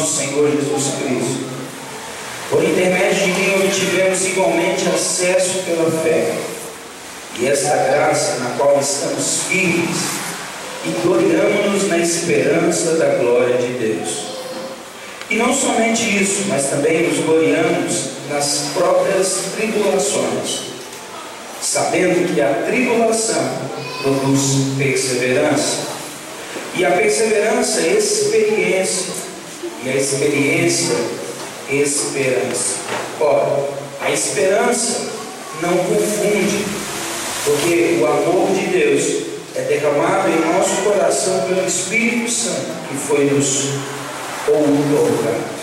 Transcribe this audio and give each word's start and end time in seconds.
nosso 0.00 0.16
Senhor 0.16 0.50
Jesus 0.50 0.94
Cristo. 0.94 1.50
Por 2.48 2.64
intermédio 2.64 3.26
de 3.26 3.32
quem 3.32 3.54
obtivemos 3.54 4.26
igualmente 4.26 4.88
acesso 4.88 5.62
pela 5.66 5.90
fé. 6.02 6.34
E 7.38 7.46
esta 7.46 7.76
graça 7.76 8.38
na 8.38 8.50
qual 8.56 8.80
estamos 8.80 9.42
firmes 9.48 9.96
e 10.84 10.90
gloriamos-nos 11.02 11.88
na 11.88 11.98
esperança 11.98 12.92
da 12.96 13.16
glória 13.16 13.58
de 13.58 13.74
Deus. 13.74 14.30
E 15.28 15.36
não 15.36 15.54
somente 15.54 16.22
isso, 16.22 16.46
mas 16.48 16.70
também 16.70 17.06
nos 17.06 17.24
gloriamos 17.24 18.10
nas 18.28 18.70
próprias 18.74 19.52
tribulações, 19.56 20.62
sabendo 21.62 22.34
que 22.34 22.40
a 22.40 22.64
tribulação 22.66 23.58
produz 24.02 24.76
perseverança, 24.76 25.90
e 26.74 26.84
a 26.84 26.90
perseverança 26.90 27.80
experiência, 27.82 29.19
e 29.84 29.88
a 29.88 29.96
experiência 29.96 30.96
esperança. 31.70 32.76
Ora, 33.20 33.68
a 34.00 34.10
esperança 34.10 35.10
não 35.62 35.76
confunde, 35.76 36.64
porque 37.44 37.98
o 38.00 38.06
amor 38.06 38.50
de 38.52 38.66
Deus 38.66 39.30
é 39.54 39.62
derramado 39.62 40.28
em 40.28 40.40
nosso 40.40 40.82
coração 40.82 41.42
pelo 41.42 41.66
Espírito 41.66 42.30
Santo 42.30 42.70
que 42.88 42.96
foi 42.96 43.24
nos 43.26 43.66
outorgado. 44.48 45.60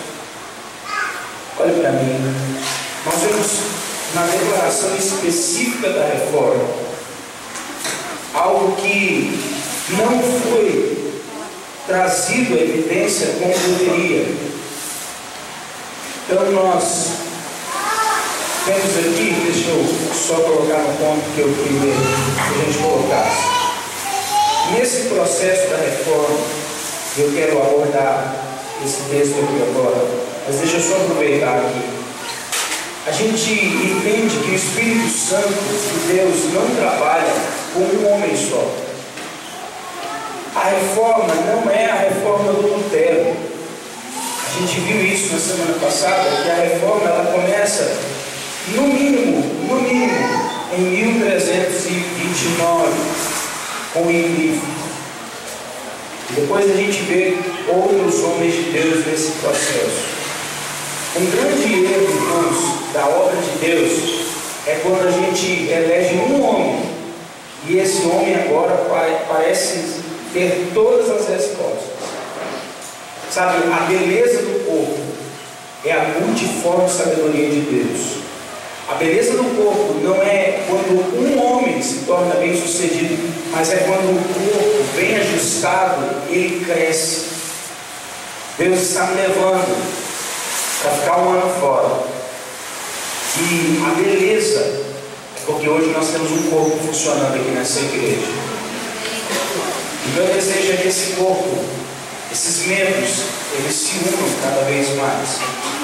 Olha 1.60 1.74
para 1.74 1.92
mim, 1.94 2.36
nós 3.06 3.22
vemos 3.22 3.48
na 4.14 4.22
declaração 4.28 4.96
específica 4.96 5.90
da 5.90 6.06
reforma 6.06 6.88
algo 8.34 8.76
que 8.76 9.40
não 9.98 10.22
foi 10.22 11.07
trazido 11.88 12.54
à 12.54 12.62
evidência 12.62 13.28
como 13.40 13.54
deveria. 13.54 14.28
Então 16.26 16.52
nós 16.52 17.08
temos 18.66 18.98
aqui, 18.98 19.34
deixa 19.46 19.70
eu 19.70 19.88
só 20.14 20.36
colocar 20.42 20.80
no 20.80 20.98
ponto 20.98 21.24
que 21.34 21.40
eu 21.40 21.48
queria 21.48 21.94
que 21.94 22.62
a 22.62 22.66
gente 22.66 22.78
colocasse. 22.80 23.58
Nesse 24.74 25.08
processo 25.08 25.70
da 25.70 25.78
reforma, 25.78 26.38
eu 27.18 27.32
quero 27.34 27.62
abordar 27.62 28.36
esse 28.86 29.04
texto 29.10 29.40
aqui 29.40 29.64
agora, 29.70 30.06
mas 30.46 30.58
deixa 30.58 30.76
eu 30.76 30.82
só 30.82 30.96
aproveitar 30.98 31.56
aqui. 31.56 31.98
A 33.08 33.12
gente 33.12 33.54
entende 33.54 34.36
que 34.44 34.52
o 34.52 34.56
Espírito 34.56 35.10
Santo 35.10 35.48
de 35.48 36.14
Deus 36.14 36.54
não 36.54 36.76
trabalha 36.76 37.34
com 37.74 37.80
um 37.80 38.14
homem 38.14 38.36
só. 38.36 38.87
A 40.58 40.70
reforma 40.70 41.36
não 41.36 41.70
é 41.72 41.86
a 41.86 41.96
reforma 41.96 42.52
do 42.52 42.68
Lutero. 42.68 43.34
A 44.48 44.50
gente 44.60 44.80
viu 44.80 45.06
isso 45.06 45.34
na 45.34 45.40
semana 45.40 45.78
passada, 45.80 46.42
que 46.44 46.50
a 46.50 46.56
reforma 46.56 47.08
ela 47.08 47.32
começa, 47.32 47.96
no 48.70 48.88
mínimo, 48.88 49.44
no 49.70 49.82
mínimo, 49.82 50.50
em 50.76 50.82
1329 50.82 52.92
com 53.94 54.02
o 54.02 54.12
E 54.12 54.60
depois 56.32 56.72
a 56.72 56.76
gente 56.76 57.04
vê 57.04 57.38
outros 57.68 58.24
homens 58.24 58.56
de 58.56 58.64
Deus 58.72 59.06
nesse 59.06 59.34
processo. 59.34 60.08
Um 61.16 61.28
grande 61.28 61.86
erro, 61.86 62.10
irmãos, 62.10 62.58
da 62.94 63.08
obra 63.08 63.38
de 63.38 63.52
Deus 63.60 63.92
é 64.66 64.80
quando 64.82 65.08
a 65.08 65.12
gente 65.12 65.70
elege 65.70 66.16
um 66.16 66.44
homem 66.44 66.98
e 67.68 67.80
esse 67.80 68.06
homem 68.06 68.34
agora 68.36 68.86
parece 69.28 70.07
ter 70.34 70.72
todas 70.74 71.10
as 71.10 71.28
respostas. 71.28 71.98
Sabe, 73.32 73.58
a 73.72 73.86
beleza 73.86 74.42
do 74.42 74.66
corpo 74.66 75.00
é 75.86 75.92
a 75.92 76.20
multiforme 76.20 76.90
sabedoria 76.90 77.50
de 77.50 77.62
Deus. 77.62 78.18
A 78.90 78.96
beleza 78.96 79.34
do 79.34 79.44
corpo 79.56 80.00
não 80.02 80.16
é 80.24 80.64
quando 80.66 81.14
um 81.20 81.44
homem 81.44 81.82
se 81.82 82.06
torna 82.06 82.36
bem 82.36 82.56
sucedido, 82.56 83.18
mas 83.52 83.72
é 83.74 83.78
quando 83.78 84.16
o 84.16 84.34
corpo 84.34 84.84
bem 84.96 85.18
ajustado, 85.18 86.06
ele 86.30 86.64
cresce. 86.64 87.26
Deus 88.58 88.80
está 88.80 89.08
me 89.08 89.22
levando 89.22 89.78
para 90.82 90.92
ficar 90.92 91.18
um 91.18 91.32
ano 91.32 91.60
fora. 91.60 92.18
E 93.40 93.84
a 93.86 93.94
beleza 93.94 94.60
é 94.60 95.40
porque 95.46 95.70
hoje 95.70 95.90
nós 95.92 96.08
temos 96.10 96.32
um 96.32 96.50
corpo 96.50 96.78
funcionando 96.78 97.36
aqui 97.36 97.52
nessa 97.52 97.82
igreja. 97.82 98.28
O 100.08 100.12
meu 100.12 100.26
desejo 100.34 100.74
é 100.74 100.78
que 100.78 100.88
esse 100.88 101.14
corpo, 101.14 101.58
esses 102.32 102.66
membros, 102.66 103.10
eles 103.58 103.74
se 103.74 103.98
unam 104.08 104.30
cada 104.42 104.62
vez 104.62 104.96
mais, 104.96 105.40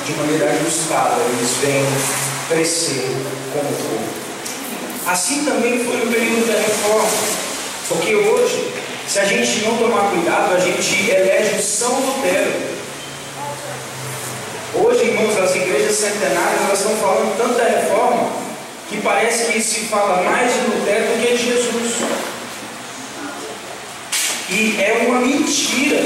de 0.05 0.13
maneira 0.13 0.51
ajustada, 0.51 1.17
eles 1.29 1.51
venham 1.61 1.85
crescer 2.47 3.15
como 3.51 3.65
corpo. 3.65 4.23
Assim 5.05 5.43
também 5.43 5.83
foi 5.83 5.97
no 5.97 6.11
período 6.11 6.47
da 6.47 6.53
reforma, 6.53 7.09
porque 7.89 8.15
hoje, 8.15 8.71
se 9.07 9.19
a 9.19 9.25
gente 9.25 9.65
não 9.65 9.77
tomar 9.77 10.09
cuidado, 10.11 10.55
a 10.55 10.59
gente 10.59 11.11
elege 11.11 11.55
o 11.59 11.61
São 11.61 11.93
Lutero. 11.99 12.53
Hoje, 14.75 15.03
irmãos, 15.03 15.37
as 15.37 15.55
igrejas 15.55 15.95
centenárias 15.97 16.61
elas 16.65 16.79
estão 16.79 16.95
falando 16.95 17.37
tanto 17.37 17.55
da 17.55 17.65
reforma 17.65 18.31
que 18.89 19.01
parece 19.01 19.51
que 19.51 19.61
se 19.61 19.81
fala 19.81 20.23
mais 20.23 20.51
de 20.53 20.59
Lutero 20.61 21.07
do 21.07 21.21
que 21.21 21.37
de 21.37 21.43
Jesus. 21.43 21.93
E 24.55 24.77
é 24.79 25.07
uma 25.07 25.19
mentira. 25.19 25.99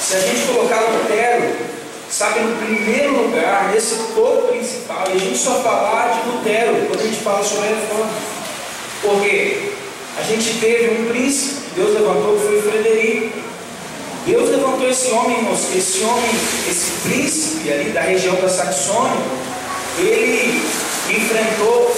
Se 0.00 0.14
a 0.14 0.20
gente 0.20 0.46
colocar 0.46 0.80
Lutero 0.80 1.70
sabe, 2.10 2.40
no 2.40 2.56
primeiro 2.56 3.22
lugar, 3.22 3.70
nesse 3.72 3.94
topo 4.14 4.48
principal, 4.48 5.06
e 5.08 5.16
a 5.16 5.18
gente 5.18 5.38
só 5.38 5.62
falar 5.62 6.20
de 6.20 6.28
Lutero 6.28 6.86
quando 6.88 7.00
a 7.00 7.04
gente 7.04 7.22
fala 7.22 7.42
sobre 7.42 7.68
a 7.68 7.70
reforma. 7.70 8.10
Porque 9.00 9.72
a 10.18 10.22
gente 10.22 10.60
teve 10.60 11.00
um 11.00 11.08
príncipe 11.08 11.62
que 11.62 11.80
Deus 11.80 11.94
levantou, 11.94 12.36
que 12.36 12.46
foi 12.46 12.70
Frederico. 12.70 13.38
Deus 14.26 14.50
levantou 14.50 14.90
esse 14.90 15.10
homem, 15.12 15.38
irmãos, 15.38 15.74
esse 15.74 16.02
homem, 16.02 16.30
esse 16.68 16.90
príncipe 17.02 17.72
ali 17.72 17.90
da 17.92 18.02
região 18.02 18.34
da 18.34 18.50
Saxônia, 18.50 19.16
ele 19.98 20.60
enfrentou 21.08 21.96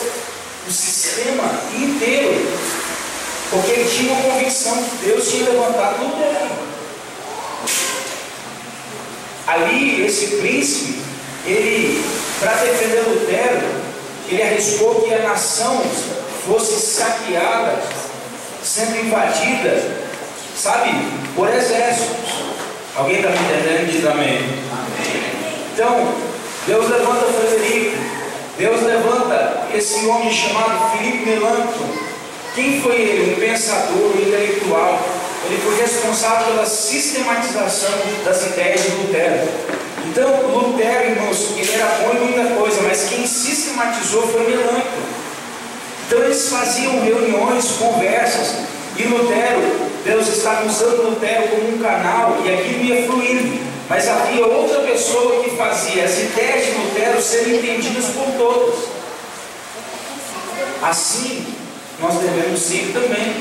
o 0.68 0.70
sistema 0.70 1.60
inteiro, 1.74 2.46
porque 3.52 3.70
ele 3.70 3.88
tinha 3.88 4.12
uma 4.14 4.22
convicção 4.22 4.82
que 4.82 5.04
Deus 5.04 5.28
tinha 5.30 5.50
levantado 5.50 6.02
Lutero. 6.02 6.50
Ali, 9.46 10.06
esse 10.06 10.38
príncipe, 10.38 11.02
ele, 11.44 12.02
para 12.40 12.54
defender 12.54 13.02
Lutero, 13.08 13.60
ele 14.26 14.42
arriscou 14.42 15.02
que 15.02 15.12
a 15.12 15.18
nação 15.18 15.82
fosse 16.46 16.80
saqueada, 16.80 17.82
sendo 18.64 18.96
invadida, 19.04 20.00
sabe, 20.56 20.90
por 21.36 21.48
exércitos. 21.52 22.32
Alguém 22.96 23.16
está 23.16 23.28
me 23.28 23.36
entendendo? 23.36 23.92
Diz 23.92 24.06
amém. 24.06 24.38
Então, 25.74 26.14
Deus 26.66 26.88
levanta 26.88 27.26
Frederico, 27.26 27.96
Deus 28.56 28.82
levanta 28.82 29.66
esse 29.74 30.06
homem 30.06 30.32
chamado 30.32 30.96
Filipe 30.96 31.26
Melanchthon. 31.26 32.11
Quem 32.54 32.80
foi 32.80 32.96
ele? 32.96 33.34
Um 33.34 33.40
pensador, 33.40 34.16
um 34.16 34.20
intelectual 34.20 35.00
ele 35.46 35.60
foi 35.60 35.76
responsável 35.76 36.46
pela 36.46 36.66
sistematização 36.66 37.90
das 38.24 38.46
ideias 38.46 38.82
de 38.82 38.90
Lutero. 38.90 39.48
Então, 40.06 40.50
Lutero, 40.50 41.10
irmãos, 41.10 41.50
ele 41.56 41.72
era 41.72 41.86
bom 42.00 42.12
em 42.12 42.20
muita 42.20 42.54
coisa, 42.54 42.82
mas 42.82 43.08
quem 43.08 43.26
sistematizou 43.26 44.22
foi 44.28 44.48
Melancthon. 44.48 45.02
Então, 46.06 46.22
eles 46.24 46.48
faziam 46.48 47.00
reuniões, 47.02 47.72
conversas, 47.72 48.54
e 48.96 49.04
Lutero, 49.04 49.90
Deus 50.04 50.28
estava 50.28 50.66
usando 50.66 51.10
Lutero 51.10 51.48
como 51.48 51.74
um 51.74 51.78
canal, 51.78 52.38
e 52.44 52.52
aquilo 52.52 52.84
ia 52.84 53.06
fluindo. 53.06 53.72
Mas 53.88 54.08
havia 54.08 54.46
outra 54.46 54.80
pessoa 54.80 55.42
que 55.42 55.50
fazia 55.56 56.04
as 56.04 56.18
ideias 56.18 56.66
de 56.66 56.72
Lutero 56.72 57.20
serem 57.20 57.56
entendidas 57.56 58.06
por 58.06 58.26
todos. 58.38 58.84
Assim, 60.82 61.46
nós 62.02 62.16
devemos 62.16 62.60
ser 62.60 62.90
também. 62.92 63.32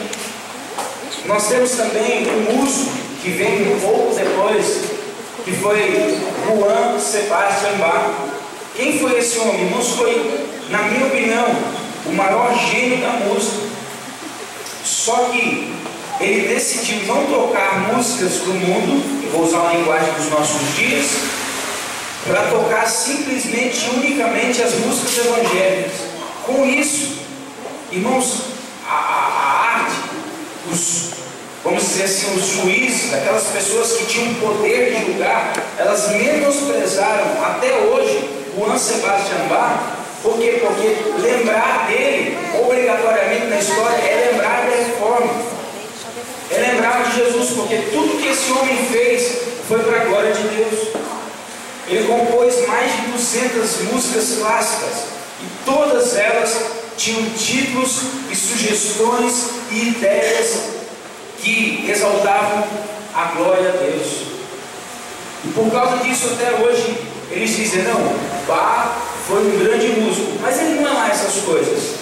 Nós 1.25 1.47
temos 1.47 1.71
também 1.71 2.27
um 2.27 2.63
uso 2.63 2.91
que 3.23 3.31
vem 3.31 3.73
um 3.73 3.79
pouco 3.79 4.15
depois, 4.15 4.81
que 5.43 5.51
foi 5.53 6.17
Juan 6.45 6.99
Sebastian 6.99 7.77
Bach. 7.79 8.11
Quem 8.75 8.99
foi 8.99 9.17
esse 9.17 9.39
homem? 9.39 9.63
Irmãos, 9.63 9.89
foi, 9.89 10.47
na 10.69 10.83
minha 10.83 11.07
opinião, 11.07 11.45
o 12.05 12.13
maior 12.13 12.53
gênio 12.69 12.97
da 12.97 13.25
música. 13.25 13.71
Só 14.83 15.29
que 15.31 15.73
ele 16.19 16.47
decidiu 16.47 17.03
não 17.07 17.25
tocar 17.25 17.91
músicas 17.93 18.33
do 18.39 18.53
mundo, 18.53 19.31
vou 19.31 19.43
usar 19.43 19.69
a 19.69 19.73
linguagem 19.73 20.13
dos 20.13 20.29
nossos 20.29 20.75
dias, 20.75 21.07
para 22.27 22.43
tocar 22.43 22.87
simplesmente, 22.87 23.89
unicamente 23.95 24.61
as 24.61 24.75
músicas 24.75 25.25
evangélicas. 25.25 25.93
Com 26.45 26.65
isso, 26.65 27.17
irmãos, 27.91 28.50
a, 28.91 28.95
a, 28.95 29.39
a 29.39 29.79
arte, 29.79 29.95
os, 30.69 31.11
vamos 31.63 31.83
dizer 31.83 32.03
assim, 32.03 32.35
os 32.35 32.45
juízes, 32.45 33.13
aquelas 33.13 33.43
pessoas 33.45 33.93
que 33.93 34.05
tinham 34.05 34.33
poder 34.35 34.93
de 34.93 35.05
julgar, 35.05 35.53
elas 35.77 36.09
menosprezaram 36.11 37.43
até 37.43 37.73
hoje 37.77 38.29
Juan 38.57 38.77
Sebastian 38.77 39.47
Bach. 39.49 40.01
Por 40.21 40.37
quê? 40.37 40.61
Porque 40.61 41.21
lembrar 41.21 41.87
dele, 41.87 42.37
obrigatoriamente 42.61 43.45
na 43.47 43.57
história, 43.57 43.95
é 43.95 44.29
lembrar 44.31 44.69
da 44.69 44.75
reforma. 44.75 45.51
É 46.51 46.57
lembrar 46.59 47.03
de 47.05 47.15
Jesus, 47.15 47.51
porque 47.55 47.77
tudo 47.91 48.21
que 48.21 48.27
esse 48.27 48.51
homem 48.51 48.77
fez 48.91 49.37
foi 49.67 49.79
para 49.79 50.01
a 50.01 50.05
glória 50.05 50.33
de 50.33 50.43
Deus. 50.49 50.87
Ele 51.87 52.07
compôs 52.07 52.67
mais 52.67 52.91
de 52.91 53.01
200 53.07 53.81
músicas 53.91 54.37
clássicas 54.37 54.93
e 55.41 55.65
todas 55.65 56.15
elas 56.15 56.80
tinham 57.01 57.23
títulos 57.31 58.01
e 58.29 58.35
sugestões 58.35 59.49
e 59.71 59.89
ideias 59.89 60.59
que 61.41 61.89
exaltavam 61.89 62.63
a 63.15 63.25
glória 63.35 63.69
a 63.69 63.71
Deus. 63.71 64.27
E 65.43 65.47
por 65.49 65.71
causa 65.71 65.97
disso, 66.03 66.29
até 66.33 66.51
hoje, 66.63 66.95
eles 67.31 67.55
dizem: 67.55 67.83
não, 67.83 67.99
Bach 68.47 68.97
foi 69.27 69.39
um 69.39 69.59
grande 69.59 69.87
músico, 69.99 70.37
mas 70.41 70.59
ele 70.59 70.79
não 70.79 70.87
é 70.87 70.93
lá 70.93 71.09
essas 71.09 71.43
coisas. 71.43 71.95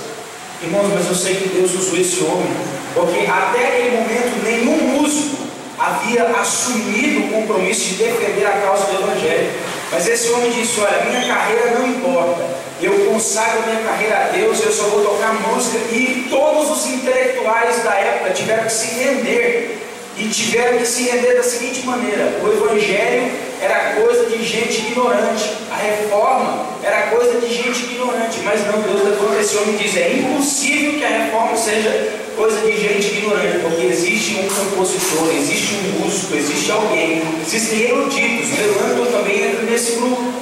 Irmãos, 0.61 0.91
mas 0.93 1.07
eu 1.07 1.15
sei 1.15 1.35
que 1.35 1.47
Deus 1.47 1.73
usou 1.73 1.97
esse 1.97 2.21
homem, 2.25 2.51
porque 2.93 3.25
até 3.25 3.67
aquele 3.67 3.95
momento 3.95 4.43
nenhum 4.43 4.99
músico 4.99 5.37
havia 5.79 6.25
assumido 6.41 7.21
o 7.21 7.31
compromisso 7.31 7.85
de 7.85 8.03
defender 8.03 8.45
a 8.45 8.59
causa 8.59 8.83
do 8.87 9.01
Evangelho. 9.01 9.49
Mas 9.91 10.07
esse 10.07 10.31
homem 10.31 10.51
disse: 10.51 10.79
Olha, 10.79 11.05
minha 11.05 11.33
carreira 11.33 11.71
não 11.71 11.87
importa, 11.87 12.45
eu 12.81 13.05
consagro 13.11 13.63
minha 13.67 13.83
carreira 13.83 14.17
a 14.17 14.27
Deus, 14.29 14.63
eu 14.63 14.71
só 14.71 14.83
vou 14.83 15.03
tocar 15.03 15.33
música. 15.33 15.77
E 15.91 16.27
todos 16.29 16.69
os 16.69 16.85
intelectuais 16.87 17.83
da 17.83 17.93
época 17.95 18.31
tiveram 18.31 18.63
que 18.65 18.71
se 18.73 18.87
render 18.99 19.88
e 20.19 20.27
tiveram 20.27 20.77
que 20.77 20.85
se 20.85 21.03
render 21.03 21.35
da 21.35 21.43
seguinte 21.43 21.85
maneira: 21.85 22.39
o 22.43 22.51
Evangelho 22.51 23.31
era 23.61 23.95
coisa 23.95 24.25
de 24.25 24.43
gente 24.43 24.81
ignorante, 24.81 25.49
a 25.71 25.75
reforma 25.75 26.65
era 26.83 27.03
coisa 27.03 27.39
de 27.39 27.53
gente 27.53 27.83
ignorante, 27.85 28.39
mas 28.43 28.65
não, 28.67 28.81
Deus 28.81 29.01
levanta 29.03 29.39
esse 29.39 29.57
homem 29.57 29.75
e 29.75 29.77
diz: 29.77 29.95
é 29.95 30.13
impossível 30.13 30.99
que 30.99 31.05
a 31.05 31.09
reforma 31.09 31.55
seja 31.55 32.19
coisa 32.35 32.59
de 32.59 32.77
gente 32.77 33.07
ignorante, 33.07 33.59
porque 33.59 33.85
existe 33.85 34.35
um 34.35 34.47
compositor, 34.47 35.33
existe 35.33 35.75
um 35.75 35.99
músico, 35.99 36.35
existe 36.35 36.69
alguém, 36.71 37.23
existem 37.41 37.81
eruditos. 37.83 38.49
Melanchthon 38.57 39.11
também 39.17 39.43
entra 39.43 39.61
nesse 39.63 39.93
grupo. 39.93 40.33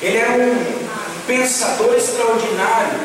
Ele 0.00 0.16
era 0.16 0.32
um 0.32 0.56
pensador 1.26 1.94
extraordinário, 1.94 3.00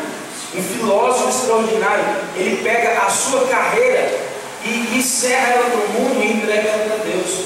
um 0.55 0.63
filósofo 0.63 1.29
extraordinário. 1.29 2.05
Ele 2.35 2.61
pega 2.63 2.99
a 3.05 3.09
sua 3.09 3.47
carreira 3.47 4.28
e 4.65 4.97
encerra 4.97 5.53
ela 5.53 5.69
para 5.69 5.79
o 5.79 5.89
mundo 5.89 6.23
e 6.23 6.33
entrega 6.33 6.69
ela 6.69 6.85
para 6.85 7.03
Deus. 7.05 7.45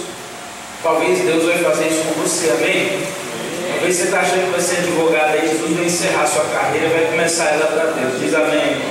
Talvez 0.82 1.20
Deus 1.20 1.46
vai 1.46 1.58
fazer 1.60 1.88
isso 1.88 2.04
com 2.04 2.22
você, 2.22 2.50
amém? 2.50 3.04
Talvez 3.72 3.96
você 3.96 4.04
está 4.04 4.20
achando 4.20 4.46
que 4.46 4.52
vai 4.52 4.62
ser 4.62 4.78
advogado 4.78 5.34
aí, 5.34 5.48
Jesus 5.48 5.76
vai 5.76 5.86
encerrar 5.86 6.28
sua 6.28 6.46
carreira 6.46 6.90
vai 6.90 7.06
começar 7.06 7.46
ela 7.46 7.68
para 7.68 7.92
Deus. 7.92 8.20
Diz 8.20 8.34
amém. 8.34 8.82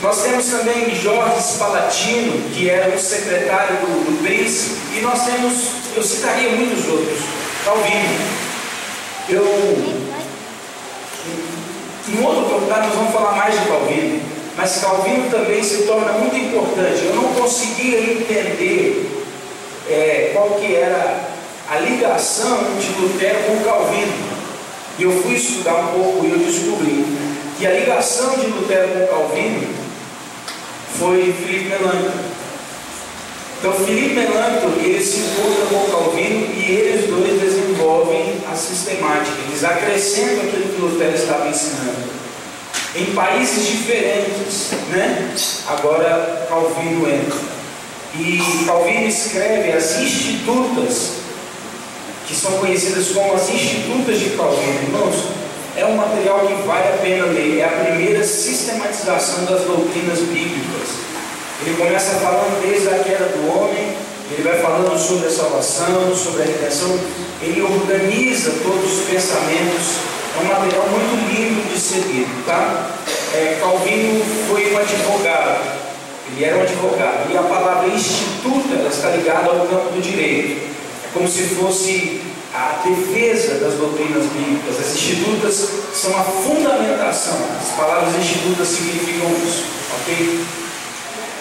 Nós 0.00 0.22
temos 0.22 0.46
também 0.46 0.94
Jorge 0.94 1.42
Spalatino, 1.42 2.50
que 2.50 2.70
era 2.70 2.94
o 2.94 2.98
secretário 3.00 3.76
do, 3.78 4.04
do 4.04 4.22
príncipe, 4.22 4.96
e 4.96 5.00
nós 5.00 5.24
temos, 5.24 5.54
eu 5.96 6.02
citaria 6.04 6.50
muitos 6.50 6.86
outros, 6.88 7.18
Calvino. 7.64 8.48
Eu, 9.28 9.44
em 12.08 12.24
outro 12.24 12.42
oportunidade 12.42 12.86
nós 12.86 12.96
vamos 12.96 13.12
falar 13.12 13.32
mais 13.32 13.58
de 13.58 13.66
Calvino. 13.66 14.37
Mas 14.58 14.78
Calvino 14.78 15.30
também 15.30 15.62
se 15.62 15.84
torna 15.84 16.14
muito 16.14 16.36
importante. 16.36 17.04
Eu 17.04 17.14
não 17.14 17.32
conseguia 17.32 18.00
entender 18.00 19.24
é, 19.88 20.30
qual 20.32 20.58
que 20.58 20.74
era 20.74 21.30
a 21.70 21.78
ligação 21.78 22.58
de 22.80 23.00
Lutero 23.00 23.38
com 23.46 23.62
Calvino. 23.62 24.12
E 24.98 25.04
eu 25.04 25.12
fui 25.22 25.36
estudar 25.36 25.76
um 25.76 25.86
pouco 25.92 26.26
e 26.26 26.32
eu 26.32 26.38
descobri 26.38 27.06
que 27.56 27.64
a 27.68 27.70
ligação 27.70 28.36
de 28.36 28.46
Lutero 28.46 28.88
com 28.88 29.06
Calvino 29.06 29.68
foi 30.98 31.32
Filipe 31.32 31.68
Melanchthon. 31.68 32.18
Então 33.60 33.72
Filipe 33.74 34.14
Melanchthon 34.16 34.72
ele 34.80 35.00
se 35.00 35.20
encontra 35.20 35.66
com 35.66 35.88
Calvino 35.92 36.52
e 36.56 36.68
eles 36.68 37.08
dois 37.08 37.40
desenvolvem 37.40 38.40
a 38.50 38.56
sistemática. 38.56 39.36
Eles 39.46 39.62
acrescentam 39.62 40.48
aquilo 40.48 40.74
que 40.74 40.80
Lutero 40.80 41.14
estava 41.14 41.48
ensinando 41.48 42.17
em 42.94 43.06
países 43.14 43.66
diferentes, 43.66 44.70
né? 44.90 45.34
Agora 45.66 46.46
Calvino 46.48 47.08
entra. 47.08 47.38
E 48.14 48.64
Calvino 48.66 49.06
escreve 49.06 49.72
as 49.72 49.98
institutas, 49.98 51.12
que 52.26 52.34
são 52.34 52.52
conhecidas 52.58 53.08
como 53.08 53.34
as 53.34 53.48
institutas 53.50 54.18
de 54.18 54.30
Calvino. 54.30 54.82
Irmãos, 54.82 55.24
é 55.76 55.84
um 55.84 55.96
material 55.96 56.40
que 56.46 56.54
vale 56.66 56.88
a 56.88 56.98
pena 57.02 57.26
ler. 57.26 57.60
É 57.60 57.64
a 57.64 57.84
primeira 57.84 58.24
sistematização 58.24 59.44
das 59.44 59.62
doutrinas 59.62 60.18
bíblicas. 60.20 60.88
Ele 61.60 61.76
começa 61.76 62.18
falando 62.20 62.60
desde 62.62 62.88
a 62.88 62.98
queda 63.00 63.26
do 63.26 63.52
homem, 63.52 63.96
ele 64.30 64.42
vai 64.42 64.60
falando 64.60 64.98
sobre 64.98 65.26
a 65.26 65.30
salvação, 65.30 66.14
sobre 66.14 66.42
a 66.42 66.46
redenção, 66.46 66.98
ele 67.42 67.60
organiza 67.62 68.52
todos 68.62 68.98
os 68.98 69.06
pensamentos 69.06 70.17
é 70.38 70.40
um 70.40 70.48
material 70.48 70.88
muito 70.88 71.34
lindo 71.34 71.68
de 71.72 71.80
ser 71.80 72.00
lido, 72.00 72.46
tá? 72.46 72.90
É, 73.34 73.58
Calvino 73.60 74.24
foi 74.48 74.72
um 74.72 74.78
advogado, 74.78 75.60
ele 76.30 76.44
era 76.44 76.56
um 76.56 76.62
advogado, 76.62 77.32
e 77.32 77.36
a 77.36 77.42
palavra 77.42 77.88
instituta 77.88 78.74
está 78.88 79.10
ligada 79.10 79.50
ao 79.50 79.66
campo 79.66 79.92
do 79.92 80.00
direito. 80.00 80.60
É 81.04 81.08
como 81.12 81.28
se 81.28 81.42
fosse 81.42 82.20
a 82.54 82.80
defesa 82.84 83.58
das 83.58 83.74
doutrinas 83.74 84.24
bíblicas. 84.26 84.78
As 84.80 84.94
institutas 84.94 85.68
são 85.94 86.16
a 86.18 86.22
fundamentação. 86.22 87.38
As 87.60 87.76
palavras 87.76 88.14
institutas 88.16 88.68
significam 88.68 89.30
isso, 89.44 89.64
ok? 90.00 90.44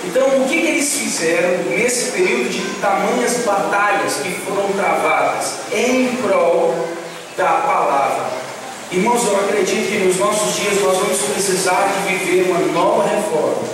Então, 0.06 0.27
o 0.27 0.48
que, 0.48 0.62
que 0.62 0.68
eles 0.68 0.94
fizeram 0.94 1.63
nesse 1.70 2.12
período 2.12 2.50
de 2.50 2.62
tamanhas 2.82 3.38
batalhas 3.46 4.16
que 4.24 4.32
foram 4.46 4.72
travadas 4.74 5.56
em 5.74 6.16
prol 6.22 6.88
da 7.36 7.46
palavra? 7.46 8.47
Irmãos, 8.89 9.22
eu 9.27 9.36
acredito 9.36 9.91
que 9.91 9.98
nos 9.98 10.17
nossos 10.17 10.56
dias 10.56 10.82
nós 10.82 10.98
vamos 10.98 11.20
precisar 11.34 11.91
de 11.91 12.15
viver 12.15 12.50
uma 12.50 12.60
nova 12.72 13.03
reforma. 13.03 13.67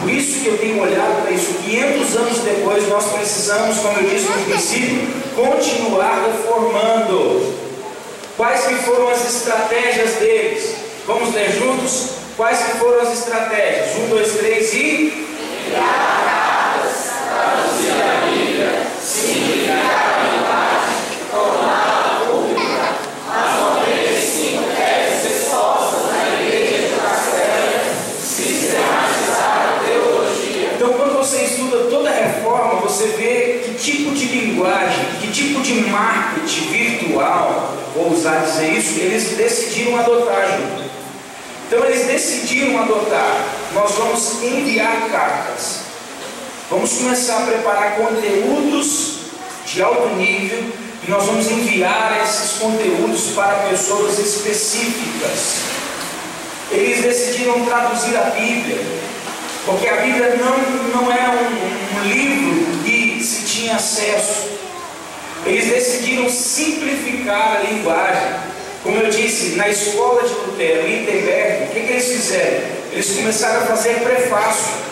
Por 0.00 0.08
isso 0.08 0.40
que 0.40 0.46
eu 0.46 0.58
tenho 0.58 0.80
olhado 0.80 1.22
para 1.22 1.32
isso. 1.32 1.54
500 1.64 2.16
anos 2.16 2.38
depois, 2.38 2.88
nós 2.88 3.04
precisamos, 3.06 3.78
como 3.78 3.98
eu 3.98 4.08
disse 4.08 4.26
no 4.26 4.44
princípio, 4.44 5.08
continuar 5.34 6.24
reformando. 6.24 7.52
Quais 8.36 8.64
que 8.64 8.74
foram 8.76 9.08
as 9.08 9.28
estratégias 9.28 10.14
deles? 10.20 10.76
Vamos 11.04 11.34
ler 11.34 11.50
juntos? 11.58 12.10
Quais 12.36 12.58
que 12.60 12.78
foram 12.78 13.00
as 13.00 13.18
estratégias? 13.18 13.96
Um, 13.96 14.08
dois, 14.08 14.34
três 14.34 14.72
e. 14.72 15.26
Criar 15.66 16.78
traduzir 17.26 17.90
a 17.90 18.30
Bíblia, 18.30 18.86
simplificar 19.04 20.08
você 32.98 33.06
vê 33.16 33.60
que 33.64 33.74
tipo 33.74 34.12
de 34.12 34.26
linguagem, 34.68 35.06
que 35.20 35.28
tipo 35.28 35.60
de 35.62 35.74
marketing 35.90 36.70
virtual, 36.70 37.74
vou 37.94 38.12
usar 38.12 38.44
dizer 38.44 38.72
isso, 38.74 39.00
eles 39.00 39.36
decidiram 39.36 39.98
adotar 39.98 40.46
junto. 40.46 40.88
Então 41.66 41.84
eles 41.84 42.06
decidiram 42.06 42.78
adotar. 42.80 43.44
Nós 43.74 43.92
vamos 43.92 44.42
enviar 44.42 45.08
cartas. 45.10 45.80
Vamos 46.70 46.92
começar 46.92 47.38
a 47.38 47.46
preparar 47.46 47.96
conteúdos 47.96 49.18
de 49.66 49.82
alto 49.82 50.14
nível 50.16 50.64
e 51.06 51.10
nós 51.10 51.24
vamos 51.24 51.50
enviar 51.50 52.20
esses 52.22 52.58
conteúdos 52.58 53.32
para 53.34 53.68
pessoas 53.70 54.18
específicas. 54.18 55.56
Eles 56.70 57.02
decidiram 57.02 57.64
traduzir 57.64 58.14
a 58.16 58.30
Bíblia, 58.30 58.84
porque 59.64 59.88
a 59.88 59.96
Bíblia 59.96 60.36
não, 60.36 61.00
não 61.00 61.12
é 61.12 61.28
um, 61.28 61.98
um 61.98 62.04
livro 62.04 62.78
se 63.28 63.42
tinha 63.44 63.76
acesso. 63.76 64.48
Eles 65.44 65.66
decidiram 65.66 66.28
simplificar 66.28 67.56
a 67.56 67.70
linguagem. 67.70 68.48
Como 68.82 68.96
eu 68.96 69.10
disse, 69.10 69.56
na 69.56 69.68
escola 69.68 70.26
de 70.26 70.34
Lutero, 70.34 70.86
em 70.86 71.00
Wittenberg, 71.00 71.64
o 71.64 71.68
que, 71.68 71.80
que 71.80 71.92
eles 71.92 72.06
fizeram? 72.06 72.68
Eles 72.92 73.10
começaram 73.10 73.62
a 73.62 73.66
fazer 73.66 74.00
prefácio. 74.00 74.88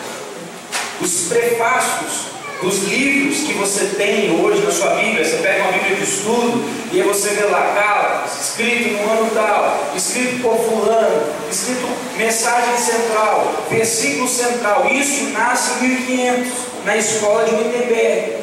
Os 1.01 1.27
prefácios 1.29 2.37
dos 2.61 2.83
livros 2.83 3.39
que 3.39 3.53
você 3.53 3.85
tem 3.97 4.39
hoje 4.39 4.63
na 4.63 4.71
sua 4.71 4.95
Bíblia. 4.95 5.23
Você 5.23 5.37
pega 5.37 5.63
uma 5.63 5.71
Bíblia 5.71 5.95
de 5.95 6.03
estudo 6.03 6.63
e 6.91 7.01
aí 7.01 7.07
você 7.07 7.29
vê 7.29 7.45
lá, 7.45 8.25
escrito 8.39 8.93
no 8.93 9.11
ano 9.11 9.31
tal, 9.33 9.93
escrito 9.95 10.41
por 10.41 10.57
fulano, 10.57 11.33
escrito 11.51 11.87
mensagem 12.17 12.77
central, 12.77 13.65
versículo 13.69 14.27
central. 14.27 14.87
Isso 14.91 15.25
nasce 15.29 15.85
em 15.85 15.89
1500, 15.89 16.53
na 16.87 16.95
escola 16.95 17.43
de 17.43 17.53
Wittenberg. 17.53 18.37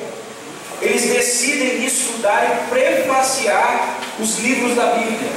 Eles 0.82 1.02
decidem 1.02 1.82
estudar 1.86 2.44
e 2.44 2.68
prefaciar 2.68 3.96
os 4.20 4.38
livros 4.38 4.76
da 4.76 4.84
Bíblia, 4.88 5.30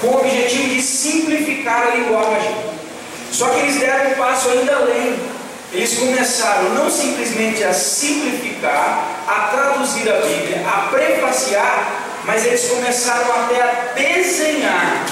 com 0.00 0.06
o 0.08 0.20
objetivo 0.20 0.68
de 0.70 0.80
simplificar 0.80 1.88
a 1.88 1.94
linguagem. 1.94 2.56
Só 3.30 3.50
que 3.50 3.60
eles 3.60 3.78
deram 3.78 4.12
um 4.12 4.14
passo 4.14 4.48
ainda 4.48 4.76
além. 4.76 5.20
Eles 5.70 5.98
começaram 5.98 6.70
não 6.70 6.90
simplesmente 6.90 7.62
a 7.62 7.74
simplificar, 7.74 9.06
a 9.28 9.48
traduzir 9.54 10.10
a 10.10 10.20
Bíblia, 10.20 10.66
a 10.66 10.88
prefaciar, 10.88 12.02
mas 12.24 12.46
eles 12.46 12.66
começaram 12.66 13.30
até 13.42 13.60
a 13.60 13.92
desenhar. 13.94 15.04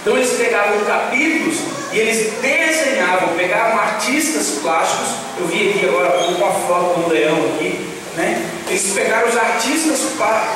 Então 0.00 0.16
eles 0.16 0.32
pegavam 0.38 0.82
capítulos 0.86 1.58
e 1.96 1.98
eles 1.98 2.30
desenhavam, 2.42 3.34
pegavam 3.38 3.80
artistas 3.80 4.58
plásticos. 4.60 5.14
Eu 5.38 5.46
vi 5.46 5.70
aqui 5.70 5.88
agora 5.88 6.28
uma 6.28 6.52
foto 6.52 7.00
do 7.00 7.08
leão 7.08 7.38
aqui, 7.54 7.88
né? 8.14 8.50
Eles 8.68 8.92
pegaram 8.92 9.26
os 9.26 9.34
artistas, 9.34 10.02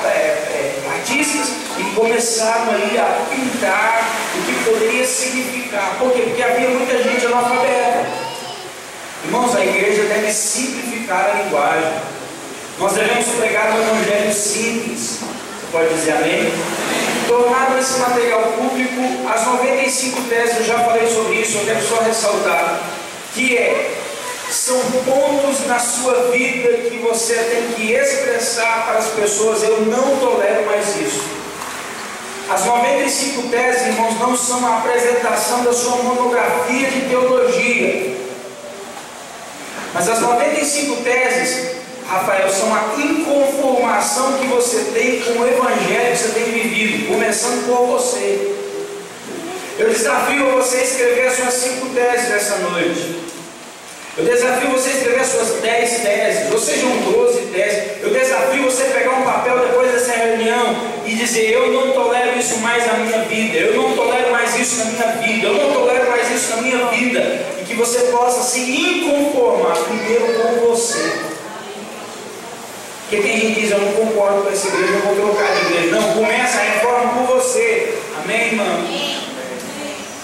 é, 0.05 0.09
é, 0.09 0.83
artistas 0.99 1.53
e 1.79 1.95
começaram 1.95 2.73
ali 2.73 2.99
a 2.99 3.25
pintar 3.31 4.07
o 4.37 4.43
que 4.43 4.65
poderia 4.71 5.07
significar. 5.07 5.97
Por 5.99 6.13
quê? 6.13 6.25
Porque 6.29 6.43
havia 6.43 6.69
muita 6.69 7.03
gente 7.03 7.25
analfabeta. 7.25 8.07
Irmãos, 9.25 9.57
a 9.57 9.65
igreja 9.65 10.03
deve 10.03 10.31
simplificar 10.35 11.25
a 11.25 11.43
linguagem. 11.43 11.91
Nós 12.79 12.93
devemos 12.93 13.27
pregar 13.29 13.73
um 13.73 13.81
evangelho 13.81 14.35
simples. 14.35 15.21
Pode 15.71 15.95
dizer 15.95 16.13
amém? 16.13 16.53
Tornar 17.29 17.79
esse 17.79 17.99
material 18.01 18.43
público, 18.59 19.29
as 19.33 19.47
95 19.47 20.23
teses, 20.23 20.57
eu 20.57 20.65
já 20.65 20.81
falei 20.81 21.07
sobre 21.07 21.37
isso, 21.37 21.59
eu 21.59 21.65
quero 21.65 21.81
só 21.87 22.01
ressaltar, 22.03 22.81
que 23.33 23.57
é, 23.57 23.95
são 24.51 24.81
pontos 25.05 25.65
na 25.69 25.79
sua 25.79 26.33
vida 26.33 26.69
que 26.89 26.99
você 26.99 27.35
tem 27.35 27.73
que 27.75 27.93
expressar 27.93 28.87
para 28.87 28.99
as 28.99 29.07
pessoas, 29.11 29.63
eu 29.63 29.83
não 29.83 30.17
tolero 30.17 30.67
mais 30.67 30.89
isso. 30.97 31.23
As 32.51 32.65
95 32.65 33.49
teses, 33.49 33.87
irmãos, 33.87 34.19
não 34.19 34.37
são 34.37 34.67
a 34.67 34.79
apresentação 34.79 35.63
da 35.63 35.73
sua 35.73 35.99
monografia 36.03 36.91
de 36.91 37.03
teologia. 37.03 38.17
Mas 39.95 40.09
as 40.09 40.19
95 40.21 40.97
teses, 41.05 41.80
Rafael, 42.11 42.51
são 42.51 42.75
a 42.75 42.97
inconformação 42.99 44.33
que 44.39 44.47
você 44.49 44.91
tem 44.93 45.21
com 45.21 45.39
o 45.39 45.47
evangelho 45.47 46.11
que 46.11 46.19
você 46.19 46.29
tem 46.31 46.45
vivido, 46.45 47.07
começando 47.07 47.65
por 47.69 47.87
você. 47.87 48.53
Eu 49.79 49.89
desafio 49.89 50.51
você 50.51 50.79
a 50.79 50.83
escrever 50.83 51.29
as 51.29 51.37
suas 51.37 51.55
cinco 51.55 51.87
teses 51.91 52.29
nessa 52.31 52.57
noite. 52.57 53.17
Eu 54.19 54.25
desafio 54.25 54.71
você 54.71 54.89
a 54.89 54.93
escrever 54.93 55.21
as 55.21 55.29
suas 55.29 55.61
dez 55.63 56.01
teses, 56.01 56.53
ou 56.53 56.59
sejam 56.59 56.91
12 57.13 57.43
teses. 57.43 58.03
Eu 58.03 58.11
desafio 58.11 58.65
você 58.65 58.83
a 58.83 58.87
pegar 58.87 59.13
um 59.13 59.23
papel 59.23 59.61
depois 59.61 59.93
dessa 59.93 60.11
reunião 60.11 60.77
e 61.07 61.15
dizer: 61.15 61.53
Eu 61.53 61.71
não 61.71 61.93
tolero 61.93 62.37
isso 62.37 62.59
mais 62.59 62.85
na 62.89 62.95
minha 62.95 63.19
vida, 63.21 63.57
eu 63.57 63.81
não 63.81 63.95
tolero 63.95 64.33
mais 64.33 64.59
isso 64.59 64.79
na 64.79 64.85
minha 64.87 65.07
vida, 65.13 65.47
eu 65.47 65.55
não 65.55 65.73
tolero 65.73 66.11
mais 66.11 66.29
isso 66.29 66.57
na 66.57 66.63
minha 66.63 66.87
vida. 66.87 67.21
E 67.61 67.65
que 67.65 67.75
você 67.75 68.01
possa 68.11 68.43
se 68.43 68.59
inconformar 68.69 69.77
primeiro 69.77 70.27
com 70.43 70.67
você. 70.67 71.30
Porque 73.11 73.27
tem 73.27 73.41
gente 73.41 73.55
que 73.55 73.61
diz: 73.63 73.73
Eu 73.73 73.81
não 73.81 73.93
concordo 73.93 74.43
com 74.43 74.51
essa 74.51 74.69
igreja, 74.69 74.93
eu 74.93 75.01
vou 75.01 75.17
trocar 75.17 75.53
de 75.53 75.67
igreja. 75.67 75.97
Não, 75.97 76.13
começa 76.15 76.59
a 76.59 76.63
reforma 76.63 77.13
por 77.13 77.39
você. 77.39 77.99
Amém, 78.23 78.47
irmão? 78.53 78.87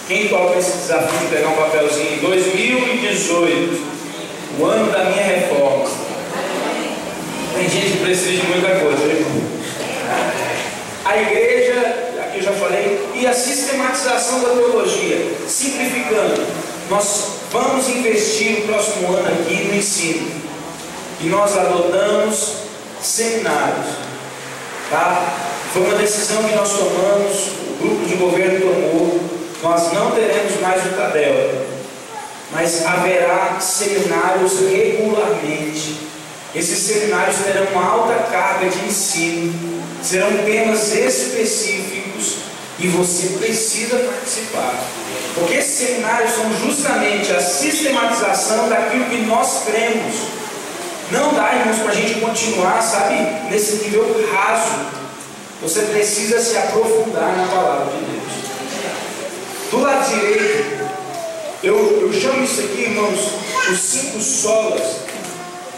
Quem 0.07 0.29
toca 0.29 0.57
esse 0.57 0.71
desafio 0.79 1.19
de 1.19 1.27
pegar 1.35 1.49
um 1.49 1.57
papelzinho? 1.57 2.21
2018, 2.21 3.83
o 4.61 4.65
ano 4.67 4.93
da 4.93 5.05
minha 5.07 5.25
reforma. 5.25 5.91
Tem 7.57 7.69
gente 7.69 7.91
que 7.91 8.05
precisa 8.05 8.31
de 8.31 8.47
muita 8.47 8.69
coisa, 8.79 9.03
irmão. 9.03 9.43
A 11.05 11.17
igreja, 11.23 12.13
aqui 12.23 12.39
eu 12.39 12.43
já 12.45 12.53
falei, 12.53 13.05
e 13.17 13.27
a 13.27 13.33
sistematização 13.33 14.43
da 14.43 14.51
teologia. 14.51 15.27
Simplificando, 15.49 16.47
nós 16.89 17.31
vamos 17.51 17.89
investir 17.89 18.61
no 18.61 18.69
próximo 18.69 19.13
ano 19.13 19.27
aqui 19.27 19.55
no 19.65 19.75
ensino. 19.75 20.31
E 21.21 21.27
nós 21.27 21.57
adotamos 21.57 22.66
seminários. 23.07 23.87
Tá? 24.91 25.35
Foi 25.73 25.83
uma 25.83 25.97
decisão 25.97 26.43
que 26.45 26.55
nós 26.55 26.71
tomamos, 26.71 27.49
o 27.71 27.79
grupo 27.81 28.07
de 28.07 28.15
governo 28.15 28.61
tomou 28.61 29.37
nós 29.63 29.93
não 29.93 30.11
teremos 30.11 30.61
mais 30.61 30.85
o 30.87 30.91
Tadel, 30.91 31.67
mas 32.53 32.85
haverá 32.85 33.59
seminários 33.59 34.61
regularmente. 34.61 36.07
Esses 36.55 36.79
seminários 36.79 37.37
terão 37.39 37.67
uma 37.73 37.85
alta 37.85 38.15
carga 38.31 38.69
de 38.69 38.87
ensino, 38.87 39.83
serão 40.03 40.31
temas 40.45 40.93
específicos 40.95 42.37
e 42.79 42.89
você 42.89 43.39
precisa 43.39 43.97
participar. 43.99 44.75
Porque 45.35 45.55
esses 45.55 45.89
seminários 45.89 46.33
são 46.33 46.45
justamente 46.61 47.33
a 47.33 47.41
sistematização 47.41 48.69
daquilo 48.69 49.07
que 49.07 49.23
nós 49.23 49.65
cremos. 49.65 50.15
Não 51.11 51.35
dá, 51.35 51.55
irmãos, 51.55 51.79
para 51.79 51.93
a 51.93 51.95
gente 51.95 52.15
continuar, 52.27 52.83
sabe, 52.83 53.15
nesse 53.51 53.85
nível 53.85 54.05
raso. 54.33 54.97
Você 55.63 55.81
precisa 55.83 56.41
se 56.41 56.57
aprofundar 56.57 57.37
na 57.37 57.47
palavra 57.49 57.93
de 57.93 58.05
Deus. 58.05 58.27
Do 59.71 59.81
lado 59.81 60.09
direito, 60.09 60.87
eu, 61.63 62.03
eu 62.03 62.13
chamo 62.13 62.45
isso 62.45 62.61
aqui, 62.61 62.83
irmãos, 62.83 63.19
os 63.71 63.79
cinco 63.79 64.21
solas 64.21 64.97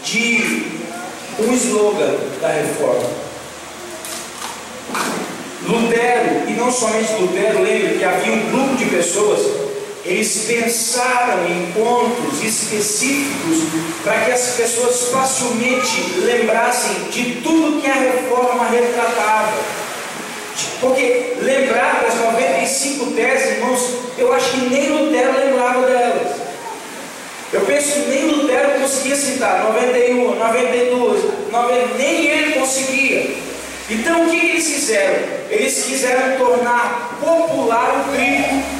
de 0.03 0.79
um 1.39 1.53
slogan 1.53 2.15
da 2.41 2.49
reforma. 2.49 3.09
Lutero, 5.67 6.49
e 6.49 6.53
não 6.53 6.71
somente 6.71 7.13
Lutero, 7.13 7.61
lembra 7.61 7.97
que 7.97 8.03
havia 8.03 8.33
um 8.33 8.51
grupo 8.51 8.75
de 8.75 8.85
pessoas, 8.85 9.68
eles 10.09 10.45
pensaram 10.47 11.45
em 11.45 11.71
pontos 11.71 12.43
específicos 12.43 13.59
para 14.03 14.21
que 14.21 14.31
as 14.31 14.55
pessoas 14.55 15.09
facilmente 15.09 16.15
lembrassem 16.25 16.95
de 17.11 17.41
tudo 17.43 17.79
que 17.79 17.87
a 17.87 17.93
reforma 17.93 18.69
retratava. 18.69 19.53
Porque 20.81 21.35
lembrar 21.41 22.01
das 22.01 22.15
95 22.15 23.11
teses, 23.11 23.57
irmãos, 23.57 23.81
eu 24.17 24.33
acho 24.33 24.49
que 24.49 24.69
nem 24.69 24.89
Lutero 24.89 25.37
lembrava 25.37 25.85
delas. 25.85 26.37
Eu 27.53 27.61
penso 27.61 27.91
que 27.93 28.09
nem 28.09 28.25
Lutero 28.31 28.79
conseguia 28.79 29.15
citar 29.15 29.63
91, 29.65 30.35
92, 30.35 31.51
90, 31.51 31.97
nem 31.99 32.27
ele 32.27 32.53
conseguia. 32.53 33.35
Então 33.91 34.25
o 34.25 34.29
que 34.31 34.37
eles 34.37 34.67
fizeram? 34.67 35.19
Eles 35.49 35.83
quiseram 35.83 36.37
tornar 36.37 37.15
popular 37.21 38.07
o 38.07 38.11
trigo. 38.11 38.78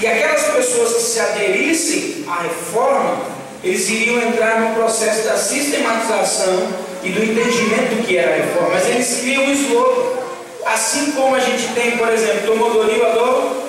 E 0.00 0.06
aquelas 0.06 0.42
pessoas 0.42 0.94
que 0.94 1.02
se 1.02 1.20
aderissem 1.20 2.24
à 2.28 2.42
reforma, 2.42 3.22
eles 3.62 3.88
iriam 3.88 4.20
entrar 4.22 4.60
no 4.60 4.74
processo 4.74 5.28
da 5.28 5.36
sistematização 5.36 6.68
e 7.02 7.10
do 7.10 7.22
entendimento 7.22 7.94
do 7.96 8.06
que 8.06 8.16
era 8.16 8.32
a 8.32 8.36
reforma. 8.36 8.70
Mas 8.70 8.88
eles 8.88 9.20
criam 9.20 9.44
um 9.44 9.52
slogan. 9.52 10.24
Assim 10.66 11.12
como 11.12 11.36
a 11.36 11.40
gente 11.40 11.68
tem, 11.74 11.96
por 11.96 12.08
exemplo, 12.08 12.46
tomou 12.46 12.70
do 12.72 13.06
Adoro, 13.06 13.68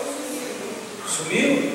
sumiu? 1.07 1.71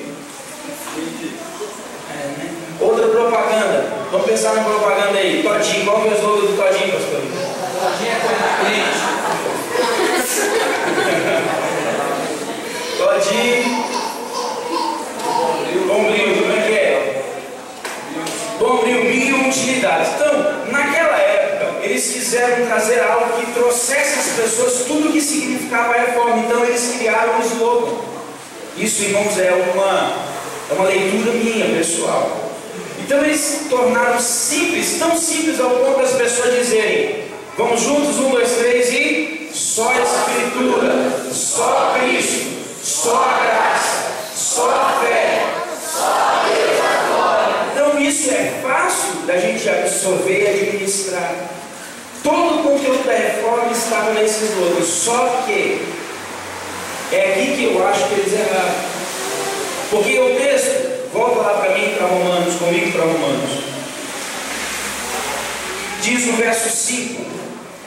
É, 2.11 2.15
né? 2.15 2.51
Outra 2.81 3.07
propaganda, 3.09 3.93
vamos 4.11 4.27
pensar 4.27 4.55
na 4.55 4.65
propaganda 4.65 5.19
aí. 5.19 5.43
Todinho, 5.43 5.85
qual 5.85 6.05
é 6.07 6.09
o 6.09 6.15
slogan 6.15 6.41
do 6.41 6.57
Todinho, 6.57 6.93
pastor? 6.93 7.21
Todinho 7.81 8.11
é 8.11 8.17
coisa. 8.21 8.51
Todinho. 12.99 13.91
Bombril, 15.87 16.37
como 16.37 16.53
é 16.53 16.61
que 16.67 16.73
é? 16.73 17.25
Bombril, 18.59 19.05
mil 19.05 19.40
utilidades. 19.51 20.09
Então, 20.15 20.73
naquela 20.73 21.17
época, 21.17 21.85
eles 21.85 22.13
quiseram 22.13 22.67
trazer 22.67 23.01
algo 23.01 23.41
que 23.41 23.53
trouxesse 23.53 24.19
às 24.19 24.37
pessoas 24.37 24.85
tudo 24.87 25.09
o 25.09 25.13
que 25.13 25.21
significava 25.21 25.95
a 25.95 25.99
reforma. 25.99 26.39
Então, 26.39 26.65
eles 26.65 26.95
criaram 26.97 27.39
um 27.39 27.43
slogan. 27.43 27.97
Isso, 28.77 29.03
irmãos, 29.03 29.39
é 29.39 29.53
uma, 29.53 30.13
é 30.71 30.75
uma 30.75 30.85
leitura 30.85 31.33
minha, 31.33 31.77
pessoal. 31.77 32.51
Então, 32.99 33.25
eles 33.25 33.67
tornaram 33.69 34.21
simples, 34.21 34.99
tão 34.99 35.17
simples 35.19 35.61
ao 35.61 35.71
ponto 35.71 36.01
das 36.01 36.13
pessoas 36.13 36.55
dizerem: 36.55 37.25
Vamos 37.59 37.81
juntos, 37.81 38.19
um, 38.19 38.31
dois, 38.31 38.53
três 38.53 38.93
e 38.93 39.51
só 39.53 39.89
a 39.91 40.01
Escritura, 40.01 41.13
só 41.33 41.95
Cristo, 41.99 42.47
só 42.83 43.17
a 43.17 43.45
graça, 43.45 44.13
só 44.35 44.71
a 44.71 45.01
fé, 45.05 45.45
só 45.93 46.45
Deus 46.47 46.81
agora. 46.81 47.67
Então, 47.73 48.00
isso 48.11 48.29
é 48.31 48.61
fácil 48.61 49.21
da 49.25 49.37
gente 49.37 49.69
absorver 49.69 50.43
e 50.43 50.49
administrar. 50.49 51.33
Todo 52.25 52.61
o 52.61 52.63
conteúdo 52.65 53.07
da 53.07 53.13
reforma 53.13 53.71
estava 53.71 54.13
nesses 54.15 54.51
outros, 54.59 54.89
só 54.89 55.45
que 55.47 55.81
é 57.13 57.33
aqui 57.33 57.57
que 57.57 57.65
eu 57.73 57.87
acho 57.87 58.09
que 58.09 58.15
eles 58.15 58.33
erraram. 58.33 58.75
Porque 59.91 60.19
o 60.19 60.37
texto, 60.37 61.13
volta 61.13 61.41
lá 61.41 61.55
para 61.55 61.79
mim, 61.79 61.95
para 61.97 62.07
Romanos, 62.09 62.55
comigo 62.57 62.93
para 62.93 63.05
Romanos. 63.05 63.51
Diz 66.03 66.27
no 66.27 66.33
verso 66.33 66.69
5: 66.69 67.25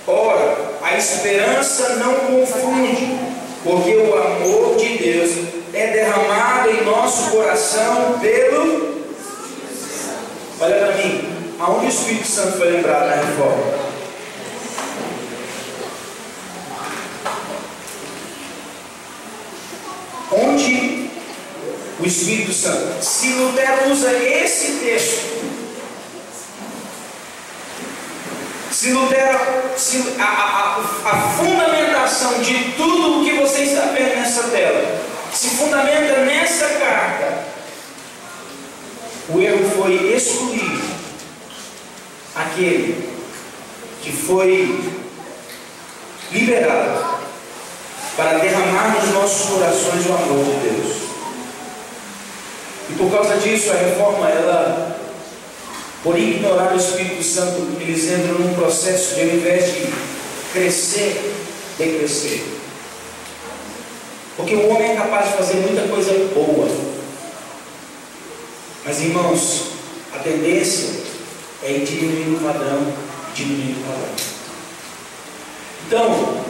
Ora, 0.07 0.57
a 0.81 0.97
esperança 0.97 1.97
não 1.97 2.15
confunde, 2.15 3.17
porque 3.63 3.95
o 3.95 4.15
amor 4.15 4.77
de 4.77 4.97
Deus 4.97 5.31
é 5.73 5.87
derramado 5.87 6.69
em 6.69 6.85
nosso 6.85 7.29
coração 7.29 8.19
pelo. 8.21 8.92
Olha 10.59 10.75
para 10.75 10.95
mim, 10.95 11.51
aonde 11.59 11.85
o 11.87 11.89
Espírito 11.89 12.27
Santo 12.27 12.57
foi 12.57 12.71
lembrado 12.71 13.07
na 13.07 13.15
reforma? 13.15 13.83
Onde 20.31 21.09
o 21.99 22.05
Espírito 22.05 22.53
Santo, 22.53 23.03
se 23.03 23.33
Lutero 23.33 23.91
usa 23.91 24.11
esse 24.13 24.79
texto, 24.79 25.33
se 28.71 28.91
Lutero, 28.91 29.39
se 29.77 30.15
a, 30.19 30.23
a, 30.23 30.77
a, 31.05 31.29
fundamentação 31.37 32.41
de 32.41 32.73
tudo 32.75 33.21
o 33.21 33.23
que 33.23 33.33
você 33.33 33.63
está 33.63 33.81
vendo 33.87 34.15
nessa 34.15 34.43
tela, 34.49 35.01
se 35.33 35.49
fundamenta 35.49 36.17
nessa 36.25 36.67
carta, 36.67 37.52
o 39.29 39.39
erro 39.39 39.69
foi 39.77 40.13
excluir 40.13 40.81
aquele 42.35 43.09
que 44.01 44.11
foi 44.11 44.93
liberado 46.31 47.13
para 48.17 48.39
derramar 48.39 48.95
nos 48.95 49.13
nossos 49.13 49.49
corações 49.49 50.05
o 50.07 50.13
amor 50.13 50.45
de 50.45 50.69
Deus. 50.69 51.03
E 52.89 52.93
por 52.95 53.11
causa 53.11 53.37
disso, 53.37 53.71
a 53.71 53.75
reforma, 53.75 54.29
ela, 54.29 54.97
por 56.03 56.17
ignorar 56.17 56.73
o 56.73 56.77
Espírito 56.77 57.23
Santo, 57.23 57.65
eles 57.79 58.03
entram 58.05 58.39
num 58.39 58.53
processo 58.53 59.15
de, 59.15 59.21
ao 59.21 59.27
invés 59.27 59.73
de 59.73 59.93
crescer, 60.51 61.33
decrescer. 61.77 62.43
Porque 64.35 64.55
o 64.55 64.69
homem 64.69 64.91
é 64.91 64.95
capaz 64.95 65.31
de 65.31 65.37
fazer 65.37 65.55
muita 65.55 65.87
coisa 65.87 66.11
boa. 66.35 66.92
Mas, 68.85 69.01
irmãos, 69.01 69.67
a 70.13 70.19
tendência 70.19 71.01
é 71.63 71.71
ir 71.71 71.85
diminuindo 71.85 72.37
o 72.37 72.47
padrão, 72.47 72.93
diminuindo 73.33 73.79
o 73.79 73.83
padrão. 73.83 74.15
Então, 75.87 76.43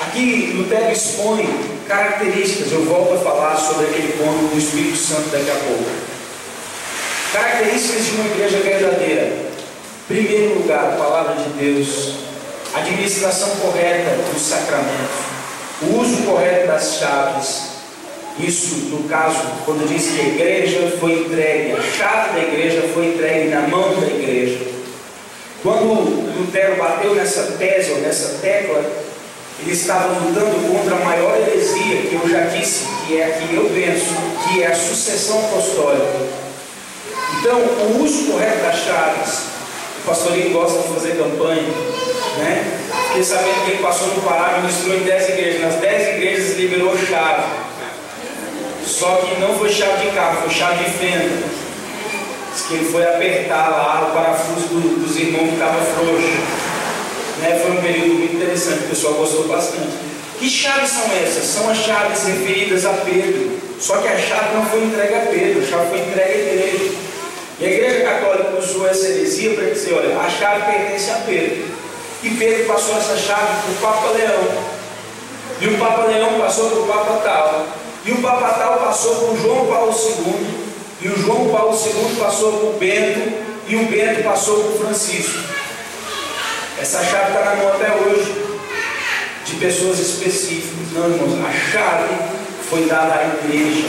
Aqui 0.00 0.52
Lutero 0.56 0.92
expõe 0.92 1.48
características, 1.86 2.72
eu 2.72 2.84
volto 2.84 3.14
a 3.14 3.18
falar 3.18 3.56
sobre 3.56 3.86
aquele 3.86 4.12
ponto 4.12 4.52
do 4.52 4.58
Espírito 4.58 4.96
Santo 4.96 5.30
daqui 5.30 5.50
a 5.50 5.54
pouco. 5.54 5.90
Características 7.32 8.06
de 8.06 8.10
uma 8.12 8.26
igreja 8.26 8.58
verdadeira. 8.58 9.36
Primeiro 10.08 10.58
lugar, 10.58 10.94
a 10.94 10.96
palavra 10.96 11.36
de 11.36 11.48
Deus, 11.50 12.16
administração 12.74 13.50
correta 13.56 14.16
dos 14.32 14.42
sacramentos, 14.42 15.16
o 15.82 16.00
uso 16.00 16.22
correto 16.24 16.66
das 16.66 16.98
chaves. 16.98 17.73
Isso, 18.38 18.74
no 18.90 19.08
caso, 19.08 19.38
quando 19.64 19.88
diz 19.88 20.08
que 20.08 20.20
a 20.20 20.24
igreja 20.24 20.96
foi 20.98 21.20
entregue, 21.20 21.72
a 21.72 21.82
chave 21.82 22.40
da 22.40 22.46
igreja 22.48 22.82
foi 22.92 23.06
entregue 23.06 23.48
na 23.48 23.60
mão 23.62 23.94
da 24.00 24.06
igreja. 24.06 24.58
Quando 25.62 26.36
Lutero 26.36 26.76
bateu 26.76 27.14
nessa 27.14 27.52
tese 27.52 27.92
ou 27.92 27.98
nessa 27.98 28.38
tecla, 28.40 28.84
ele 29.60 29.72
estava 29.72 30.18
lutando 30.18 30.68
contra 30.68 30.96
a 30.96 31.04
maior 31.04 31.36
heresia 31.36 32.02
que 32.02 32.18
eu 32.20 32.28
já 32.28 32.40
disse, 32.46 32.84
que 33.06 33.18
é 33.18 33.24
a 33.24 33.30
que 33.30 33.54
eu 33.54 33.70
penso, 33.72 34.14
que 34.48 34.62
é 34.62 34.66
a 34.66 34.74
sucessão 34.74 35.38
apostólica. 35.38 36.44
Então, 37.38 37.58
o 37.60 38.02
uso 38.02 38.32
correto 38.32 38.62
das 38.62 38.78
chaves, 38.80 39.38
o 40.02 40.08
pastorinho 40.08 40.50
gosta 40.50 40.82
de 40.82 40.94
fazer 40.94 41.16
campanha, 41.16 41.62
né? 42.38 42.80
Fiquei 43.08 43.22
sabendo 43.22 43.64
que 43.64 43.70
ele 43.70 43.82
passou 43.82 44.08
no 44.08 44.22
Pará, 44.22 44.58
ministrou 44.60 44.96
em 44.96 45.04
10 45.04 45.28
igrejas, 45.30 45.60
nas 45.62 45.74
10 45.76 46.16
igrejas 46.16 46.56
liberou 46.58 46.98
chave. 46.98 47.44
Só 48.86 49.16
que 49.16 49.40
não 49.40 49.58
foi 49.58 49.70
chave 49.70 50.06
de 50.06 50.14
carro, 50.14 50.42
foi 50.42 50.50
chave 50.50 50.84
de 50.84 50.90
fenda. 50.90 51.46
Diz 52.52 52.62
que 52.66 52.74
ele 52.74 52.84
foi 52.84 53.02
apertar 53.02 53.70
lá 53.70 54.08
o 54.08 54.14
parafuso 54.14 54.68
do, 54.68 55.04
dos 55.04 55.16
irmãos 55.16 55.48
que 55.48 55.54
estava 55.54 55.80
frouxo. 55.80 56.74
Né? 57.40 57.60
Foi 57.62 57.72
um 57.72 57.82
período 57.82 58.14
muito 58.14 58.36
interessante, 58.36 58.84
o 58.84 58.88
pessoal 58.88 59.14
gostou 59.14 59.48
bastante. 59.48 60.14
Que 60.38 60.48
chaves 60.48 60.90
são 60.90 61.04
essas? 61.16 61.44
São 61.44 61.70
as 61.70 61.78
chaves 61.78 62.24
referidas 62.24 62.84
a 62.84 62.92
Pedro. 62.92 63.58
Só 63.80 63.96
que 63.98 64.08
a 64.08 64.18
chave 64.18 64.54
não 64.54 64.66
foi 64.66 64.84
entregue 64.84 65.14
a 65.14 65.26
Pedro, 65.26 65.62
a 65.62 65.66
chave 65.66 65.88
foi 65.88 65.98
entregue 66.00 66.32
à 66.32 66.36
igreja. 66.36 66.94
E 67.60 67.64
a 67.64 67.68
igreja 67.68 68.04
católica 68.04 68.58
usou 68.58 68.88
essa 68.88 69.06
heresia 69.06 69.54
para 69.54 69.70
dizer, 69.70 69.94
olha, 69.94 70.18
a 70.18 70.28
chave 70.28 70.70
pertence 70.70 71.10
a 71.10 71.14
Pedro. 71.26 71.64
E 72.22 72.30
Pedro 72.30 72.66
passou 72.66 72.96
essa 72.96 73.16
chave 73.16 73.62
para 73.62 73.72
o 73.72 73.92
Papa 73.92 74.10
Leão. 74.10 74.64
E 75.60 75.66
o 75.68 75.78
Papa 75.78 76.04
Leão 76.06 76.40
passou 76.40 76.70
para 76.70 76.80
o 76.80 76.86
Papa 76.86 77.20
Tal. 77.22 77.83
E 78.06 78.12
o 78.12 78.20
Papa 78.20 78.48
Tal 78.58 78.78
passou 78.78 79.32
o 79.32 79.40
João 79.40 79.66
Paulo 79.66 79.92
II. 79.92 80.64
E 81.00 81.08
o 81.08 81.18
João 81.18 81.48
Paulo 81.48 81.74
II 81.74 82.16
passou 82.16 82.50
o 82.50 82.76
Bento. 82.78 83.32
E 83.66 83.76
o 83.76 83.86
Bento 83.86 84.22
passou 84.22 84.56
o 84.56 84.78
Francisco. 84.78 85.38
Essa 86.78 87.02
chave 87.04 87.28
está 87.28 87.44
na 87.44 87.56
mão 87.56 87.68
até 87.68 87.92
hoje, 87.92 88.34
de 89.46 89.54
pessoas 89.54 89.98
específicas. 90.00 90.92
Não, 90.92 91.08
irmãos, 91.08 91.46
a 91.46 91.70
chave 91.70 92.14
foi 92.68 92.86
dada 92.86 93.14
à 93.14 93.46
igreja, 93.46 93.88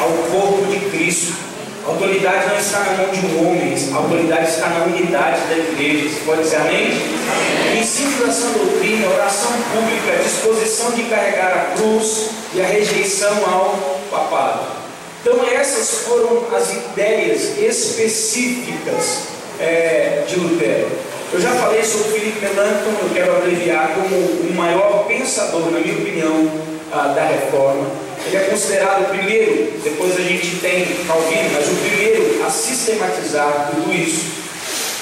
ao 0.00 0.08
corpo 0.30 0.66
de 0.66 0.80
Cristo. 0.90 1.49
A 1.84 1.88
autoridade 1.88 2.48
não 2.48 2.58
está 2.58 2.80
na 2.80 2.92
mão 2.92 3.08
de 3.10 3.26
um 3.26 3.48
homem, 3.48 3.74
a 3.92 3.96
autoridade 3.96 4.50
está 4.50 4.68
na 4.68 4.84
unidade 4.84 5.40
da 5.48 5.56
igreja. 5.56 6.08
Você 6.08 6.20
pode 6.26 6.42
dizer 6.42 6.56
amém? 6.56 6.92
amém. 6.92 7.80
Ensino 7.80 8.26
da 8.26 8.32
sã 8.32 8.50
doutrina, 8.52 9.08
oração 9.08 9.50
pública, 9.72 10.22
disposição 10.22 10.92
de 10.92 11.04
carregar 11.04 11.52
a 11.52 11.76
cruz 11.76 12.30
e 12.54 12.60
a 12.60 12.66
rejeição 12.66 13.34
ao 13.46 13.98
papado. 14.10 14.80
Então, 15.22 15.38
essas 15.52 16.06
foram 16.06 16.44
as 16.54 16.72
ideias 16.72 17.58
específicas 17.58 19.28
é, 19.58 20.24
de 20.26 20.36
Lutero. 20.36 20.88
Eu 21.32 21.40
já 21.40 21.50
falei 21.50 21.84
sobre 21.84 22.18
Felipe 22.18 22.40
Melanchthon, 22.40 22.90
eu 23.02 23.10
quero 23.14 23.36
abreviar 23.36 23.94
como 23.94 24.16
o 24.16 24.52
maior 24.54 25.04
pensador, 25.06 25.70
na 25.70 25.78
minha 25.78 25.96
opinião, 25.96 26.50
ah, 26.92 27.12
da 27.14 27.24
reforma. 27.24 27.86
Ele 28.26 28.36
é 28.36 28.40
considerado 28.50 29.02
o 29.02 29.08
primeiro, 29.16 29.72
depois 29.82 30.16
a 30.16 30.20
gente 30.20 30.56
tem 30.56 30.84
Calvino, 31.06 31.50
mas 31.52 31.68
o 31.68 31.74
primeiro 31.76 32.44
a 32.44 32.50
sistematizar 32.50 33.70
tudo 33.74 33.92
isso. 33.92 34.40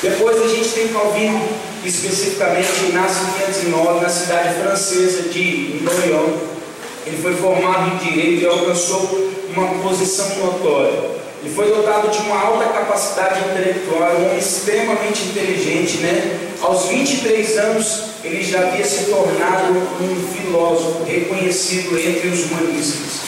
Depois 0.01 0.41
a 0.41 0.49
gente 0.49 0.69
tem 0.69 0.89
Calvino, 0.89 1.49
que 1.83 1.89
especificamente 1.89 2.93
nasce 2.93 3.21
em 3.25 3.71
509 3.71 4.01
na 4.01 4.09
cidade 4.09 4.61
francesa 4.63 5.29
de 5.29 5.81
Noyon. 5.83 6.37
Ele 7.07 7.19
foi 7.21 7.35
formado 7.35 7.95
em 7.95 8.09
direito 8.09 8.43
e 8.43 8.47
alcançou 8.47 9.33
uma 9.55 9.83
posição 9.83 10.29
notória. 10.37 11.18
Ele 11.41 11.55
foi 11.55 11.69
dotado 11.69 12.11
de 12.11 12.19
uma 12.19 12.41
alta 12.41 12.65
capacidade 12.65 13.41
intelectual, 13.51 14.11
um 14.13 14.27
homem 14.27 14.39
extremamente 14.39 15.23
inteligente, 15.25 15.99
né? 15.99 16.51
Aos 16.61 16.87
23 16.87 17.59
anos, 17.59 18.03
ele 18.25 18.43
já 18.43 18.61
havia 18.61 18.85
se 18.85 19.05
tornado 19.05 19.73
um 20.01 20.33
filósofo 20.35 21.05
reconhecido 21.05 21.97
entre 21.97 22.29
os 22.29 22.45
humanistas. 22.45 23.21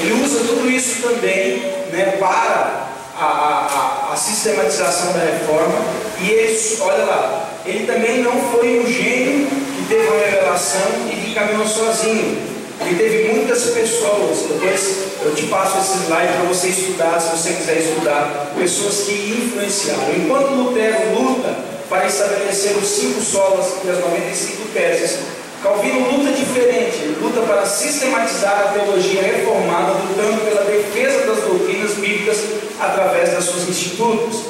Ele 0.00 0.22
usa 0.22 0.38
tudo 0.46 0.70
isso 0.70 1.02
também 1.02 1.58
né, 1.90 2.16
para 2.20 2.88
a, 3.18 3.24
a, 3.26 4.12
a 4.12 4.16
sistematização 4.16 5.12
da 5.12 5.18
reforma. 5.18 5.84
E 6.20 6.30
ele, 6.30 6.78
olha 6.80 7.04
lá, 7.04 7.50
ele 7.66 7.86
também 7.86 8.22
não 8.22 8.40
foi 8.52 8.78
um 8.78 8.86
gênio 8.86 9.48
que 9.48 9.88
teve 9.88 10.06
uma 10.06 10.24
revelação 10.24 10.88
e 11.10 11.16
que 11.16 11.34
caminhou 11.34 11.66
sozinho. 11.66 12.38
Ele 12.80 12.96
teve 12.96 13.32
muitas 13.32 13.64
pessoas, 13.70 14.44
depois 14.48 15.07
eu 15.22 15.34
te 15.34 15.46
passo 15.46 15.78
esse 15.78 16.04
slide 16.06 16.32
para 16.32 16.44
você 16.44 16.68
estudar, 16.68 17.20
se 17.20 17.36
você 17.36 17.52
quiser 17.54 17.78
estudar, 17.78 18.52
pessoas 18.56 19.00
que 19.00 19.12
influenciaram. 19.12 20.14
Enquanto 20.16 20.50
Lutero 20.50 21.14
luta 21.14 21.56
para 21.88 22.06
estabelecer 22.06 22.76
os 22.76 22.86
cinco 22.86 23.20
solas 23.20 23.74
e 23.84 23.90
as 23.90 23.98
95 23.98 24.68
teses, 24.72 25.18
Calvino 25.62 26.12
luta 26.12 26.30
diferente, 26.30 27.16
luta 27.20 27.40
para 27.40 27.66
sistematizar 27.66 28.60
a 28.60 28.72
teologia 28.78 29.22
reformada, 29.22 29.92
lutando 29.92 30.44
pela 30.44 30.62
defesa 30.62 31.26
das 31.26 31.42
doutrinas 31.42 31.94
bíblicas 31.94 32.38
através 32.78 33.32
das 33.32 33.42
suas 33.42 33.68
institutos. 33.68 34.44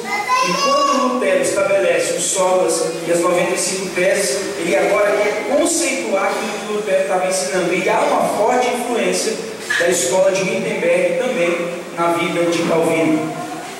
Enquanto 0.47 1.13
Lutero 1.13 1.41
estabelece 1.41 2.13
os 2.13 2.23
solas 2.25 2.83
e 3.07 3.11
as 3.11 3.21
95 3.21 3.89
teses, 3.95 4.37
ele 4.59 4.75
agora 4.75 5.17
quer 5.17 5.57
conceituar 5.57 6.25
aquilo 6.25 6.51
que 6.59 6.73
Lutero 6.73 7.01
estava 7.01 7.27
ensinando. 7.27 7.73
E 7.73 7.89
há 7.89 7.99
uma 8.01 8.29
forte 8.37 8.67
influência 8.67 9.33
da 9.79 9.87
escola 9.87 10.31
de 10.31 10.41
Wittenberg 10.41 11.19
também 11.19 11.79
na 11.97 12.11
vida 12.13 12.51
de 12.51 12.63
Calvino. 12.63 13.33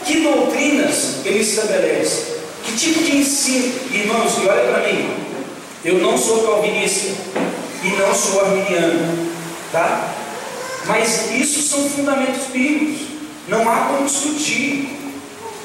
Que 0.06 0.22
doutrinas 0.22 1.18
ele 1.26 1.40
estabelece? 1.40 2.40
Que 2.64 2.72
tipo 2.78 3.04
de 3.04 3.18
ensino? 3.18 3.74
Irmãos, 3.92 4.38
e 4.42 4.48
olha 4.48 4.72
para 4.72 4.88
mim, 4.88 5.10
eu 5.84 6.00
não 6.00 6.18
sou 6.18 6.48
calvinista 6.48 7.10
e 7.84 7.90
não 7.90 8.16
sou 8.16 8.42
arminiano, 8.42 9.30
tá? 9.72 10.14
Mas 10.86 11.32
isso 11.32 11.62
são 11.62 11.90
fundamentos 11.90 12.48
bíblicos, 12.48 13.08
não 13.48 13.70
há 13.70 13.88
como 13.88 14.08
discutir. 14.08 14.98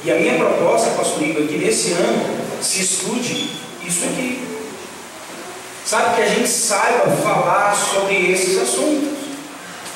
E 0.05 0.11
a 0.11 0.17
minha 0.17 0.35
proposta, 0.35 0.91
pastor 0.91 1.23
Igor, 1.23 1.45
é 1.45 1.47
que 1.47 1.59
nesse 1.59 1.93
ano 1.93 2.23
se 2.61 2.83
estude 2.83 3.51
isso 3.87 4.05
aqui. 4.05 4.43
Sabe 5.87 6.17
que 6.17 6.23
a 6.23 6.29
gente 6.29 6.49
saiba 6.49 7.11
falar 7.23 7.75
sobre 7.75 8.31
esses 8.33 8.61
assuntos. 8.61 9.14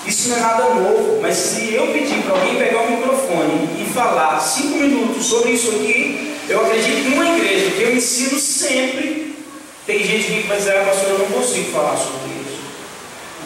Isso 0.09 0.31
não 0.31 0.39
é 0.39 0.41
nada 0.41 0.65
novo, 0.73 1.19
mas 1.21 1.37
se 1.37 1.75
eu 1.75 1.89
pedir 1.89 2.23
para 2.23 2.33
alguém 2.33 2.57
pegar 2.57 2.81
o 2.81 2.91
microfone 2.93 3.69
e 3.79 3.93
falar 3.93 4.41
cinco 4.41 4.79
minutos 4.79 5.27
sobre 5.27 5.51
isso 5.51 5.69
aqui, 5.69 6.35
eu 6.49 6.65
acredito 6.65 7.03
que 7.03 7.11
numa 7.11 7.37
igreja 7.37 7.73
que 7.73 7.83
eu 7.83 7.95
ensino 7.95 8.41
sempre, 8.41 9.37
tem 9.87 10.03
gente 10.03 10.25
que 10.25 10.49
vai 10.49 10.57
dizer, 10.57 10.79
ah, 10.79 10.85
pastor, 10.87 11.11
eu 11.11 11.19
não 11.19 11.27
consigo 11.27 11.71
falar 11.73 11.95
sobre 11.99 12.41
isso. 12.41 12.59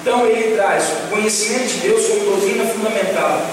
Então 0.00 0.24
ele 0.24 0.54
traz 0.54 0.84
o 0.84 1.10
conhecimento 1.10 1.66
de 1.66 1.78
Deus 1.80 2.06
como 2.06 2.26
doutrina 2.26 2.64
fundamental. 2.66 3.44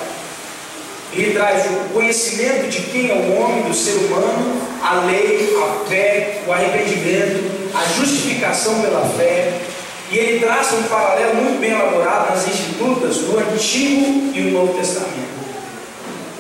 Ele 1.12 1.34
traz 1.34 1.66
o 1.66 1.92
conhecimento 1.92 2.70
de 2.70 2.80
quem 2.92 3.10
é 3.10 3.16
o 3.16 3.42
homem, 3.42 3.64
do 3.64 3.74
ser 3.74 3.94
humano, 3.94 4.62
a 4.84 5.06
lei, 5.06 5.58
a 5.58 5.90
fé, 5.90 6.44
o 6.46 6.54
arrependimento, 6.54 7.72
a 7.74 7.84
justificação 8.00 8.80
pela 8.82 9.04
fé, 9.18 9.52
e 10.12 10.18
ele 10.18 10.40
traça 10.40 10.76
um 10.76 10.84
paralelo 10.84 11.36
muito 11.36 11.60
bem 11.60 11.72
elaborado 11.72 12.32
nas 12.32 12.48
institutas 12.48 13.18
do 13.18 13.38
Antigo 13.38 14.32
e 14.34 14.42
o 14.42 14.52
Novo 14.52 14.74
Testamento. 14.74 15.40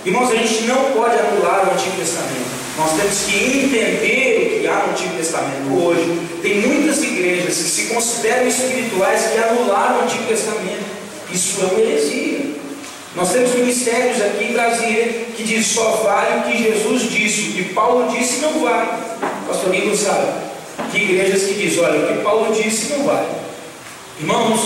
Irmãos, 0.03 0.31
a 0.31 0.35
gente 0.35 0.63
não 0.63 0.91
pode 0.91 1.15
anular 1.19 1.67
o 1.67 1.73
Antigo 1.73 1.95
Testamento. 1.97 2.49
Nós 2.77 2.93
temos 2.93 3.19
que 3.25 3.65
entender 3.65 4.55
o 4.57 4.61
que 4.61 4.67
há 4.67 4.85
no 4.85 4.91
Antigo 4.91 5.15
Testamento 5.15 5.83
hoje. 5.83 6.19
Tem 6.41 6.61
muitas 6.61 7.03
igrejas 7.03 7.57
que 7.57 7.69
se 7.69 7.93
consideram 7.93 8.47
espirituais 8.47 9.31
que 9.31 9.37
anularam 9.37 9.99
o 9.99 10.03
Antigo 10.03 10.23
Testamento. 10.23 10.85
Isso 11.31 11.61
é 11.61 11.65
uma 11.65 11.79
heresia. 11.79 12.55
Nós 13.15 13.31
temos 13.31 13.53
ministérios 13.53 14.21
aqui 14.21 14.45
em 14.45 14.53
Brasília 14.53 15.25
que 15.35 15.43
diz 15.43 15.67
só 15.67 15.91
vale 16.03 16.39
o 16.39 16.43
que 16.43 16.63
Jesus 16.63 17.11
disse, 17.11 17.49
o 17.49 17.53
que 17.53 17.73
Paulo 17.73 18.09
disse 18.09 18.39
não 18.39 18.61
vale. 18.61 18.89
Pastor 19.47 19.75
Igor 19.75 19.95
sabe. 19.95 20.49
Que 20.91 20.97
igrejas 21.03 21.43
que 21.43 21.53
diz, 21.53 21.77
olha, 21.77 21.99
o 21.99 22.07
que 22.07 22.23
Paulo 22.23 22.55
disse 22.55 22.93
não 22.93 23.03
vale. 23.03 23.27
Irmãos, 24.19 24.59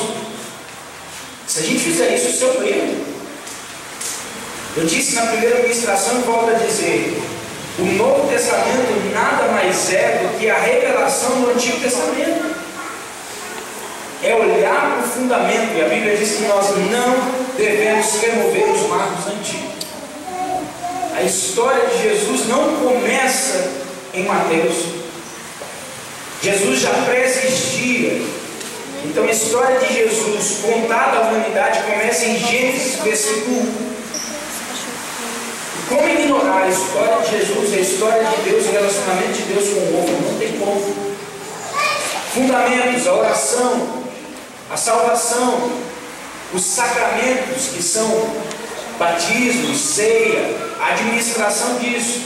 se 1.46 1.60
a 1.60 1.62
gente 1.62 1.80
fizer 1.80 2.16
isso, 2.16 2.44
é 2.44 2.48
um 2.48 2.64
erro. 2.64 3.06
Eu 4.76 4.86
disse 4.86 5.14
na 5.14 5.28
primeira 5.28 5.62
ministração 5.62 6.20
e 6.20 6.24
volto 6.24 6.50
a 6.50 6.54
dizer: 6.58 7.22
o 7.78 7.84
Novo 7.84 8.28
Testamento 8.28 9.14
nada 9.14 9.52
mais 9.52 9.94
é 9.94 10.24
do 10.24 10.40
que 10.40 10.50
a 10.50 10.58
revelação 10.58 11.42
do 11.42 11.52
Antigo 11.52 11.80
Testamento. 11.80 12.64
É 14.24 14.34
olhar 14.34 14.96
para 14.96 15.06
o 15.06 15.08
fundamento, 15.08 15.78
e 15.78 15.82
a 15.84 15.90
Bíblia 15.90 16.18
diz 16.18 16.38
que 16.38 16.44
nós 16.44 16.70
não 16.70 17.56
devemos 17.56 18.22
remover 18.22 18.72
os 18.72 18.90
marcos 18.90 19.28
antigos. 19.28 19.84
A 21.16 21.22
história 21.22 21.86
de 21.88 22.02
Jesus 22.02 22.48
não 22.48 22.78
começa 22.78 23.70
em 24.16 24.24
Mateus. 24.24 24.86
Jesus 26.42 26.80
já 26.80 26.90
pré-existia 27.06 28.43
então 29.06 29.26
a 29.26 29.32
história 29.32 29.80
de 29.80 29.94
Jesus 29.94 30.60
contada 30.62 31.18
à 31.18 31.22
humanidade 31.22 31.82
começa 31.84 32.26
em 32.26 32.40
Gênesis, 32.40 32.96
versículo 33.04 33.62
1. 33.62 33.94
Como 35.90 36.10
ignorar 36.10 36.64
a 36.64 36.70
história 36.70 37.18
de 37.18 37.38
Jesus, 37.38 37.74
a 37.74 37.78
história 37.78 38.24
de 38.24 38.50
Deus, 38.50 38.66
o 38.66 38.72
relacionamento 38.72 39.34
de 39.34 39.42
Deus 39.44 39.70
com 39.70 39.80
o 39.80 40.00
homem? 40.00 40.22
Não 40.22 40.40
tem 40.40 40.58
como. 40.58 41.14
Fundamentos, 42.34 43.06
a 43.06 43.14
oração, 43.14 44.04
a 44.72 44.78
salvação, 44.78 45.72
os 46.54 46.64
sacramentos 46.64 47.68
que 47.74 47.84
são 47.84 48.08
batismo, 48.98 49.76
ceia, 49.76 50.56
a 50.80 50.94
administração 50.94 51.76
disso, 51.80 52.22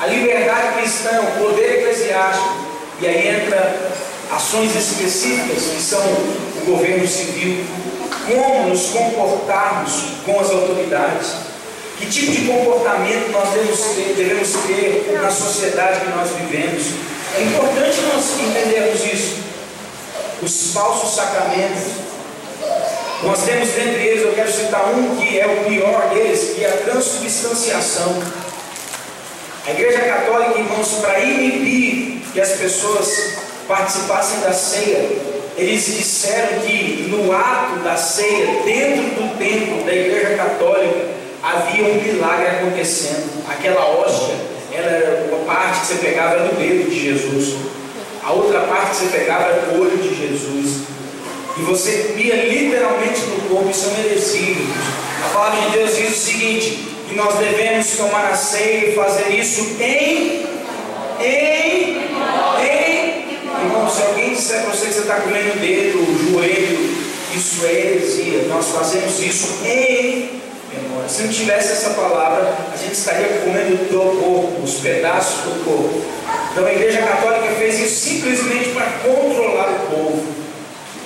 a 0.00 0.06
liberdade 0.06 0.78
cristã, 0.78 1.20
o 1.20 1.40
poder 1.40 1.80
eclesiástico, 1.80 2.66
e 3.00 3.06
aí 3.06 3.28
entra 3.28 3.92
ações 4.30 4.74
específicas 4.74 5.62
que 5.64 5.82
são 5.82 6.00
o 6.00 6.64
governo 6.66 7.06
civil, 7.06 7.64
como 8.26 8.68
nos 8.68 8.86
comportarmos 8.90 9.92
com 10.24 10.38
as 10.38 10.50
autoridades, 10.50 11.28
que 11.98 12.06
tipo 12.06 12.32
de 12.32 12.46
comportamento 12.46 13.30
nós 13.32 13.50
devemos 13.50 13.80
ter, 13.80 14.14
devemos 14.16 14.48
ter 14.66 15.18
na 15.20 15.30
sociedade 15.30 16.00
que 16.00 16.10
nós 16.10 16.30
vivemos. 16.30 16.84
É 17.36 17.42
importante 17.42 18.00
nós 18.12 18.24
entendermos 18.40 19.04
isso. 19.12 19.36
Os 20.42 20.72
falsos 20.72 21.16
sacramentos. 21.16 22.08
Nós 23.22 23.42
temos 23.42 23.68
dentre 23.70 24.06
eles, 24.06 24.22
eu 24.22 24.32
quero 24.32 24.52
citar 24.52 24.94
um 24.94 25.16
que 25.16 25.40
é 25.40 25.46
o 25.46 25.68
pior 25.68 26.10
deles, 26.10 26.54
que 26.54 26.64
é 26.64 26.68
a 26.68 26.76
transubstanciação. 26.76 28.22
A 29.66 29.70
Igreja 29.72 30.00
Católica, 30.00 30.58
irmãos, 30.58 30.88
para 31.00 31.18
inibir 31.18 32.22
que 32.32 32.40
as 32.40 32.52
pessoas 32.52 33.47
participassem 33.68 34.40
da 34.40 34.52
ceia, 34.52 35.06
eles 35.56 35.84
disseram 35.86 36.60
que 36.60 37.06
no 37.08 37.30
ato 37.32 37.80
da 37.84 37.96
ceia, 37.96 38.62
dentro 38.64 39.02
do 39.14 39.38
templo 39.38 39.84
da 39.84 39.92
Igreja 39.92 40.36
Católica, 40.36 41.06
havia 41.42 41.84
um 41.84 42.02
milagre 42.02 42.46
acontecendo. 42.46 43.44
Aquela 43.48 43.84
hóstia, 43.86 44.34
ela 44.72 44.90
era 44.90 45.26
uma 45.30 45.44
parte 45.44 45.80
que 45.80 45.86
você 45.86 45.94
pegava 45.96 46.34
era 46.34 46.44
do 46.44 46.56
dedo 46.56 46.90
de 46.90 46.98
Jesus, 46.98 47.56
a 48.24 48.32
outra 48.32 48.60
parte 48.60 48.90
que 48.90 48.96
você 48.96 49.18
pegava 49.18 49.44
era 49.44 49.72
o 49.72 49.80
olho 49.80 49.96
de 49.98 50.14
Jesus. 50.14 50.82
E 51.56 51.62
você 51.62 52.08
comia 52.08 52.36
literalmente 52.36 53.20
no 53.22 53.48
corpo, 53.48 53.70
isso 53.70 53.90
é 53.96 54.06
heresia. 54.06 54.56
A 55.24 55.28
palavra 55.30 55.60
de 55.62 55.76
Deus 55.76 55.96
diz 55.96 56.10
o 56.10 56.26
seguinte: 56.26 56.88
que 57.08 57.14
nós 57.16 57.34
devemos 57.36 57.96
tomar 57.96 58.30
a 58.30 58.36
ceia 58.36 58.90
e 58.90 58.94
fazer 58.94 59.30
isso 59.30 59.76
em, 59.80 60.46
em 61.20 62.07
Irmão, 63.68 63.86
se 63.90 64.02
alguém 64.02 64.34
disser 64.34 64.62
para 64.62 64.70
você 64.70 64.86
que 64.86 64.94
você 64.94 65.00
está 65.00 65.16
comendo 65.16 65.50
o 65.50 65.58
dedo, 65.58 65.98
o 65.98 66.32
joelho, 66.32 66.96
isso 67.34 67.66
é 67.66 67.72
heresia. 67.72 68.46
Nós 68.48 68.68
fazemos 68.68 69.20
isso 69.20 69.58
em 69.62 70.40
memória. 70.72 71.06
Se 71.06 71.24
não 71.24 71.28
tivesse 71.30 71.72
essa 71.72 71.90
palavra, 71.90 72.56
a 72.72 72.76
gente 72.78 72.94
estaria 72.94 73.42
comendo 73.44 73.76
do 73.76 73.88
corpo, 73.90 74.62
os 74.62 74.74
pedaços 74.76 75.40
do 75.42 75.64
corpo. 75.64 76.02
Então 76.50 76.64
a 76.64 76.72
Igreja 76.72 77.02
Católica 77.02 77.54
fez 77.56 77.78
isso 77.78 78.08
simplesmente 78.08 78.70
para 78.70 78.86
controlar 79.02 79.68
o 79.68 79.94
povo. 79.94 80.26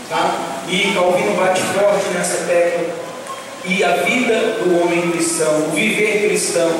Tá? 0.08 0.62
E 0.68 0.92
Calvino 0.94 1.34
bate 1.34 1.62
forte 1.62 2.08
nessa 2.14 2.44
tecla. 2.46 2.94
E 3.64 3.82
a 3.82 3.96
vida 3.96 4.34
do 4.62 4.80
homem 4.80 5.10
cristão, 5.10 5.66
o 5.66 5.70
viver 5.70 6.28
cristão, 6.28 6.70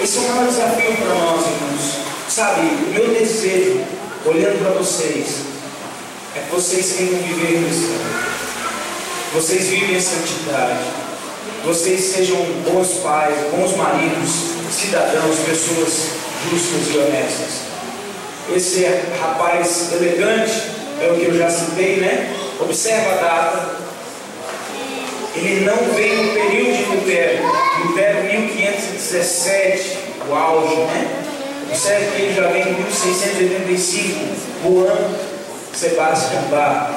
esse 0.00 0.16
é 0.16 0.20
o 0.20 0.24
maior 0.28 0.48
desafio 0.48 0.92
para 0.92 1.14
nós, 1.14 1.44
irmãos. 1.44 1.98
Sabe, 2.28 2.60
o 2.60 2.90
meu 2.92 3.08
desejo 3.08 3.84
olhando 4.24 4.62
para 4.62 4.72
vocês, 4.72 5.26
é 6.36 6.40
que 6.40 6.50
vocês 6.54 6.96
tenham 6.96 7.22
viver 7.22 7.64
cristão. 7.64 7.98
Vocês 9.34 9.68
vivem 9.68 9.96
em 9.96 10.00
santidade. 10.00 10.78
Vocês 11.64 12.00
sejam 12.00 12.36
bons 12.64 12.94
pais, 13.02 13.34
bons 13.50 13.76
maridos, 13.76 14.30
cidadãos, 14.70 15.38
pessoas 15.40 16.08
justas 16.50 16.94
e 16.94 16.98
honestas. 16.98 17.68
Esse 18.54 18.86
rapaz 19.20 19.92
elegante 19.92 20.52
é 21.00 21.12
o 21.12 21.16
que 21.16 21.26
eu 21.26 21.36
já 21.36 21.50
citei, 21.50 21.96
né? 21.96 22.34
Observa 22.60 23.12
a 23.12 23.14
data. 23.16 23.76
Ele 25.36 25.64
não 25.64 25.76
veio 25.94 26.22
no 26.22 26.32
período 26.32 26.76
de 26.76 26.84
Lutero. 26.84 27.44
Lutero 27.84 28.24
1517, 28.24 29.98
o 30.28 30.34
auge, 30.34 30.76
né? 30.76 31.27
Observe 31.68 32.16
que 32.16 32.22
ele 32.22 32.34
já 32.34 32.48
vem 32.48 32.62
em 32.62 32.74
1685, 32.74 34.24
Juan 34.64 34.96
Sebastian 35.74 36.40
Bach. 36.50 36.90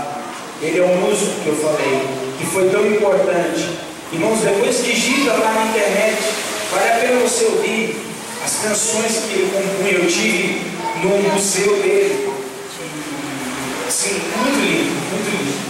Ele 0.62 0.80
é 0.80 0.84
um 0.84 0.96
músico 1.02 1.42
que 1.44 1.48
eu 1.48 1.56
falei, 1.58 2.08
que 2.38 2.46
foi 2.46 2.70
tão 2.70 2.86
importante. 2.88 3.68
Irmãos, 4.14 4.40
depois 4.40 4.84
digita 4.84 5.34
lá 5.34 5.52
na 5.52 5.66
internet, 5.66 6.18
vale 6.72 6.90
a 6.90 6.96
pena 7.00 7.20
você 7.20 7.46
ouvir 7.46 7.98
as 8.46 8.54
canções 8.64 9.24
que 9.26 9.34
ele 9.34 9.52
compunha. 9.52 9.92
Eu 9.92 10.08
tive 10.08 10.62
no 11.04 11.18
museu 11.34 11.76
dele. 11.82 12.30
Sim, 13.90 14.22
muito 14.38 14.60
lindo, 14.60 14.92
muito 15.12 15.30
lindo. 15.38 15.62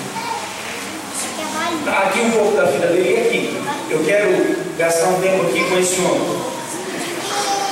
Aqui 1.89 2.19
um 2.19 2.31
pouco 2.31 2.55
da 2.55 2.65
vida 2.65 2.87
dele 2.87 3.09
e 3.09 3.17
aqui. 3.17 3.61
Eu 3.89 4.03
quero 4.05 4.55
gastar 4.77 5.09
um 5.09 5.21
tempo 5.21 5.47
aqui 5.47 5.63
com 5.63 5.79
esse 5.79 5.99
homem. 6.01 6.50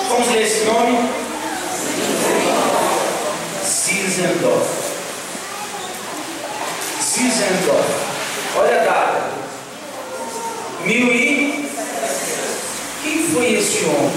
Vamos 0.10 0.28
ler 0.32 0.42
esse 0.42 0.66
nome? 0.66 1.08
Zizendorf. 3.64 4.68
Zizendorf. 7.00 7.90
Olha 8.58 8.82
a 8.82 8.84
data. 8.84 9.32
Mil 10.84 11.14
e. 11.14 11.70
Quem 13.04 13.28
foi 13.32 13.54
esse 13.54 13.86
homem? 13.86 14.12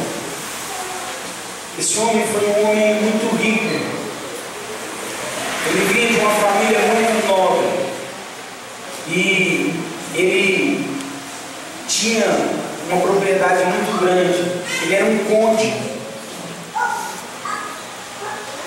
Esse 1.79 1.93
Esse 1.93 1.99
homem 1.99 2.27
foi 2.27 2.49
um 2.49 2.71
homem 2.71 2.95
muito 3.03 3.37
rico. 3.37 4.03
Ele 5.67 5.93
vinha 5.93 6.09
de 6.09 6.17
uma 6.21 6.31
família 6.31 6.79
muito 6.79 7.27
nobre. 7.29 7.69
E 9.09 9.75
ele 10.15 10.87
tinha 11.87 12.27
uma 12.91 13.01
propriedade 13.01 13.65
muito 13.65 14.01
grande. 14.01 14.63
Ele 14.83 14.95
era 14.95 15.05
um 15.05 15.19
conde. 15.19 15.73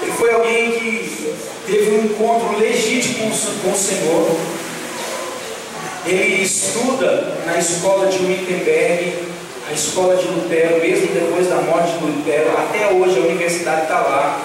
Ele 0.02 0.12
foi 0.12 0.34
alguém 0.34 0.72
que 0.72 1.36
teve 1.68 1.92
um 1.92 2.05
encontro 2.16 2.58
legítimo 2.58 3.30
com 3.62 3.72
o 3.72 3.76
Senhor. 3.76 4.38
Ele 6.06 6.44
estuda 6.44 7.38
na 7.46 7.58
escola 7.58 8.08
de 8.08 8.20
Wittenberg, 8.20 9.14
a 9.70 9.74
escola 9.74 10.16
de 10.16 10.28
Lutero, 10.28 10.80
mesmo 10.80 11.08
depois 11.08 11.50
da 11.50 11.56
morte 11.56 11.98
de 11.98 12.06
Lutero, 12.06 12.52
até 12.58 12.88
hoje 12.92 13.18
a 13.18 13.22
universidade 13.22 13.84
está 13.84 14.00
lá. 14.00 14.42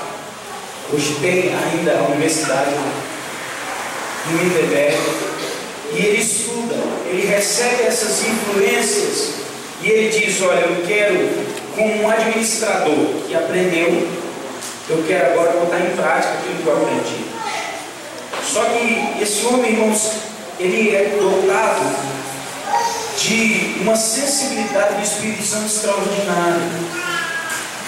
Hoje 0.93 1.17
tem 1.21 1.51
ainda 1.55 1.99
a 1.99 2.09
universidade 2.11 2.71
em 4.31 4.35
Wittenberg. 4.35 4.97
E 5.93 6.07
ele 6.07 6.23
estuda, 6.23 6.77
ele 7.07 7.27
recebe 7.27 7.83
essas 7.83 8.23
influências 8.25 9.35
e 9.83 9.91
ele 9.91 10.19
diz: 10.19 10.41
Olha, 10.41 10.61
eu 10.61 10.87
quero, 10.87 11.29
como 11.77 12.03
um 12.03 12.09
administrador 12.09 13.07
que 13.27 13.35
aprendeu, 13.35 14.09
eu 14.89 15.05
quero 15.07 15.33
agora 15.33 15.53
botar 15.53 15.81
em 15.81 15.95
prática 15.97 16.35
aquilo 16.35 16.63
que 16.63 16.67
eu 16.67 16.77
aprendi. 16.77 17.30
Só 18.53 18.65
que 18.65 19.23
esse 19.23 19.47
homem, 19.47 19.75
irmãos, 19.75 20.11
ele 20.59 20.95
é 20.97 21.17
dotado 21.21 21.95
de 23.17 23.77
uma 23.81 23.95
sensibilidade 23.95 24.95
do 24.95 25.03
Espírito 25.03 25.45
Santo 25.45 25.67
extraordinária. 25.67 26.69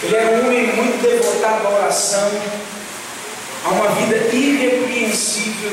Ele 0.04 0.14
era 0.14 0.36
um 0.36 0.46
homem 0.46 0.66
muito 0.68 1.02
devotado 1.02 1.66
à 1.66 1.70
oração, 1.70 2.30
a 3.64 3.68
uma 3.70 3.88
vida 3.88 4.16
irrepreensível. 4.32 5.72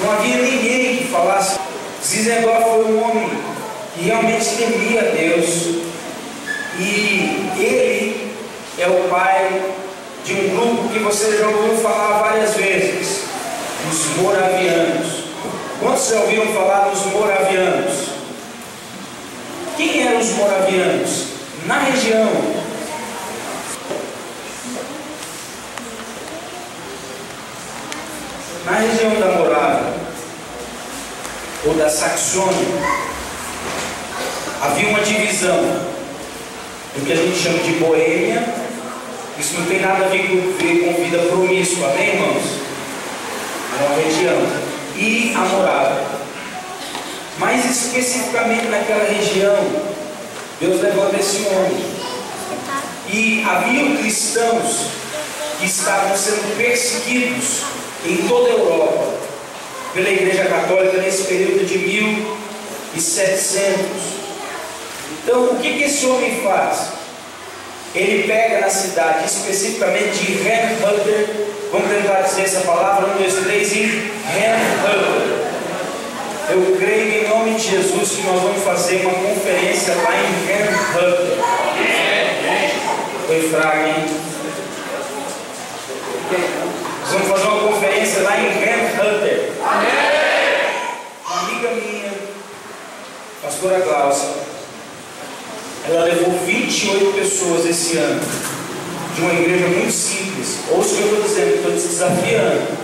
Não 0.00 0.12
havia 0.12 0.36
ninguém 0.36 0.98
que 0.98 1.04
falasse. 1.10 1.58
Zizendorf 2.04 2.62
foi 2.62 2.84
um 2.92 3.02
homem 3.02 3.30
que 3.94 4.04
realmente 4.04 4.56
temia 4.56 5.02
Deus. 5.02 5.82
E 6.78 7.50
ele 7.58 8.34
é 8.78 8.86
o 8.86 9.08
pai 9.08 9.62
de 10.24 10.34
um 10.34 10.48
grupo 10.56 10.88
que 10.88 10.98
você 11.00 11.38
já 11.38 11.48
ouviu 11.48 11.76
falar 11.78 12.22
várias 12.22 12.54
vezes, 12.54 13.11
os 13.92 14.16
moravianos. 14.16 15.24
Quantos 15.78 16.08
já 16.08 16.20
ouviram 16.20 16.46
falar 16.54 16.88
dos 16.88 17.04
moravianos? 17.12 18.08
Quem 19.76 20.06
eram 20.06 20.20
os 20.20 20.30
moravianos? 20.30 21.26
Na 21.66 21.78
região 21.78 22.62
na 28.64 28.72
região 28.78 29.20
da 29.20 29.38
Morávia 29.38 29.92
ou 31.66 31.74
da 31.74 31.88
Saxônia 31.88 32.68
havia 34.62 34.88
uma 34.88 35.00
divisão 35.00 35.60
do 36.94 37.04
que 37.04 37.12
a 37.12 37.16
gente 37.16 37.38
chama 37.38 37.58
de 37.58 37.72
Boêmia. 37.72 38.44
Isso 39.38 39.58
não 39.58 39.66
tem 39.66 39.80
nada 39.80 40.04
a 40.04 40.08
ver 40.08 40.28
com, 40.28 41.02
vida 41.02 41.18
promíscua, 41.28 41.88
amém, 41.88 42.08
irmãos? 42.08 42.51
Uma 43.80 43.96
região. 43.96 44.38
E 44.96 45.32
a 45.34 45.40
Morávia. 45.40 46.04
Mais 47.38 47.64
especificamente 47.64 48.66
naquela 48.66 49.04
região, 49.04 49.56
Deus 50.60 50.80
levanta 50.80 51.16
esse 51.16 51.46
homem. 51.46 51.84
E 53.08 53.42
havia 53.42 53.96
cristãos 53.96 54.86
que 55.58 55.66
estavam 55.66 56.16
sendo 56.16 56.56
perseguidos 56.56 57.62
em 58.06 58.16
toda 58.28 58.48
a 58.48 58.52
Europa 58.52 59.14
pela 59.94 60.08
Igreja 60.08 60.44
Católica 60.44 60.98
nesse 60.98 61.24
período 61.24 61.66
de 61.66 61.78
1700. 61.78 64.22
Então, 65.22 65.44
o 65.44 65.56
que, 65.56 65.78
que 65.78 65.84
esse 65.84 66.06
homem 66.06 66.40
faz? 66.42 66.88
Ele 67.94 68.26
pega 68.26 68.60
na 68.60 68.70
cidade, 68.70 69.26
especificamente 69.26 70.18
de 70.18 70.32
Renhutter, 70.32 71.51
vamos 71.72 71.88
tentar 71.88 72.20
dizer 72.20 72.42
essa 72.42 72.60
palavra, 72.60 73.06
um, 73.06 73.16
dois, 73.16 73.34
três, 73.34 73.72
e 73.72 74.12
Renhutter. 74.26 75.42
Eu 76.50 76.76
creio 76.78 77.24
em 77.24 77.28
nome 77.28 77.54
de 77.54 77.70
Jesus 77.70 78.10
que 78.10 78.22
nós 78.26 78.42
vamos 78.42 78.62
fazer 78.62 79.06
uma 79.06 79.14
conferência 79.14 79.94
lá 79.94 80.10
em 80.14 80.46
Renhutter. 80.46 81.38
Foi 83.26 83.48
fraco, 83.48 83.78
hein? 83.78 84.04
Nós 87.00 87.12
vamos 87.12 87.28
fazer 87.28 87.46
uma 87.46 87.68
conferência 87.68 88.22
lá 88.22 88.36
em 88.38 88.48
Renhutter. 88.50 89.52
Uma 91.24 91.40
amiga 91.40 91.70
minha, 91.70 92.12
pastora 93.42 93.80
Glaucia, 93.80 94.28
ela 95.88 96.04
levou 96.04 96.38
28 96.38 97.14
pessoas 97.14 97.64
esse 97.64 97.96
ano, 97.96 98.20
de 99.14 99.20
uma 99.20 99.32
igreja 99.34 99.66
muito 99.66 99.92
simples. 99.92 100.58
Ouça 100.70 100.94
o 100.94 100.96
que 100.96 101.02
eu 101.02 101.08
estou 101.08 101.22
dizendo, 101.22 101.54
estou 101.56 101.72
te 101.72 101.88
desafiando 101.88 102.82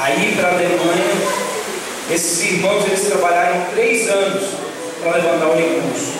Aí 0.00 0.36
para 0.36 0.50
a 0.50 0.52
Alemanha, 0.52 1.04
esses 2.08 2.52
irmãos 2.52 2.84
eles 2.86 3.08
trabalharam 3.08 3.66
três 3.72 4.08
anos 4.08 4.44
para 5.02 5.16
levantar 5.16 5.48
o 5.48 5.56
recurso, 5.56 6.12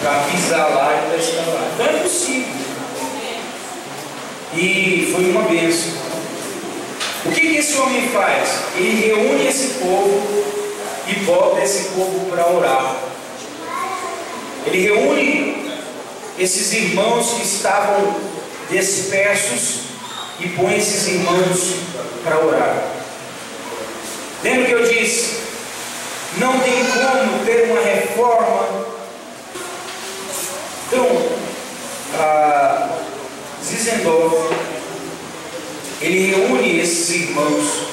para 0.00 0.20
pisar 0.30 0.70
lá 0.70 0.94
e 0.94 1.08
para 1.08 1.16
estar 1.18 1.42
lá. 1.42 1.70
Então 1.74 1.86
é 1.86 2.02
possível. 2.04 2.54
E 4.54 5.10
foi 5.12 5.24
uma 5.24 5.42
bênção. 5.42 5.90
O 7.24 7.32
que, 7.32 7.40
que 7.40 7.56
esse 7.56 7.76
homem 7.78 8.08
faz? 8.10 8.60
Ele 8.76 9.08
reúne 9.08 9.48
esse 9.48 9.74
povo 9.80 10.44
e 11.08 11.14
bota 11.24 11.60
esse 11.60 11.88
povo 11.88 12.30
para 12.30 12.48
orar. 12.48 12.96
Ele 14.66 14.82
reúne 14.82 15.67
esses 16.38 16.72
irmãos 16.72 17.32
que 17.32 17.42
estavam 17.42 18.14
dispersos 18.70 19.80
e 20.38 20.48
põe 20.50 20.76
esses 20.76 21.08
irmãos 21.08 21.74
para 22.22 22.44
orar. 22.44 22.98
Lembra 24.42 24.66
que 24.66 24.72
eu 24.72 24.86
disse? 24.86 25.38
Não 26.36 26.60
tem 26.60 26.84
como 26.84 27.44
ter 27.44 27.70
uma 27.70 27.80
reforma. 27.80 28.86
Então, 30.86 31.06
a 32.14 32.88
Zizendorf, 33.62 34.54
ele 36.00 36.30
reúne 36.30 36.78
esses 36.78 37.10
irmãos 37.10 37.88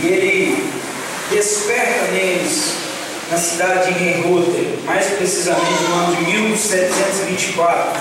e 0.00 0.06
ele 0.06 0.72
desperta 1.30 2.12
neles 2.12 2.71
na 3.32 3.38
cidade 3.38 3.94
de 3.94 4.08
Henruter, 4.08 4.78
mais 4.84 5.06
precisamente 5.06 5.82
no 5.88 5.94
ano 5.94 6.16
de 6.16 6.22
1724, 6.32 8.00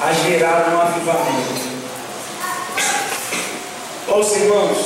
a 0.00 0.12
gerar 0.12 0.68
um 0.68 0.80
avivamento. 0.80 1.62
Ouça, 4.08 4.38
irmãos, 4.40 4.78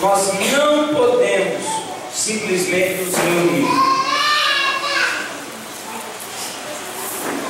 nós 0.00 0.32
não 0.50 0.88
podemos 0.92 1.64
simplesmente 2.12 3.04
nos 3.04 3.14
reunir. 3.14 3.68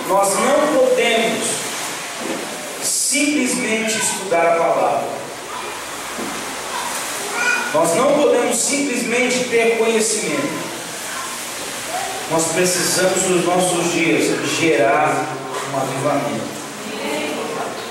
Nós 0.09 0.35
não 0.35 0.79
podemos 0.79 1.49
simplesmente 2.83 3.97
estudar 3.97 4.47
a 4.47 4.57
palavra. 4.57 5.09
Nós 7.73 7.97
não 7.97 8.13
podemos 8.13 8.57
simplesmente 8.57 9.45
ter 9.45 9.79
conhecimento. 9.79 10.76
Nós 12.29 12.49
precisamos 12.49 13.23
nos 13.23 13.45
nossos 13.45 13.93
dias 13.93 14.25
gerar 14.59 15.29
um 15.73 15.77
avivamento. 15.77 16.45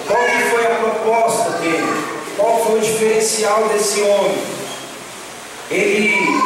Qual 0.06 0.26
que 0.26 0.50
foi 0.50 0.66
a 0.66 0.76
proposta 0.76 1.52
dele? 1.60 2.04
Qual 2.36 2.66
foi 2.66 2.80
o 2.80 2.82
diferencial 2.82 3.70
desse 3.70 4.02
homem? 4.02 4.38
Ele 5.72 6.38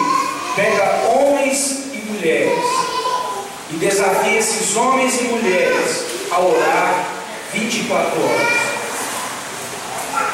pega 0.55 1.07
homens 1.07 1.85
e 1.91 1.97
mulheres 2.11 2.63
e 3.71 3.77
desafia 3.77 4.37
esses 4.37 4.75
homens 4.75 5.19
e 5.19 5.23
mulheres 5.23 6.05
a 6.31 6.39
orar 6.39 7.07
24 7.53 8.21
horas. 8.21 8.53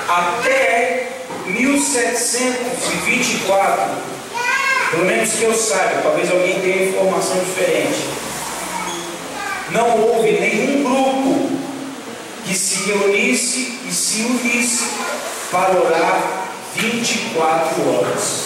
Até 0.09 1.07
1724, 1.45 4.14
pelo 4.91 5.05
menos 5.05 5.33
que 5.33 5.43
eu 5.43 5.53
saiba, 5.53 6.01
talvez 6.01 6.31
alguém 6.31 6.59
tenha 6.61 6.89
informação 6.89 7.37
diferente. 7.39 8.07
Não 9.71 10.01
houve 10.01 10.31
nenhum 10.31 10.83
grupo 10.83 11.49
que 12.45 12.53
se 12.53 12.91
reunisse 12.91 13.79
e 13.87 13.91
se 13.91 14.21
unisse 14.21 14.85
para 15.51 15.71
orar 15.71 16.21
24 16.75 17.89
horas. 17.89 18.45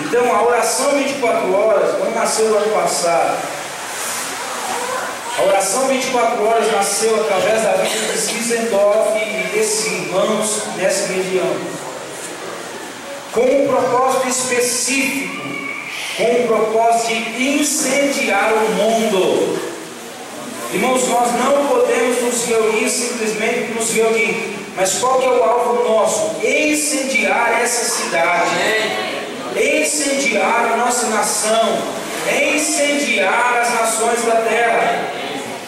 Então, 0.00 0.34
a 0.34 0.42
oração 0.42 0.92
24 0.92 1.54
horas, 1.54 1.96
quando 1.96 2.14
nasceu 2.14 2.46
o 2.46 2.56
ano 2.56 2.72
passado, 2.72 3.38
A 5.38 5.44
oração 5.44 5.88
24 5.88 6.44
horas 6.46 6.70
nasceu 6.70 7.18
através 7.22 7.62
da 7.62 7.72
vida 7.72 8.12
de 8.12 8.18
Cisendorf 8.18 9.18
e 9.18 9.48
desses 9.54 9.86
irmãos 9.86 10.62
nessa 10.76 11.10
região, 11.10 11.56
com 13.32 13.40
um 13.40 13.66
propósito 13.66 14.28
específico, 14.28 15.42
com 16.18 16.24
o 16.24 16.46
propósito 16.46 17.30
de 17.32 17.60
incendiar 17.60 18.52
o 18.52 18.70
mundo. 18.74 19.58
Irmãos, 20.72 21.08
nós 21.08 21.32
não 21.32 21.66
podemos 21.66 22.22
nos 22.22 22.44
reunir 22.46 22.88
simplesmente 22.88 23.72
nos 23.72 23.90
reunir, 23.92 24.54
mas 24.76 24.98
qual 24.98 25.18
que 25.18 25.26
é 25.26 25.30
o 25.30 25.42
alvo 25.42 25.88
nosso? 25.88 26.46
Incendiar 26.46 27.60
essa 27.62 27.84
cidade, 27.84 28.50
incendiar 29.56 30.72
a 30.72 30.76
nossa 30.76 31.06
nação, 31.08 31.78
incendiar 32.30 33.60
as 33.60 33.74
nações 33.74 34.22
da 34.24 34.36
terra. 34.42 35.10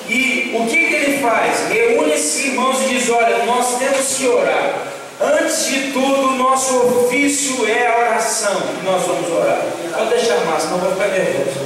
E 0.09 0.55
o 0.55 0.67
que, 0.67 0.85
que 0.87 0.95
ele 0.95 1.19
faz? 1.23 1.67
Reúne 1.71 2.13
esses 2.13 2.45
irmãos 2.45 2.83
e 2.83 2.95
diz: 2.95 3.09
Olha, 3.09 3.45
nós 3.47 3.79
temos 3.79 4.17
que 4.17 4.27
orar. 4.27 4.95
Antes 5.21 5.67
de 5.67 5.93
tudo, 5.93 6.35
nosso 6.35 6.77
ofício 6.77 7.67
é 7.69 7.87
a 7.87 7.99
oração 7.99 8.61
que 8.61 8.85
nós 8.85 9.07
vamos 9.07 9.31
orar. 9.31 9.63
Pode 9.97 10.11
deixar 10.11 10.45
mais, 10.45 10.63
senão 10.63 10.79
vou 10.79 10.91
ficar 10.93 11.09
nervoso. 11.09 11.61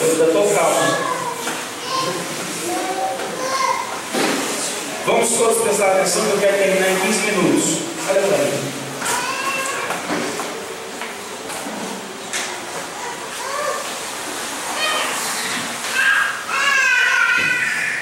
Eu 0.00 0.26
estou 0.26 0.54
calmo. 0.54 1.08
Vamos 5.06 5.30
todos 5.30 5.62
prestar 5.62 5.92
atenção 5.92 6.22
que 6.26 6.32
eu 6.32 6.38
quero 6.38 6.58
terminar 6.58 6.90
em 6.90 7.00
15 7.00 7.20
minutos. 7.32 7.78
Olha 8.10 8.20
para 8.20 8.38
mim. 8.38 8.78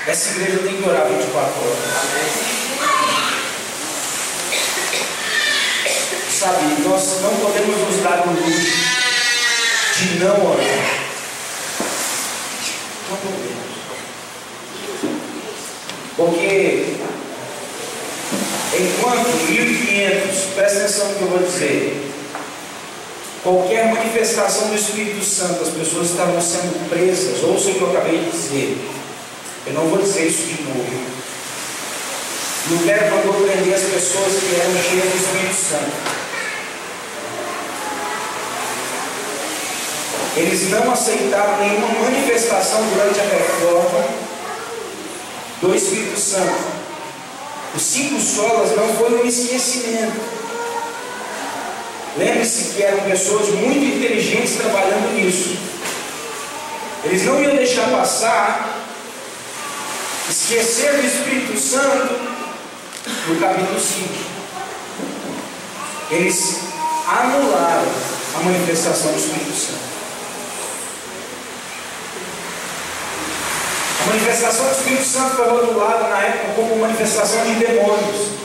Essa 0.08 0.30
igreja 0.30 0.58
tem 0.64 0.76
que 0.82 0.88
orar 0.88 1.06
24 1.06 1.52
horas. 1.60 2.55
Sabe, 6.38 6.82
nós 6.86 7.22
não 7.22 7.34
podemos 7.36 7.78
nos 7.78 8.02
dar 8.02 8.26
o 8.26 8.30
luxo 8.30 8.76
de 9.96 10.18
não 10.18 10.50
orar. 10.50 11.06
Não 13.08 13.16
podemos. 13.16 13.56
Porque 16.14 16.94
enquanto 18.78 19.28
1500, 19.48 20.54
presta 20.54 20.78
atenção 20.80 21.08
no 21.08 21.14
que 21.14 21.22
eu 21.22 21.28
vou 21.28 21.38
dizer, 21.38 22.12
qualquer 23.42 23.94
manifestação 23.94 24.68
do 24.68 24.74
Espírito 24.74 25.24
Santo, 25.24 25.62
as 25.62 25.70
pessoas 25.70 26.10
estavam 26.10 26.38
sendo 26.42 26.86
presas, 26.90 27.42
ouça 27.44 27.70
o 27.70 27.74
que 27.76 27.80
eu 27.80 27.90
acabei 27.92 28.18
de 28.18 28.30
dizer. 28.30 28.76
Eu 29.66 29.72
não 29.72 29.88
vou 29.88 30.02
dizer 30.02 30.26
isso 30.26 30.42
de 30.48 30.62
novo. 30.64 31.16
Lutero 32.68 33.16
mandou 33.16 33.34
prender 33.42 33.74
as 33.74 33.84
pessoas 33.84 34.34
que 34.34 34.60
eram 34.60 34.72
cheias 34.82 35.10
do 35.10 35.16
Espírito 35.16 35.54
Santo. 35.54 36.25
Eles 40.36 40.70
não 40.70 40.92
aceitaram 40.92 41.58
nenhuma 41.58 41.88
manifestação 42.00 42.82
durante 42.90 43.20
a 43.20 43.22
reforma 43.22 44.04
do 45.62 45.74
Espírito 45.74 46.20
Santo. 46.20 46.76
Os 47.74 47.82
cinco 47.82 48.20
solas 48.20 48.76
não 48.76 48.94
foi 48.94 49.22
um 49.22 49.26
esquecimento. 49.26 50.20
Lembre-se 52.18 52.74
que 52.74 52.82
eram 52.82 53.00
pessoas 53.00 53.48
muito 53.48 53.96
inteligentes 53.96 54.56
trabalhando 54.56 55.14
nisso. 55.14 55.56
Eles 57.04 57.24
não 57.24 57.42
iam 57.42 57.56
deixar 57.56 57.90
passar 57.90 58.76
Esquecer 60.28 60.92
do 60.92 61.06
Espírito 61.06 61.56
Santo 61.56 62.14
no 63.28 63.40
capítulo 63.40 63.78
5. 63.78 64.08
Eles 66.10 66.56
anularam 67.06 67.88
a 68.34 68.42
manifestação 68.42 69.12
do 69.12 69.18
Espírito 69.18 69.54
Santo. 69.54 69.85
Manifestação 74.06 74.66
do 74.66 74.72
Espírito 74.72 75.04
Santo 75.04 75.36
foi 75.36 75.48
rotulada 75.48 76.08
na 76.08 76.22
época 76.22 76.54
como 76.54 76.76
manifestação 76.76 77.44
de 77.44 77.54
demônios. 77.54 78.36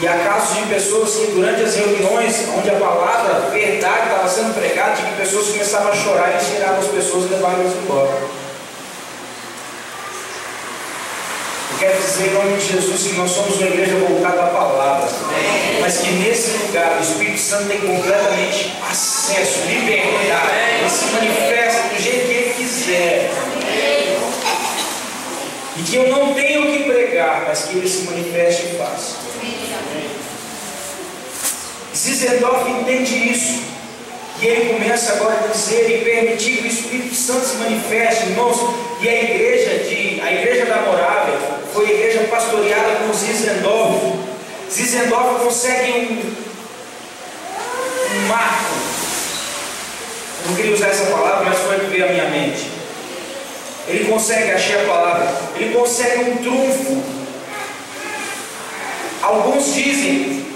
E 0.00 0.08
há 0.08 0.18
casos 0.24 0.56
de 0.56 0.62
pessoas 0.62 1.14
que 1.14 1.26
durante 1.32 1.62
as 1.62 1.74
reuniões, 1.74 2.48
onde 2.56 2.70
a 2.70 2.76
palavra 2.76 3.50
verdade 3.50 4.04
estava 4.04 4.28
sendo 4.28 4.54
pregada, 4.54 4.96
de 4.96 5.02
que 5.02 5.16
pessoas 5.16 5.48
começavam 5.48 5.92
a 5.92 5.96
chorar 5.96 6.40
e 6.40 6.54
tiravam 6.54 6.78
as 6.78 6.86
pessoas 6.86 7.26
e 7.26 7.34
levavam 7.34 7.60
elas 7.60 7.74
embora. 7.76 8.40
quero 11.80 11.96
dizer 11.96 12.26
em 12.26 12.34
nome 12.34 12.58
de 12.58 12.72
Jesus 12.72 13.02
que 13.06 13.14
nós 13.14 13.30
somos 13.30 13.56
uma 13.56 13.66
igreja 13.66 13.96
voltada 13.96 14.42
à 14.42 14.46
palavra, 14.48 15.08
mas 15.80 15.96
que 15.96 16.10
nesse 16.10 16.50
lugar 16.58 16.98
o 16.98 17.02
Espírito 17.02 17.40
Santo 17.40 17.68
tem 17.68 17.80
completamente 17.80 18.76
acesso, 18.90 19.60
liberdade, 19.66 20.52
ele 20.78 20.90
se 20.90 21.06
manifesta 21.06 21.88
do 21.88 22.02
jeito 22.02 22.26
que 22.26 22.32
ele 22.34 22.54
quiser. 22.54 23.30
E 25.80 25.82
que 25.82 25.96
eu 25.96 26.08
não 26.10 26.34
tenho 26.34 26.70
que 26.70 26.84
pregar, 26.84 27.46
mas 27.48 27.64
que 27.64 27.78
ele 27.78 27.88
se 27.88 28.02
manifeste 28.02 28.66
e 28.66 28.76
faça. 28.76 29.16
Zizendorf 31.96 32.70
entende 32.70 33.32
isso. 33.32 33.62
E 34.42 34.46
ele 34.46 34.74
começa 34.74 35.14
agora 35.14 35.40
a 35.42 35.46
dizer 35.46 35.90
e 35.90 36.04
permitir 36.04 36.58
que 36.58 36.64
o 36.64 36.66
Espírito 36.66 37.14
Santo 37.14 37.46
se 37.46 37.56
manifeste, 37.56 38.26
irmãos. 38.26 38.58
E 39.00 39.08
a 39.08 39.22
igreja 39.22 39.84
de, 39.88 40.20
a 40.20 40.30
igreja 40.30 40.66
da 40.66 40.82
Morávia 40.82 41.38
foi 41.72 41.86
a 41.86 41.92
igreja 41.92 42.28
pastoreada 42.30 42.96
por 43.06 43.14
Zizendorf. 43.14 44.18
Zizendorf 44.70 45.42
consegue 45.42 45.92
um, 45.92 46.34
um 48.16 48.28
marco. 48.28 48.74
Não 50.46 50.56
queria 50.56 50.74
usar 50.74 50.88
essa 50.88 51.06
palavra, 51.06 51.48
mas 51.48 51.58
foi 51.58 51.76
o 51.78 51.80
que 51.80 51.86
veio 51.86 52.04
à 52.04 52.08
minha 52.08 52.28
mente. 52.28 52.80
Ele 54.10 54.18
consegue, 54.18 54.50
achei 54.50 54.74
a 54.74 54.84
palavra, 54.86 55.32
ele 55.54 55.72
consegue 55.72 56.30
um 56.30 56.36
trunfo. 56.38 57.00
Alguns 59.22 59.72
dizem 59.72 60.46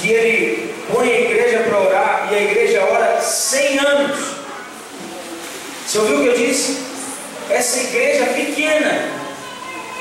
que 0.00 0.10
ele 0.10 0.74
põe 0.90 1.12
a 1.12 1.20
igreja 1.20 1.58
para 1.58 1.78
orar 1.78 2.28
e 2.32 2.34
a 2.34 2.42
igreja 2.42 2.82
ora 2.90 3.20
100 3.20 3.78
anos. 3.80 4.18
Você 5.86 5.98
ouviu 5.98 6.20
o 6.20 6.22
que 6.22 6.28
eu 6.28 6.46
disse? 6.48 6.78
Essa 7.50 7.80
igreja 7.80 8.24
pequena, 8.28 9.10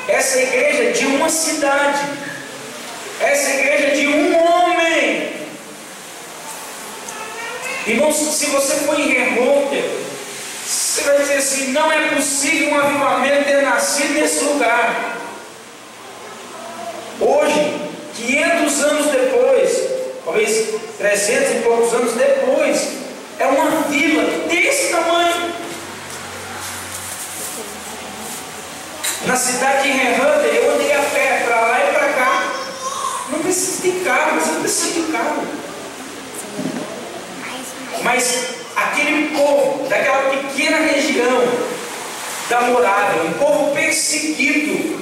essa 0.08 0.40
igreja 0.40 0.94
de 0.94 1.06
uma 1.08 1.28
cidade, 1.28 2.06
essa 3.20 3.50
igreja 3.50 3.94
de 3.94 4.08
um 4.08 4.38
homem. 4.38 5.32
Irmãos, 7.88 8.16
se 8.16 8.46
você 8.46 8.76
for 8.86 8.98
em 8.98 9.10
Remonter, 9.10 10.01
você 11.02 11.10
vai 11.10 11.18
dizer 11.20 11.38
assim: 11.38 11.72
não 11.72 11.92
é 11.92 12.10
possível 12.10 12.70
um 12.70 12.80
avivamento 12.80 13.46
ter 13.46 13.62
nascido 13.64 14.14
nesse 14.14 14.44
lugar. 14.44 15.18
Hoje, 17.20 17.82
500 18.16 18.84
anos 18.84 19.12
depois, 19.12 19.90
talvez 20.24 20.70
300 20.98 21.52
e 21.52 21.60
poucos 21.64 21.94
anos 21.94 22.14
depois, 22.14 22.88
é 23.40 23.46
uma 23.46 23.82
vila 23.90 24.24
desse 24.48 24.92
tamanho. 24.92 25.52
Na 29.26 29.36
cidade 29.36 29.84
de 29.84 29.90
Rehunter, 29.90 30.56
eu 30.56 30.72
andei 30.72 30.94
a 30.94 31.02
pé 31.02 31.44
para 31.46 31.62
lá 31.62 31.80
e 31.80 31.94
para 31.94 32.14
cá. 32.14 32.44
Não 33.30 33.40
precisa 33.40 33.82
de 33.84 34.00
carro, 34.04 34.32
mas 34.36 34.48
não 34.48 34.62
precisa 34.62 35.02
de 35.02 35.12
carro. 35.12 35.48
Mas 38.04 38.46
aquele 38.84 39.36
povo, 39.36 39.88
daquela 39.88 40.30
pequena 40.30 40.78
região 40.78 41.42
da 42.50 42.62
Morávia, 42.62 43.24
um 43.24 43.34
povo 43.34 43.74
perseguido, 43.74 45.00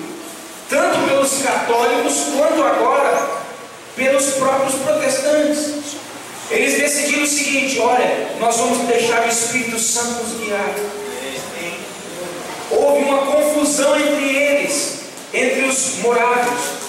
tanto 0.70 1.00
pelos 1.08 1.42
católicos 1.42 2.26
quanto 2.36 2.64
agora 2.64 3.40
pelos 3.96 4.26
próprios 4.36 4.76
protestantes. 4.76 5.80
Eles 6.52 6.80
decidiram 6.80 7.24
o 7.24 7.28
seguinte: 7.28 7.80
olha, 7.80 8.30
nós 8.40 8.58
vamos 8.58 8.88
deixar 8.88 9.26
o 9.26 9.30
Espírito 9.30 9.80
Santo 9.80 10.24
nos 10.24 10.40
guiar. 10.40 10.76
Houve 12.72 13.04
uma 13.04 13.26
confusão 13.26 14.00
entre 14.00 14.36
eles, 14.36 15.00
entre 15.34 15.62
os 15.62 15.98
moráveis. 15.98 16.89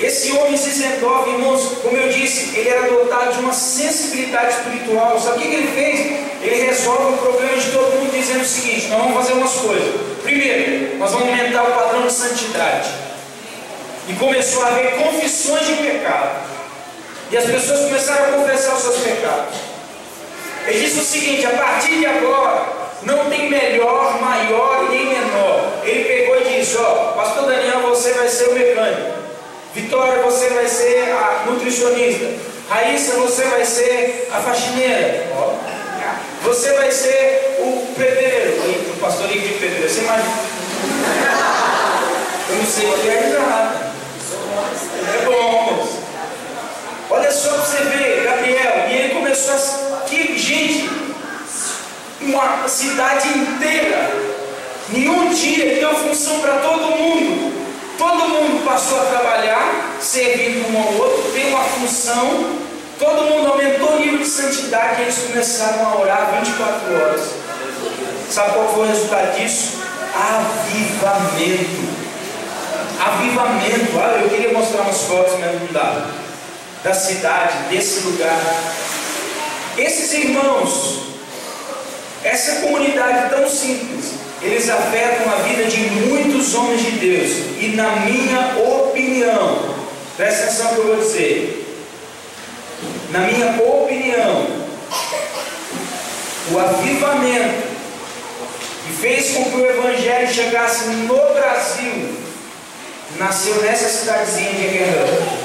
Esse 0.00 0.32
homem 0.32 0.56
Zizendov, 0.56 1.28
irmãos, 1.28 1.76
como 1.82 1.94
eu 1.94 2.08
disse, 2.08 2.58
ele 2.58 2.70
era 2.70 2.88
dotado 2.88 3.34
de 3.34 3.40
uma 3.40 3.52
sensibilidade 3.52 4.54
espiritual. 4.54 5.20
Sabe 5.20 5.38
o 5.38 5.40
que 5.42 5.54
ele 5.54 5.68
fez? 5.68 6.00
Ele 6.42 6.66
resolve 6.68 7.14
o 7.14 7.18
problema 7.18 7.54
de 7.58 7.70
todo 7.70 7.98
mundo 7.98 8.10
dizendo 8.10 8.40
o 8.40 8.46
seguinte: 8.46 8.88
nós 8.88 8.98
vamos 8.98 9.16
fazer 9.16 9.32
umas 9.34 9.52
coisas. 9.52 9.94
Primeiro, 10.22 10.96
nós 10.96 11.12
vamos 11.12 11.28
aumentar 11.28 11.64
o 11.64 11.72
padrão 11.72 12.06
de 12.06 12.12
santidade. 12.14 12.88
E 14.08 14.14
começou 14.14 14.64
a 14.64 14.68
haver 14.68 14.96
confissões 14.96 15.66
de 15.66 15.74
pecado. 15.74 16.48
E 17.30 17.36
as 17.36 17.44
pessoas 17.44 17.80
começaram 17.80 18.24
a 18.24 18.38
confessar 18.38 18.74
os 18.74 18.82
seus 18.82 18.96
pecados. 19.00 19.54
Ele 20.66 20.80
disse 20.80 20.98
o 20.98 21.04
seguinte: 21.04 21.44
a 21.44 21.50
partir 21.50 21.98
de 21.98 22.06
agora, 22.06 22.80
Não 23.02 23.30
tem 23.30 23.48
melhor, 23.48 24.20
maior 24.20 24.84
e 24.86 24.94
nem 24.94 25.06
menor. 25.06 25.72
Ele 25.84 26.04
pegou 26.04 26.40
e 26.40 26.58
disse: 26.58 26.76
Ó, 26.78 27.12
Pastor 27.12 27.46
Daniel, 27.46 27.80
você 27.82 28.12
vai 28.12 28.28
ser 28.28 28.48
o 28.48 28.54
mecânico. 28.54 29.19
Vitória, 29.74 30.22
você 30.22 30.48
vai 30.48 30.66
ser 30.66 31.12
a 31.12 31.44
nutricionista. 31.46 32.26
Raíssa, 32.68 33.12
você 33.14 33.44
vai 33.44 33.64
ser 33.64 34.28
a 34.32 34.40
faxineira. 34.40 35.28
Você 36.42 36.72
vai 36.72 36.90
ser 36.90 37.58
o 37.60 37.94
pedreiro. 37.96 38.92
O 38.92 39.00
pastor 39.00 39.28
de 39.28 39.38
pedreiro. 39.38 39.88
Você 39.88 40.00
imagina? 40.00 40.34
Eu 42.48 42.56
não 42.56 42.66
sei 42.66 42.86
o 42.88 42.98
que 42.98 43.08
é 43.08 43.38
nada. 43.38 43.92
É 45.14 45.24
bom. 45.24 45.88
Olha 47.10 47.30
só 47.30 47.50
para 47.50 47.62
você 47.62 47.84
ver, 47.84 48.24
Gabriel. 48.24 48.88
E 48.88 48.92
ele 48.94 49.14
começou 49.14 49.54
a. 49.54 50.00
Que 50.00 50.36
gente! 50.36 50.90
Uma 52.22 52.66
cidade 52.68 53.28
inteira. 53.28 54.10
Nenhum 54.88 55.32
dia 55.32 55.76
deu 55.76 55.94
função 55.94 56.40
para 56.40 56.58
todo 56.58 56.96
mundo. 56.96 57.69
Todo 58.00 58.30
mundo 58.30 58.64
passou 58.64 58.98
a 58.98 59.04
trabalhar, 59.04 59.98
servindo 60.00 60.72
um 60.72 60.82
ao 60.82 60.94
outro, 60.94 61.32
tem 61.32 61.50
uma 61.50 61.62
função. 61.64 62.56
Todo 62.98 63.24
mundo 63.24 63.50
aumentou 63.50 63.92
o 63.92 64.00
nível 64.00 64.20
de 64.20 64.26
santidade 64.26 65.00
e 65.00 65.04
eles 65.04 65.18
começaram 65.18 65.86
a 65.86 65.98
orar 65.98 66.40
24 66.42 66.94
horas. 66.94 67.20
Sabe 68.30 68.54
qual 68.54 68.72
foi 68.72 68.84
o 68.84 68.88
resultado 68.88 69.38
disso? 69.38 69.82
Avivamento. 70.14 71.90
Avivamento. 72.98 73.98
Ah, 73.98 74.18
eu 74.22 74.30
queria 74.30 74.54
mostrar 74.54 74.80
umas 74.80 75.02
fotos, 75.02 75.38
mas 75.38 75.60
não 75.60 75.66
dá. 75.70 76.06
Da 76.82 76.94
cidade, 76.94 77.68
desse 77.68 78.00
lugar. 78.06 78.40
Esses 79.76 80.10
irmãos, 80.14 81.02
essa 82.24 82.62
comunidade 82.62 83.28
tão 83.28 83.46
simples, 83.46 84.14
eles 84.42 84.70
afetam 84.70 85.30
a 85.32 85.36
vida 85.42 85.64
de 85.64 85.80
muitos 86.08 86.54
homens 86.54 86.80
de 86.82 86.90
Deus. 86.92 87.30
E 87.60 87.72
na 87.76 87.96
minha 87.96 88.56
opinião, 88.58 89.74
presta 90.16 90.44
atenção 90.44 90.74
que 90.74 90.78
eu 90.78 90.86
vou 90.86 90.96
dizer. 90.96 91.66
Na 93.10 93.20
minha 93.20 93.60
opinião, 93.60 94.46
o 96.52 96.58
avivamento 96.58 97.68
que 98.86 98.92
fez 99.00 99.32
com 99.32 99.44
que 99.44 99.56
o 99.56 99.66
Evangelho 99.66 100.32
chegasse 100.32 100.86
no 100.86 101.14
Brasil, 101.34 102.14
nasceu 103.18 103.56
nessa 103.56 103.88
cidadezinha 103.88 104.52
de 104.52 104.62
Guerreiro. 104.62 105.40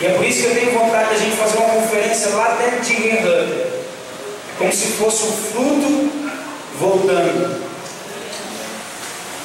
E 0.00 0.06
é 0.06 0.10
por 0.10 0.24
isso 0.26 0.42
que 0.42 0.48
eu 0.48 0.54
tenho 0.54 0.78
vontade 0.78 1.10
de 1.10 1.14
a 1.14 1.18
gente 1.18 1.36
fazer 1.36 1.56
uma 1.56 1.68
conferência 1.70 2.28
lá 2.30 2.58
dentro 2.60 2.80
de 2.80 2.94
Guerreiro. 2.94 3.72
Como 4.58 4.72
se 4.72 4.86
fosse 4.92 5.22
o 5.22 5.32
fruto 5.32 6.23
Voltando. 6.78 7.62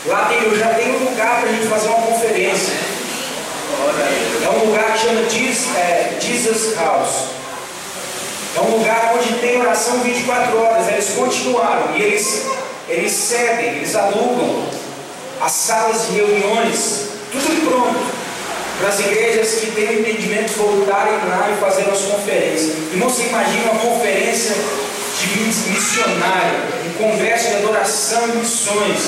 Lá 0.06 0.26
tem, 0.26 0.44
eu 0.44 0.58
já 0.58 0.74
tenho 0.74 0.96
um 0.96 1.10
lugar 1.10 1.42
para 1.42 1.50
a 1.50 1.54
gente 1.54 1.68
fazer 1.68 1.90
uma 1.90 2.02
conferência. 2.02 2.74
É 4.44 4.50
um 4.50 4.66
lugar 4.66 4.94
que 4.94 5.00
chama 5.00 5.30
Jesus, 5.30 5.76
é, 5.76 6.18
Jesus 6.20 6.76
House. 6.76 7.26
É 8.58 8.62
um 8.62 8.78
lugar 8.78 9.14
onde 9.16 9.34
tem 9.40 9.60
oração 9.60 10.00
24 10.00 10.58
horas. 10.58 10.88
Eles 10.88 11.10
continuaram 11.12 11.96
e 11.96 12.02
eles, 12.02 12.46
eles 12.88 13.12
cedem, 13.12 13.76
eles 13.76 13.96
alugam 13.96 14.66
as 15.42 15.52
salas 15.52 16.08
de 16.08 16.16
reuniões, 16.16 17.10
tudo 17.32 17.70
pronto 17.70 18.20
para 18.80 18.90
as 18.90 19.00
igrejas 19.02 19.60
que 19.60 19.72
têm 19.72 20.00
entendimento 20.00 20.54
voltarem 20.54 21.14
lá 21.28 21.52
e 21.52 21.60
fazer 21.60 21.90
as 21.90 22.02
conferências. 22.02 22.78
Irmão, 22.92 23.10
você 23.10 23.24
imagina 23.24 23.72
uma 23.72 23.82
conferência 23.82 24.56
de 25.20 25.70
missionário, 25.72 26.60
um 26.88 26.94
congresso 26.94 27.50
de 27.50 27.56
adoração 27.56 28.30
e 28.30 28.38
missões, 28.38 29.00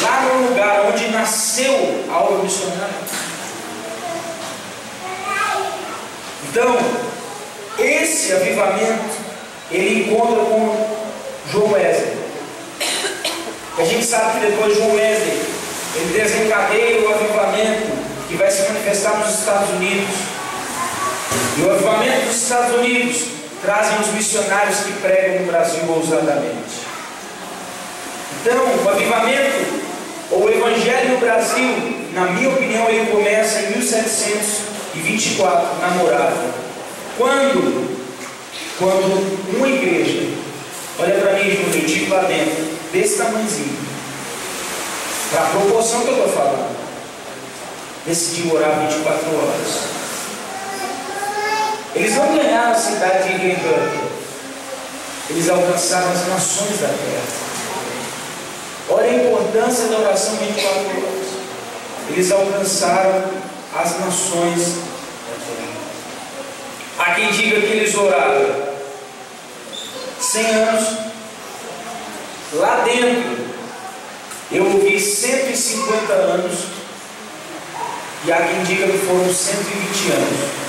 lá 0.00 0.22
no 0.22 0.48
lugar 0.48 0.86
onde 0.86 1.08
nasceu 1.08 2.04
a 2.10 2.18
obra 2.18 2.42
missionária. 2.42 2.94
Então, 6.50 6.78
esse 7.78 8.32
avivamento, 8.32 9.16
ele 9.70 10.04
encontra 10.04 10.44
com 10.44 10.96
João 11.50 11.72
Wesley. 11.72 12.16
A 13.76 13.84
gente 13.84 14.06
sabe 14.06 14.38
que 14.38 14.46
depois 14.46 14.76
João 14.76 14.94
Wesley, 14.94 15.42
ele 15.96 16.18
desencadeia 16.18 17.00
o 17.00 17.12
avivamento 17.12 18.04
que 18.28 18.36
vai 18.36 18.50
se 18.50 18.62
manifestar 18.62 19.18
nos 19.18 19.40
Estados 19.40 19.70
Unidos. 19.70 20.14
E 21.58 21.62
o 21.62 21.70
avivamento 21.72 22.26
dos 22.26 22.36
Estados 22.36 22.76
Unidos 22.76 23.33
trazem 23.64 23.98
os 24.00 24.08
missionários 24.08 24.80
que 24.80 24.92
pregam 25.00 25.40
no 25.40 25.46
Brasil 25.50 25.82
ousadamente. 25.88 26.84
Então, 28.40 28.62
o 28.84 28.88
avivamento, 28.88 29.82
ou 30.30 30.44
o 30.44 30.50
evangelho 30.50 31.14
no 31.14 31.18
Brasil, 31.18 32.04
na 32.12 32.26
minha 32.26 32.50
opinião, 32.50 32.88
ele 32.90 33.10
começa 33.10 33.60
em 33.60 33.70
1724, 33.70 35.80
na 35.80 35.88
Morada. 35.88 36.36
Quando? 37.16 37.94
Quando 38.78 39.56
uma 39.56 39.68
igreja, 39.68 40.28
olha 40.98 41.14
para 41.14 41.32
mim, 41.34 41.50
Júnior, 41.50 41.74
eu 41.74 41.86
tive 41.86 42.10
lá 42.10 42.22
dentro, 42.22 42.64
desse 42.92 43.16
tamanhozinho, 43.16 43.78
para 45.30 45.42
a 45.42 45.46
proporção 45.46 46.02
que 46.02 46.08
eu 46.08 46.14
estou 46.14 46.28
falando, 46.28 46.76
decidiu 48.04 48.54
orar 48.54 48.80
24 48.80 49.36
horas. 49.36 50.03
Eles 51.94 52.16
não 52.16 52.36
ganharam 52.36 52.72
a 52.72 52.74
cidade 52.74 53.28
de 53.28 53.38
Gengan, 53.38 54.04
eles 55.30 55.48
alcançaram 55.48 56.10
as 56.10 56.26
nações 56.26 56.80
da 56.80 56.88
terra. 56.88 57.44
Olha 58.90 59.10
a 59.10 59.14
importância 59.14 59.86
da 59.86 59.98
oração 59.98 60.36
24 60.36 60.80
horas. 60.80 61.26
Eles 62.10 62.32
alcançaram 62.32 63.24
as 63.74 64.00
nações 64.00 64.58
da 64.58 65.36
terra. 65.46 65.74
Há 66.98 67.14
quem 67.14 67.30
diga 67.30 67.60
que 67.60 67.72
eles 67.72 67.94
oraram 67.94 68.74
100 70.20 70.46
anos. 70.46 70.98
Lá 72.54 72.84
dentro, 72.84 73.54
eu 74.50 74.64
ouvi 74.64 74.98
150 74.98 76.12
anos. 76.12 76.58
E 78.26 78.32
há 78.32 78.36
quem 78.36 78.62
diga 78.64 78.86
que 78.86 78.98
foram 78.98 79.32
120 79.32 80.12
anos. 80.12 80.63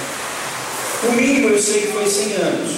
O 1.08 1.12
mínimo 1.12 1.49
eu 1.49 1.60
sei 1.62 1.82
que 1.82 1.93
foi 1.93 2.08
100 2.08 2.34
anos. 2.34 2.72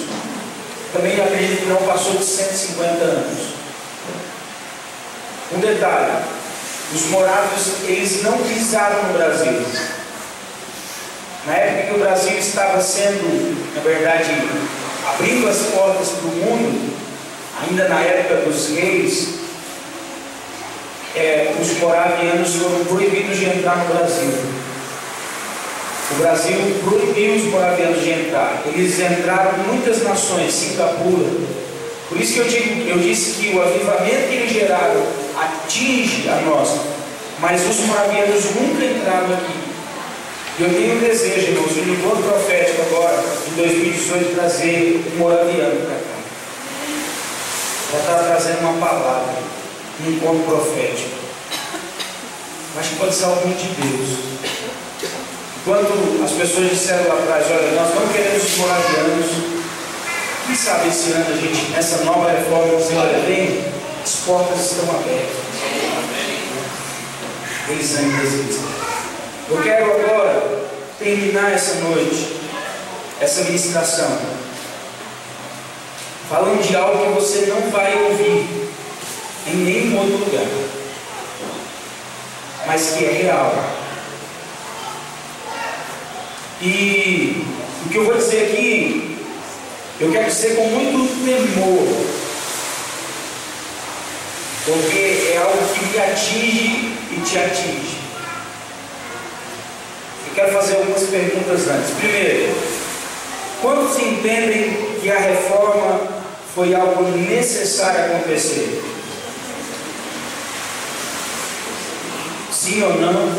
Também 0.92 1.20
acredito 1.20 1.60
que 1.60 1.66
não 1.66 1.76
passou 1.76 2.16
de 2.16 2.24
150 2.24 3.04
anos. 3.04 3.38
Um 5.52 5.60
detalhe: 5.60 6.12
os 6.94 7.06
morados 7.06 7.66
eles 7.84 8.22
não 8.22 8.38
pisaram 8.38 9.04
no 9.04 9.12
Brasil. 9.14 9.62
Na 11.46 11.54
época 11.54 11.88
que 11.88 11.94
o 11.94 11.98
Brasil 11.98 12.38
estava 12.38 12.80
sendo, 12.80 13.74
na 13.74 13.80
verdade, 13.80 14.30
abrindo 15.08 15.48
as 15.48 15.58
portas 15.74 16.08
para 16.08 16.28
o 16.28 16.36
mundo, 16.36 16.94
ainda 17.62 17.88
na 17.88 18.00
época 18.00 18.42
dos 18.42 18.68
reis, 18.68 19.28
é, 21.16 21.54
os 21.58 21.78
moravianos 21.78 22.54
foram 22.54 22.84
proibidos 22.84 23.38
de 23.38 23.46
entrar 23.46 23.78
no 23.78 23.94
Brasil. 23.94 24.57
O 26.10 26.14
Brasil 26.14 26.56
proibiu 26.82 27.34
os 27.34 27.44
moravianos 27.44 28.02
de 28.02 28.10
entrar. 28.10 28.62
Eles 28.66 28.98
entraram 28.98 29.58
muitas 29.66 30.02
nações, 30.02 30.54
Singapura. 30.54 31.28
Por 32.08 32.18
isso 32.18 32.32
que 32.32 32.38
eu, 32.38 32.48
digo, 32.48 32.88
eu 32.88 32.98
disse 32.98 33.32
que 33.32 33.54
o 33.54 33.60
avivamento 33.60 34.28
que 34.28 34.34
eles 34.34 34.52
geraram 34.52 35.02
atinge 35.36 36.26
a 36.28 36.40
nós. 36.48 36.80
Mas 37.40 37.60
os 37.68 37.80
moravianos 37.86 38.44
nunca 38.54 38.84
entraram 38.84 39.34
aqui. 39.34 39.68
E 40.58 40.62
eu 40.62 40.70
tenho 40.70 40.96
um 40.96 40.98
desejo, 40.98 41.52
irmãos, 41.52 41.76
um 41.76 41.92
encontro 41.92 42.22
profético 42.22 42.82
agora, 42.82 43.22
em 43.46 43.54
2018, 43.54 44.34
trazer 44.34 45.04
um 45.14 45.18
moraviano 45.18 45.86
para 45.86 45.94
cá. 45.94 46.18
Já 47.92 47.98
está 47.98 48.14
trazendo 48.24 48.60
uma 48.60 48.86
palavra, 48.86 49.34
um 50.04 50.10
encontro 50.10 50.42
profético. 50.44 51.16
Acho 52.78 52.90
que 52.90 52.96
pode 52.96 53.14
ser 53.14 53.24
algo 53.24 53.48
de 53.48 53.68
Deus. 53.68 54.57
Quando 55.64 56.24
as 56.24 56.32
pessoas 56.32 56.70
disseram 56.70 57.08
lá 57.08 57.14
atrás, 57.14 57.46
olha, 57.50 57.72
nós 57.72 57.94
não 57.94 58.08
queremos 58.08 58.42
os 58.42 58.56
moravianos, 58.56 59.26
quem 60.46 60.56
sabe 60.56 60.88
esse 60.88 61.12
ano 61.12 61.26
a 61.28 61.36
gente, 61.36 61.70
nessa 61.72 62.04
nova 62.04 62.30
reforma, 62.30 62.78
você 62.78 62.94
olha 62.94 63.18
bem, 63.26 63.64
as 64.02 64.14
portas 64.24 64.60
estão 64.60 64.88
abertas. 64.94 65.36
Eles 67.68 67.98
ainda 67.98 68.22
existem. 68.22 68.64
Eu 69.50 69.62
quero 69.62 69.84
agora 69.92 70.68
terminar 70.98 71.52
essa 71.52 71.74
noite, 71.80 72.40
essa 73.20 73.42
ministração, 73.42 74.18
falando 76.30 76.66
de 76.66 76.74
algo 76.76 77.04
que 77.04 77.20
você 77.20 77.46
não 77.46 77.70
vai 77.70 77.94
ouvir 78.04 78.70
em 79.46 79.56
nenhum 79.56 79.98
outro 79.98 80.16
lugar, 80.18 80.46
mas 82.66 82.90
que 82.92 83.04
é 83.04 83.12
real. 83.22 83.77
E 86.60 87.44
o 87.86 87.88
que 87.88 87.96
eu 87.96 88.04
vou 88.04 88.16
dizer 88.16 88.44
aqui, 88.44 89.16
eu 90.00 90.10
quero 90.10 90.26
dizer 90.26 90.56
com 90.56 90.66
muito 90.68 91.24
temor. 91.24 92.18
porque 94.68 95.32
é 95.32 95.38
algo 95.38 95.74
que 95.74 95.86
me 95.86 95.98
atinge 95.98 96.92
e 97.10 97.22
te 97.24 97.38
atinge. 97.38 97.98
Eu 100.28 100.34
quero 100.34 100.52
fazer 100.52 100.76
algumas 100.76 101.02
perguntas 101.04 101.68
antes. 101.68 101.90
Primeiro, 101.98 102.54
quantos 103.62 103.98
entendem 103.98 104.98
que 105.00 105.10
a 105.10 105.18
reforma 105.18 106.00
foi 106.54 106.74
algo 106.74 107.02
necessário 107.02 108.16
acontecer? 108.16 108.82
Sim 112.52 112.82
ou 112.82 113.00
não? 113.00 113.32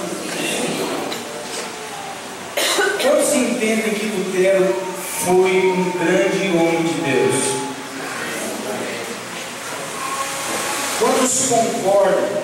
Quantos 3.01 3.33
entendem 3.59 3.93
que 3.93 4.05
Lutero 4.05 4.73
foi 5.25 5.67
um 5.67 5.91
grande 5.91 6.47
homem 6.57 6.81
de 6.81 6.93
Deus? 7.01 7.35
Quantos 10.97 11.49
concordam 11.49 12.43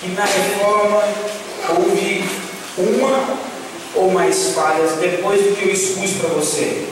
que 0.00 0.08
na 0.08 0.24
reforma 0.24 1.02
houve 1.76 2.24
uma 2.78 3.38
ou 3.94 4.10
mais 4.12 4.54
falhas 4.54 4.92
depois 4.92 5.42
do 5.42 5.56
que 5.56 5.68
eu 5.68 5.72
expus 5.74 6.12
para 6.12 6.30
você? 6.30 6.88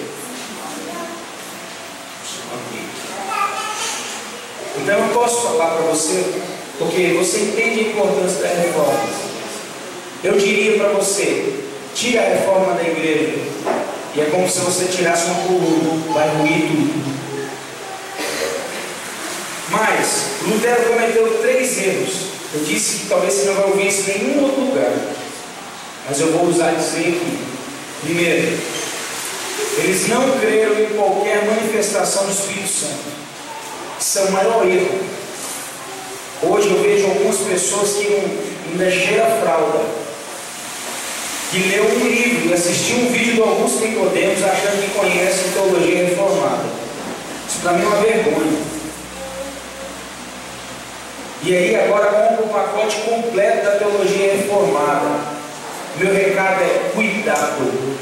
Então 4.76 4.98
eu 4.98 5.14
posso 5.14 5.42
falar 5.42 5.76
para 5.76 5.82
você 5.86 6.22
porque 6.78 7.14
você 7.18 7.38
entende 7.38 7.80
a 7.80 7.88
importância 7.92 8.42
da 8.42 8.48
reforma. 8.48 9.08
Eu 10.22 10.36
diria 10.36 10.76
para 10.76 10.88
você: 10.88 11.61
tire 11.94 12.18
a 12.18 12.22
reforma 12.22 12.74
da 12.74 12.82
igreja. 12.82 13.38
E 14.14 14.20
é 14.20 14.24
como 14.26 14.48
se 14.48 14.60
você 14.60 14.84
tirasse 14.86 15.26
uma 15.26 15.42
coluna, 15.44 16.12
vai 16.12 16.28
ruir 16.36 16.68
tudo. 16.68 17.12
Mas, 19.70 20.24
Lutero 20.46 20.82
cometeu 20.88 21.38
três 21.40 21.78
erros. 21.78 22.32
Eu 22.54 22.64
disse 22.64 22.98
que 22.98 23.06
talvez 23.08 23.32
você 23.32 23.46
não 23.46 23.54
vai 23.54 23.70
ouvir 23.70 23.88
isso 23.88 24.10
em 24.10 24.18
nenhum 24.18 24.44
outro 24.44 24.60
lugar. 24.60 24.92
Mas 26.06 26.20
eu 26.20 26.32
vou 26.32 26.46
usar 26.46 26.72
dizer 26.72 27.08
aqui. 27.08 27.38
Primeiro, 28.02 28.58
eles 29.78 30.08
não 30.08 30.38
creram 30.38 30.78
em 30.78 30.94
qualquer 30.94 31.46
manifestação 31.46 32.26
do 32.26 32.32
Espírito 32.32 32.68
Santo. 32.68 33.12
Isso 33.98 34.18
é 34.18 34.22
o 34.22 34.32
maior 34.32 34.66
erro. 34.66 35.00
Hoje 36.42 36.68
eu 36.68 36.82
vejo 36.82 37.06
algumas 37.06 37.38
pessoas 37.38 37.92
que 37.92 38.06
ainda 38.72 39.24
a 39.24 39.40
fralda, 39.40 39.80
que 41.52 41.58
leu 41.68 41.84
um 41.84 42.08
livro 42.08 42.48
e 42.48 42.54
assistiu 42.54 42.96
um 42.96 43.12
vídeo 43.12 43.34
de 43.34 43.42
alguns 43.42 43.78
Nicodemos 43.78 44.42
achando 44.42 44.82
que 44.82 44.98
conhecem 44.98 45.52
teologia 45.52 46.06
reformada. 46.06 46.64
Isso 47.46 47.58
para 47.60 47.72
mim 47.74 47.82
é 47.82 47.86
uma 47.86 47.96
vergonha. 47.96 48.62
E 51.42 51.54
aí 51.54 51.76
agora 51.76 52.06
compra 52.06 52.46
o 52.46 52.48
pacote 52.48 52.96
completo 53.02 53.66
da 53.66 53.72
teologia 53.72 54.32
reformada. 54.32 55.42
Meu 55.98 56.14
recado 56.14 56.62
é 56.62 56.90
cuidado. 56.94 57.98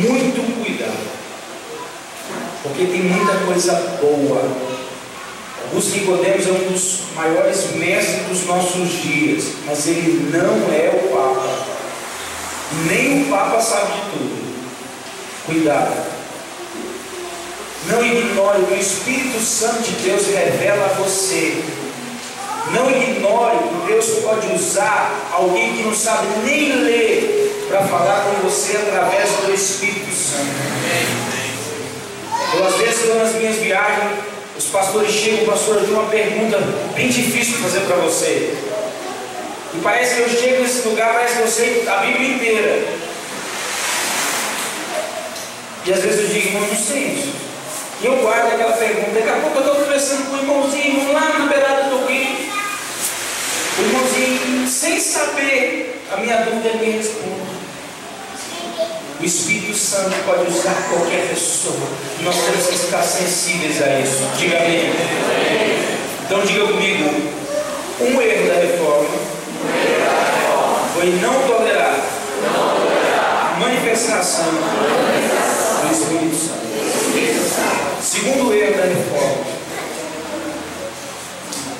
Muito 0.00 0.64
cuidado. 0.64 1.12
Porque 2.62 2.86
tem 2.86 3.02
muita 3.02 3.34
coisa 3.44 3.74
boa 4.00 4.72
os 5.74 5.90
Nicodemos 5.94 6.46
é 6.46 6.50
um 6.50 6.70
dos 6.70 7.00
maiores 7.14 7.74
mestres 7.76 8.26
dos 8.28 8.46
nossos 8.46 8.90
dias, 8.90 9.44
mas 9.64 9.86
ele 9.86 10.30
não 10.30 10.70
é 10.70 10.90
o 10.94 11.08
Papa. 11.08 11.41
Nem 12.86 13.22
o 13.22 13.30
Papa 13.30 13.60
sabe 13.60 13.92
de 13.92 14.00
tudo. 14.10 14.42
Cuidado. 15.46 16.12
Não 17.88 18.04
ignore 18.04 18.62
o 18.62 18.66
que 18.66 18.74
o 18.74 18.80
Espírito 18.80 19.40
Santo 19.40 19.82
de 19.82 19.92
Deus 20.08 20.26
revela 20.26 20.86
a 20.86 21.02
você. 21.02 21.62
Não 22.72 22.90
ignore 22.90 23.58
que 23.58 23.92
Deus 23.92 24.06
pode 24.22 24.52
usar 24.54 25.30
alguém 25.32 25.76
que 25.76 25.82
não 25.82 25.94
sabe 25.94 26.26
nem 26.44 26.72
ler 26.84 27.66
para 27.68 27.82
falar 27.82 28.24
com 28.24 28.48
você 28.48 28.76
através 28.76 29.30
do 29.30 29.52
Espírito 29.52 30.14
Santo. 30.14 30.52
Eu 32.54 32.66
às 32.66 32.76
vezes 32.76 33.00
estou 33.00 33.16
nas 33.16 33.34
minhas 33.34 33.56
viagens 33.56 34.32
os 34.56 34.66
pastores 34.66 35.10
chegam, 35.10 35.46
pastor, 35.46 35.76
eu 35.76 35.84
tenho 35.84 35.98
uma 35.98 36.10
pergunta 36.10 36.58
bem 36.94 37.08
difícil 37.08 37.54
para 37.54 37.68
fazer 37.68 37.80
para 37.80 37.96
você. 37.96 38.54
E 39.74 39.80
parece 39.82 40.16
que 40.16 40.20
eu 40.20 40.28
chego 40.28 40.62
nesse 40.62 40.86
lugar, 40.86 41.14
parece 41.14 41.36
que 41.36 41.42
eu 41.42 41.48
sei 41.48 41.88
a 41.88 41.96
Bíblia 41.98 42.34
inteira. 42.34 42.84
E 45.84 45.92
às 45.92 46.00
vezes 46.00 46.20
eu 46.20 46.28
digo, 46.28 46.48
irmão, 46.48 46.68
não 46.68 46.76
sei 46.76 47.04
isso. 47.04 47.32
E 48.02 48.06
eu 48.06 48.16
guardo 48.18 48.52
aquela 48.52 48.72
pergunta. 48.72 49.10
Daqui 49.14 49.28
a 49.28 49.40
pouco 49.40 49.56
eu 49.56 49.62
estou 49.62 49.76
conversando 49.76 50.28
com 50.28 50.36
o 50.36 50.38
irmãozinho 50.38 51.12
lá 51.12 51.38
na 51.38 51.46
beirada 51.46 51.84
do 51.84 52.06
rio. 52.06 52.36
O 53.78 53.82
irmãozinho, 53.82 54.68
sem 54.68 55.00
saber 55.00 56.02
a 56.12 56.18
minha 56.18 56.36
dúvida, 56.42 56.74
me 56.74 56.90
responde. 56.90 57.52
O 59.20 59.24
Espírito 59.24 59.74
Santo 59.74 60.14
pode 60.26 60.50
usar 60.50 60.74
qualquer 60.90 61.28
pessoa. 61.28 61.88
Nós 62.20 62.36
temos 62.36 62.66
que 62.66 62.74
estar 62.74 63.02
sensíveis 63.02 63.80
a 63.80 64.00
isso. 64.00 64.28
Diga 64.36 64.58
amém. 64.58 64.92
Então 66.26 66.44
diga 66.44 66.66
comigo. 66.66 67.32
Um 68.00 68.20
erro 68.20 68.48
da 68.48 68.54
reforma 68.54 69.31
foi 71.02 71.10
não 71.14 71.34
tolerar 71.48 71.98
a 72.46 73.58
manifestação 73.58 74.44
do 74.44 75.92
Espírito 75.92 76.36
Santo. 76.36 78.00
Segundo 78.00 78.54
erro 78.54 78.76
da 78.76 78.84
reforma. 78.84 79.44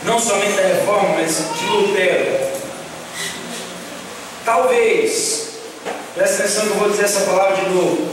Não 0.02 0.18
somente 0.18 0.54
da 0.54 0.62
reforma, 0.62 1.10
mas 1.10 1.36
de 1.56 1.66
Lutero. 1.66 2.50
Talvez 4.44 5.52
Presta 6.14 6.42
atenção 6.42 6.66
que 6.66 6.70
eu 6.72 6.76
vou 6.76 6.90
dizer 6.90 7.04
essa 7.04 7.20
palavra 7.20 7.56
de 7.56 7.70
novo. 7.70 8.06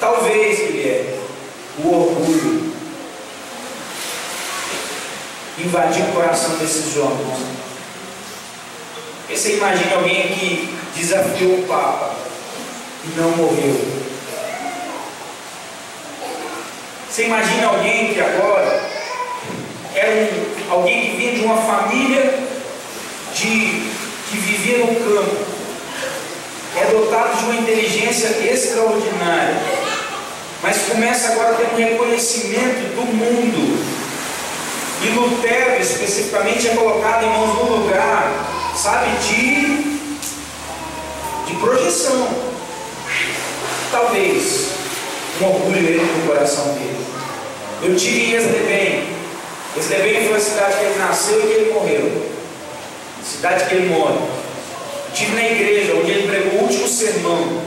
Talvez, 0.00 0.58
Guilherme, 0.58 1.20
o 1.84 1.94
orgulho 1.94 2.72
invadiu 5.58 6.06
o 6.06 6.12
coração 6.12 6.56
desses 6.56 6.96
homens. 6.96 7.38
Você 9.28 9.56
imagina 9.56 9.96
alguém 9.96 10.28
que 10.28 10.76
desafiou 10.94 11.58
o 11.58 11.66
Papa 11.66 12.14
e 13.04 13.20
não 13.20 13.30
morreu. 13.32 14.06
Você 17.10 17.24
imagina 17.24 17.68
alguém 17.68 18.14
que 18.14 18.20
agora 18.20 18.88
era 19.94 20.10
um, 20.12 20.72
alguém 20.72 21.10
que 21.10 21.16
vinha 21.16 21.32
de 21.32 21.44
uma 21.44 21.56
família 21.56 22.38
de, 23.34 23.90
que 24.30 24.36
vivia 24.36 24.78
no 24.78 24.94
campo 24.94 25.56
é 26.76 26.84
dotado 26.90 27.38
de 27.38 27.44
uma 27.44 27.56
inteligência 27.56 28.28
extraordinária, 28.46 29.56
mas 30.62 30.82
começa 30.82 31.32
agora 31.32 31.52
a 31.52 31.54
ter 31.54 31.72
um 31.72 31.76
reconhecimento 31.76 32.94
do 32.94 33.02
mundo. 33.02 33.96
E 35.02 35.08
Lutero, 35.08 35.80
especificamente, 35.80 36.68
é 36.68 36.74
colocado 36.74 37.24
em 37.24 37.32
do 37.32 37.76
lugar, 37.76 38.55
sabe, 38.86 39.10
de, 39.18 39.98
de 41.46 41.56
projeção. 41.58 42.28
Talvez 43.90 44.68
um 45.40 45.44
orgulho 45.46 45.76
ele 45.76 46.00
no 46.00 46.28
coração 46.28 46.72
dele. 46.74 47.04
Eu 47.82 47.96
tive 47.96 48.26
em 48.26 48.36
Esdebem. 48.36 49.08
Esdebem 49.76 50.28
foi 50.28 50.36
a 50.36 50.40
cidade 50.40 50.76
que 50.76 50.84
ele 50.84 50.98
nasceu 51.00 51.40
e 51.40 51.46
que 51.46 51.52
ele 51.52 51.72
morreu. 51.72 52.30
Cidade 53.24 53.68
que 53.68 53.74
ele 53.74 53.88
morre. 53.88 54.20
Estive 55.12 55.34
na 55.34 55.48
igreja 55.48 55.94
onde 55.96 56.10
ele 56.12 56.28
pregou 56.28 56.60
o 56.60 56.62
último 56.62 56.86
sermão. 56.86 57.62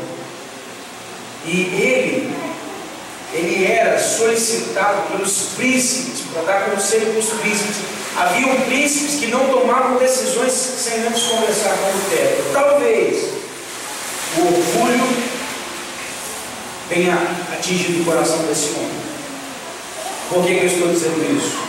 E 1.46 1.52
ele, 1.52 2.34
ele 3.34 3.66
era 3.66 4.00
solicitado 4.00 5.12
pelos 5.12 5.50
príncipes, 5.58 6.22
para 6.32 6.44
dar 6.44 6.70
conselho 6.70 7.08
para 7.08 7.20
os 7.20 7.30
príncipes. 7.42 7.99
Haviam 8.20 8.54
príncipes 8.66 9.16
que 9.16 9.28
não 9.28 9.48
tomavam 9.48 9.98
decisões 9.98 10.52
sem 10.52 11.08
antes 11.08 11.24
conversar 11.24 11.70
com 11.70 11.86
o 11.86 11.94
Lutero. 11.94 12.44
Talvez 12.52 13.30
o 14.36 14.42
orgulho 14.42 15.08
tenha 16.90 17.16
atingido 17.54 18.02
o 18.02 18.06
coração 18.06 18.40
desse 18.40 18.72
homem. 18.72 18.92
Por 20.30 20.46
que, 20.46 20.54
que 20.54 20.66
eu 20.66 20.68
estou 20.68 20.90
dizendo 20.90 21.38
isso? 21.38 21.60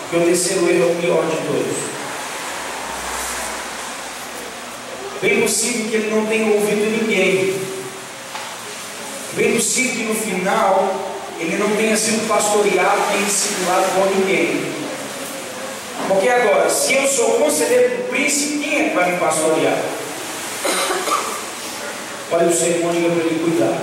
Porque 0.00 0.16
o 0.16 0.26
terceiro 0.26 0.68
erro 0.68 0.88
é 0.88 0.92
o 0.92 0.96
pior 0.96 1.24
de 1.26 1.36
todos. 1.46 1.76
Bem 5.22 5.40
possível 5.40 5.88
que 5.88 5.94
ele 5.94 6.10
não 6.10 6.26
tenha 6.26 6.52
ouvido 6.52 7.00
ninguém. 7.00 7.60
Bem 9.34 9.54
possível 9.54 9.92
que 9.92 10.02
no 10.02 10.14
final 10.16 11.14
ele 11.38 11.56
não 11.58 11.76
tenha 11.76 11.96
sido 11.96 12.26
pastoreado 12.26 13.02
nem 13.12 13.24
discipulado 13.24 13.84
por 13.94 14.16
ninguém. 14.16 14.85
Porque 16.08 16.28
agora, 16.28 16.68
se 16.70 16.94
eu 16.94 17.06
sou 17.08 17.38
conselheiro 17.38 17.96
do 17.96 18.08
príncipe, 18.08 18.58
quem 18.58 18.80
é 18.80 18.88
que 18.88 18.94
vai 18.94 19.12
me 19.12 19.18
pastorear? 19.18 19.78
Olha 22.30 22.46
o 22.48 22.52
sermão, 22.52 22.92
diga 22.92 23.10
para 23.10 23.24
ele 23.24 23.40
cuidar. 23.42 23.78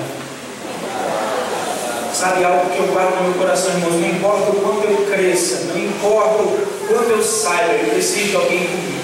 Sabe 2.13 2.43
algo 2.43 2.69
que 2.69 2.77
eu 2.77 2.87
guardo 2.87 3.15
no 3.15 3.23
meu 3.29 3.33
coração, 3.33 3.71
irmãos? 3.71 3.93
Não 3.93 4.07
importa 4.07 4.51
o 4.51 4.61
quanto 4.61 4.87
eu 4.87 5.05
cresça 5.07 5.65
não 5.65 5.77
importa 5.77 6.43
o 6.43 6.87
quanto 6.87 7.09
eu 7.09 7.23
saiba, 7.23 7.73
eu 7.73 7.89
preciso 7.89 8.29
de 8.29 8.35
alguém 8.35 8.67
comigo. 8.67 9.03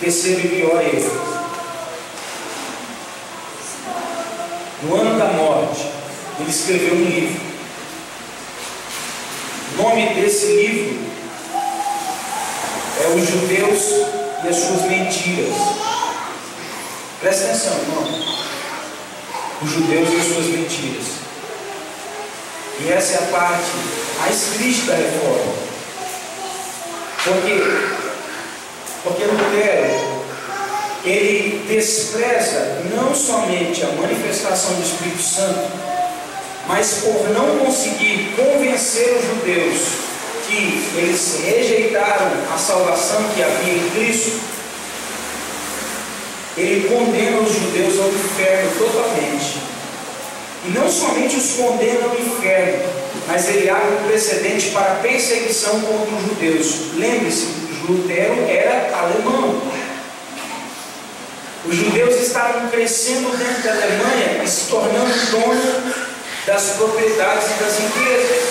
Terceiro 0.00 0.40
e 0.40 0.48
pior 0.48 0.82
erro. 0.82 1.34
No 4.82 4.96
ano 4.96 5.18
da 5.18 5.26
morte, 5.26 5.86
ele 6.40 6.50
escreveu 6.50 6.94
um 6.94 7.04
livro. 7.04 7.53
O 9.76 9.82
nome 9.82 10.14
desse 10.14 10.46
livro 10.46 10.98
é 13.02 13.08
Os 13.08 13.28
Judeus 13.28 13.82
e 14.44 14.48
as 14.48 14.56
Suas 14.56 14.82
Mentiras. 14.82 15.54
Presta 17.24 17.46
atenção, 17.46 17.72
irmão. 17.72 18.04
Os 19.62 19.70
judeus 19.70 20.08
e 20.12 20.16
as 20.16 20.26
suas 20.26 20.46
mentiras. 20.46 21.06
E 22.80 22.92
essa 22.92 23.14
é 23.14 23.16
a 23.16 23.32
parte 23.32 23.70
mais 24.18 24.40
triste 24.58 24.82
da 24.82 24.94
reforma. 24.94 25.54
Por 27.24 27.42
quê? 27.42 27.62
Porque 29.02 29.24
Lutero, 29.24 30.24
ele 31.04 31.64
despreza 31.66 32.82
não 32.94 33.14
somente 33.14 33.82
a 33.82 33.88
manifestação 33.92 34.74
do 34.74 34.82
Espírito 34.82 35.22
Santo, 35.22 35.70
mas 36.66 37.00
por 37.02 37.28
não 37.30 37.58
conseguir 37.58 38.34
convencer 38.36 39.18
os 39.18 39.24
judeus 39.26 39.80
que 40.46 40.90
eles 40.96 41.40
rejeitaram 41.44 42.30
a 42.52 42.58
salvação 42.58 43.22
que 43.34 43.42
havia 43.42 43.74
em 43.74 43.90
Cristo, 43.90 44.40
ele 46.56 46.88
condena 46.88 47.40
os 47.40 47.52
judeus 47.52 47.98
ao 47.98 48.08
inferno 48.08 48.70
totalmente. 48.78 49.58
E 50.66 50.70
não 50.70 50.88
somente 50.88 51.36
os 51.36 51.52
condena 51.52 52.06
ao 52.06 52.14
inferno, 52.14 52.84
mas 53.26 53.48
ele 53.48 53.68
abre 53.68 53.96
um 53.96 54.06
precedente 54.08 54.70
para 54.70 54.96
perseguição 54.96 55.80
contra 55.80 56.14
os 56.14 56.22
judeus. 56.22 56.94
Lembre-se, 56.96 57.48
Lutero 57.86 58.46
era 58.48 58.96
alemão. 58.96 59.60
Os 61.66 61.76
judeus 61.76 62.14
estavam 62.20 62.68
crescendo 62.68 63.36
dentro 63.36 63.62
da 63.62 63.72
Alemanha 63.72 64.42
e 64.44 64.48
se 64.48 64.66
tornando 64.70 65.30
donos 65.30 66.03
das 66.46 66.62
propriedades 66.76 67.46
e 67.50 67.62
das 67.62 67.80
empresas. 67.80 68.42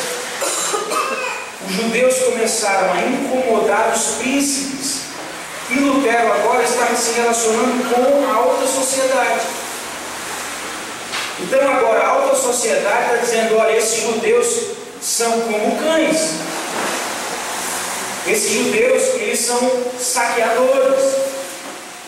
Os 1.68 1.76
judeus 1.76 2.20
começaram 2.20 2.94
a 2.94 3.02
incomodar 3.02 3.94
os 3.96 4.16
príncipes 4.16 5.04
e 5.70 5.80
Lutero 5.80 6.32
agora 6.32 6.64
está 6.64 6.88
se 6.96 7.14
relacionando 7.14 7.90
com 7.90 8.32
a 8.32 8.36
alta 8.36 8.68
sociedade. 8.68 9.42
Então 11.40 11.60
agora 11.68 12.00
a 12.00 12.08
alta 12.10 12.36
sociedade 12.36 13.06
está 13.06 13.16
dizendo, 13.18 13.58
olha, 13.58 13.78
esses 13.78 14.04
judeus 14.04 14.48
são 15.02 15.32
como 15.42 15.80
cães. 15.80 16.34
Esses 18.28 18.52
judeus, 18.52 19.04
eles 19.16 19.40
são 19.40 19.60
saqueadores. 20.00 21.16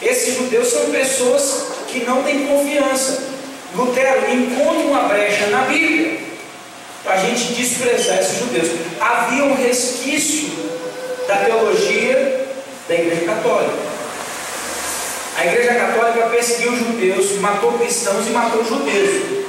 Esses 0.01 0.37
judeus 0.37 0.67
são 0.67 0.91
pessoas 0.91 1.63
que 1.87 2.05
não 2.05 2.23
têm 2.23 2.47
confiança. 2.47 3.34
Lutero 3.73 4.31
encontra 4.31 4.87
uma 4.87 5.03
brecha 5.03 5.47
na 5.47 5.61
Bíblia 5.61 6.19
para 7.03 7.15
a 7.15 7.17
gente 7.17 7.53
desprezar 7.53 8.19
esses 8.19 8.39
judeus. 8.39 8.69
Havia 8.99 9.43
um 9.45 9.55
resquício 9.55 10.49
da 11.27 11.37
teologia 11.37 12.47
da 12.87 12.95
Igreja 12.95 13.25
Católica. 13.25 13.95
A 15.37 15.45
Igreja 15.45 15.75
Católica 15.75 16.27
perseguiu 16.27 16.75
judeus, 16.77 17.39
matou 17.39 17.73
cristãos 17.73 18.25
e 18.27 18.29
matou 18.29 18.63
judeus. 18.63 19.45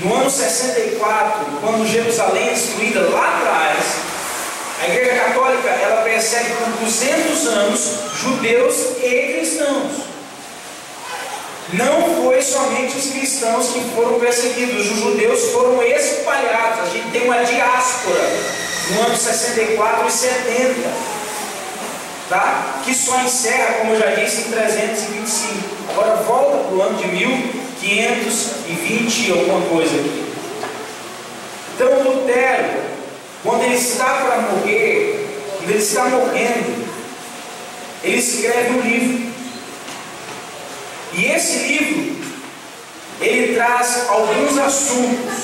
No 0.00 0.14
ano 0.14 0.30
64, 0.30 1.46
quando 1.60 1.86
Jerusalém 1.86 2.48
é 2.48 2.52
destruída 2.52 3.00
lá 3.00 3.36
atrás, 3.36 3.78
a 4.80 4.88
Igreja 4.88 5.24
Católica 5.24 5.68
ela 5.68 6.02
persegue 6.02 6.52
por 6.54 6.84
200 6.84 7.46
anos 7.48 7.98
judeus 8.22 8.76
e 9.02 9.34
cristãos. 9.34 10.07
Não 11.72 12.22
foi 12.22 12.40
somente 12.40 12.96
os 12.96 13.10
cristãos 13.10 13.68
que 13.68 13.80
foram 13.94 14.18
perseguidos, 14.18 14.90
os 14.90 14.98
judeus 14.98 15.50
foram 15.50 15.82
espalhados. 15.82 16.88
A 16.88 16.90
gente 16.90 17.10
tem 17.10 17.24
uma 17.24 17.44
diáspora 17.44 18.22
no 18.90 19.00
ano 19.02 19.16
64 19.16 20.08
e 20.08 20.10
70 20.10 21.18
tá? 22.28 22.80
que 22.84 22.94
só 22.94 23.18
encerra, 23.20 23.78
como 23.78 23.94
eu 23.94 24.00
já 24.00 24.14
disse, 24.14 24.42
em 24.42 24.50
325. 24.50 25.54
Agora 25.90 26.16
volta 26.22 26.58
para 26.58 26.74
o 26.74 26.82
ano 26.82 26.98
de 26.98 27.08
1520 27.08 29.32
alguma 29.32 29.62
coisa 29.68 29.94
aqui. 29.94 30.28
Então 31.74 32.02
Lutero, 32.02 32.82
quando 33.42 33.62
ele 33.62 33.76
está 33.76 34.04
para 34.04 34.42
morrer, 34.42 35.26
quando 35.56 35.70
ele 35.70 35.78
está 35.78 36.04
morrendo, 36.04 36.86
ele 38.02 38.18
escreve 38.18 38.74
um 38.74 38.80
livro. 38.80 39.27
E 41.18 41.26
esse 41.32 41.58
livro, 41.66 42.16
ele 43.20 43.56
traz 43.56 44.08
alguns 44.08 44.56
assuntos. 44.56 45.34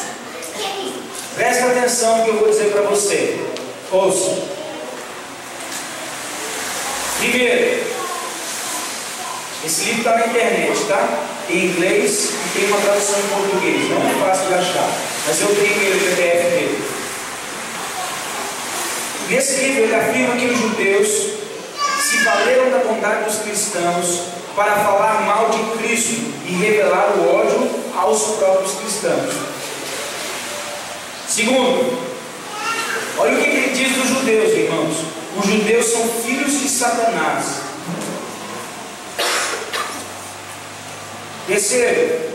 Presta 1.34 1.66
atenção 1.66 2.22
que 2.22 2.30
eu 2.30 2.38
vou 2.38 2.48
dizer 2.48 2.70
para 2.70 2.82
você. 2.82 3.44
Ouça. 3.90 4.40
Primeiro, 7.18 7.82
esse 9.64 9.84
livro 9.86 9.98
está 9.98 10.16
na 10.16 10.26
internet, 10.28 10.84
tá? 10.86 11.26
Em 11.50 11.66
inglês 11.66 12.30
e 12.30 12.58
tem 12.58 12.68
uma 12.68 12.80
tradução 12.80 13.18
em 13.18 13.28
português. 13.40 13.90
Não 13.90 13.96
é 13.96 14.24
fácil 14.24 14.46
de 14.46 14.54
achar, 14.54 14.90
mas 15.26 15.40
eu 15.40 15.48
tenho 15.48 15.82
ele 15.82 16.14
PDF 16.14 16.50
dele. 16.50 16.84
Nesse 19.28 19.56
livro 19.56 19.82
ele 19.82 19.94
afirma 19.96 20.36
que 20.36 20.46
os 20.46 20.56
judeus 20.56 21.43
se 22.04 22.18
valeram 22.18 22.70
da 22.70 22.78
bondade 22.78 23.24
dos 23.24 23.38
cristãos 23.38 24.24
para 24.54 24.76
falar 24.76 25.22
mal 25.22 25.48
de 25.48 25.78
Cristo 25.78 26.20
e 26.46 26.52
revelar 26.52 27.14
o 27.16 27.34
ódio 27.34 27.70
aos 27.96 28.36
próprios 28.36 28.74
cristãos. 28.74 29.34
Segundo, 31.26 31.98
olha 33.16 33.32
o 33.32 33.42
que 33.42 33.48
ele 33.48 33.74
diz 33.74 33.96
dos 33.96 34.08
judeus, 34.08 34.52
irmãos. 34.52 34.96
Os 35.36 35.46
judeus 35.46 35.86
são 35.86 36.08
filhos 36.22 36.60
de 36.60 36.68
Satanás. 36.68 37.46
Terceiro, 41.46 42.34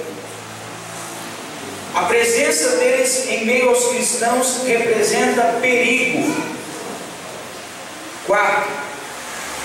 a 1.95 2.01
presença 2.03 2.78
deles 2.78 3.28
em 3.28 3.45
meio 3.45 3.70
aos 3.70 3.86
cristãos 3.88 4.63
representa 4.65 5.59
perigo. 5.61 6.36
Quarto, 8.28 8.89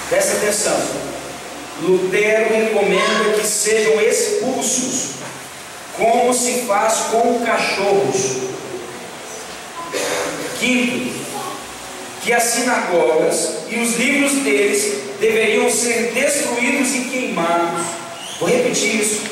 presta 0.09 0.37
atenção. 0.37 0.81
Lutero 1.83 2.55
recomenda 2.55 3.35
que 3.39 3.47
sejam 3.47 4.01
expulsos, 4.01 5.15
como 5.97 6.33
se 6.33 6.63
faz 6.67 6.95
com 7.11 7.45
cachorros. 7.45 8.45
Quinto, 10.61 11.15
que 12.23 12.33
as 12.33 12.43
sinagogas 12.43 13.51
e 13.69 13.79
os 13.79 13.97
livros 13.97 14.33
deles 14.45 15.05
deveriam 15.21 15.71
ser 15.71 16.13
destruídos 16.15 16.95
e 16.95 17.01
queimados. 17.11 17.85
Vou 18.41 18.49
repetir 18.49 19.01
isso. 19.01 19.23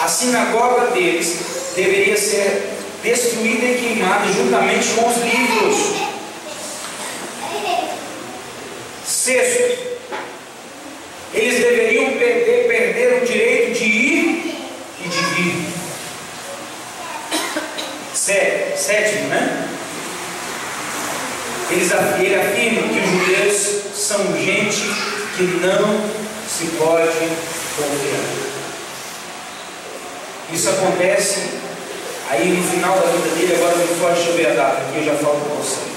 A 0.00 0.08
sinagoga 0.08 0.92
deles 0.92 1.36
deveria 1.76 2.16
ser 2.16 2.70
destruída 3.02 3.66
e 3.66 3.78
queimada 3.78 4.32
juntamente 4.32 4.88
com 4.94 5.08
os 5.08 5.16
livros. 5.18 6.03
Sexto, 9.24 9.78
eles 11.32 11.58
deveriam 11.58 12.12
perder, 12.18 12.68
perder 12.68 13.22
o 13.22 13.26
direito 13.26 13.78
de 13.78 13.84
ir 13.86 14.54
e 15.02 15.08
de 15.08 15.16
vir. 15.34 15.66
Sétimo, 18.76 19.28
né? 19.28 19.66
ele 21.72 22.34
afirma 22.34 22.82
que 22.82 23.00
os 23.00 23.10
judeus 23.10 23.82
são 23.96 24.36
gente 24.36 24.82
que 25.38 25.44
não 25.62 26.04
se 26.46 26.66
pode 26.76 27.08
confiar. 27.08 28.24
Isso 30.52 30.68
acontece 30.68 31.48
aí 32.28 32.50
no 32.50 32.62
final 32.70 32.94
da 32.98 33.06
vida 33.06 33.34
dele, 33.36 33.54
agora 33.54 33.74
me 33.74 33.86
foge 33.86 34.32
de 34.32 34.32
verdade, 34.32 34.82
porque 34.82 34.98
eu 34.98 35.04
já 35.06 35.14
falo 35.14 35.40
com 35.40 35.62
você. 35.62 35.93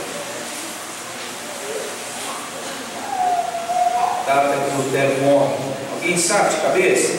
Data 4.27 4.57
que 4.57 4.75
Lutero 4.75 5.21
morre. 5.21 5.55
Alguém 5.93 6.17
sabe 6.17 6.53
de 6.53 6.61
cabeça? 6.61 7.13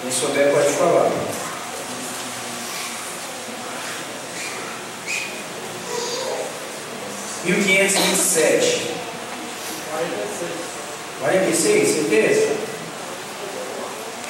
Quem 0.00 0.10
souber 0.10 0.50
pode 0.50 0.70
falar. 0.70 1.10
Mil 7.44 7.62
quinhentos 7.62 7.96
e 7.96 7.98
vinte 7.98 8.14
e 8.14 8.22
sete. 8.22 8.94
46, 11.20 11.88
certeza? 11.88 12.56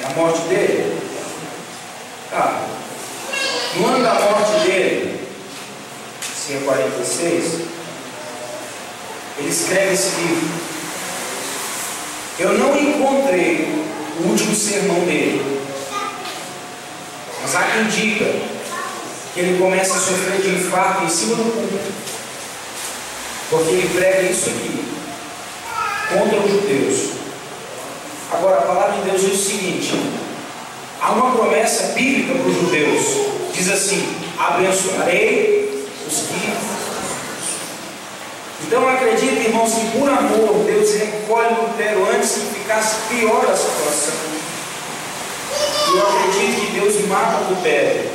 É 0.01 0.05
a 0.07 0.09
morte 0.09 0.41
dele? 0.49 1.08
45 6.57 6.65
46, 6.65 7.61
ele 9.37 9.49
escreve 9.49 9.93
esse 9.93 10.09
livro. 10.21 10.49
Eu 12.39 12.53
não 12.57 12.75
encontrei 12.79 13.85
o 14.19 14.29
último 14.29 14.55
sermão 14.55 15.01
dele, 15.01 15.61
mas 17.41 17.55
há 17.55 17.63
quem 17.63 17.87
diga 17.87 18.25
que 19.33 19.39
ele 19.39 19.59
começa 19.59 19.93
a 19.93 19.99
sofrer 19.99 20.41
de 20.41 20.55
infarto 20.55 21.03
em 21.03 21.09
cima 21.09 21.35
do 21.35 21.43
culto, 21.43 21.93
porque 23.49 23.71
ele 23.71 23.89
prega 23.93 24.23
isso 24.23 24.49
aqui, 24.49 24.85
contra 26.09 26.39
os 26.39 26.51
judeus. 26.51 27.09
Agora, 28.31 28.59
a 28.59 28.61
palavra 28.61 28.97
de 28.97 29.09
Deus 29.09 29.21
diz 29.21 29.33
o 29.33 29.49
seguinte: 29.49 29.99
há 31.01 31.11
uma 31.11 31.31
promessa 31.31 31.93
bíblica 31.93 32.33
para 32.33 32.49
os 32.49 32.55
judeus, 32.55 33.03
diz 33.53 33.69
assim: 33.69 34.07
abençoarei 34.37 35.58
os 36.09 36.21
que. 36.21 36.53
Então 38.65 38.89
acredito, 38.89 39.41
irmãos, 39.41 39.73
que 39.73 39.97
por 39.97 40.09
amor 40.09 40.65
Deus 40.65 40.93
recolhe 40.95 41.55
Lutero 41.55 42.07
antes 42.13 42.31
que 42.31 42.59
ficasse 42.59 42.95
pior 43.09 43.45
a 43.49 43.55
situação. 43.55 44.15
Eu 45.87 46.01
acredito 46.01 46.61
que 46.61 46.79
Deus 46.79 47.07
mata 47.07 47.37
Lutero. 47.49 48.09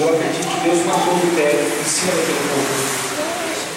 Eu 0.00 0.08
acredito 0.08 0.48
que 0.48 0.60
Deus 0.68 0.86
matou 0.86 1.14
Lutero 1.14 1.58
em 1.58 1.84
cima 1.84 2.12
daquele 2.12 2.48
povo. 2.50 2.98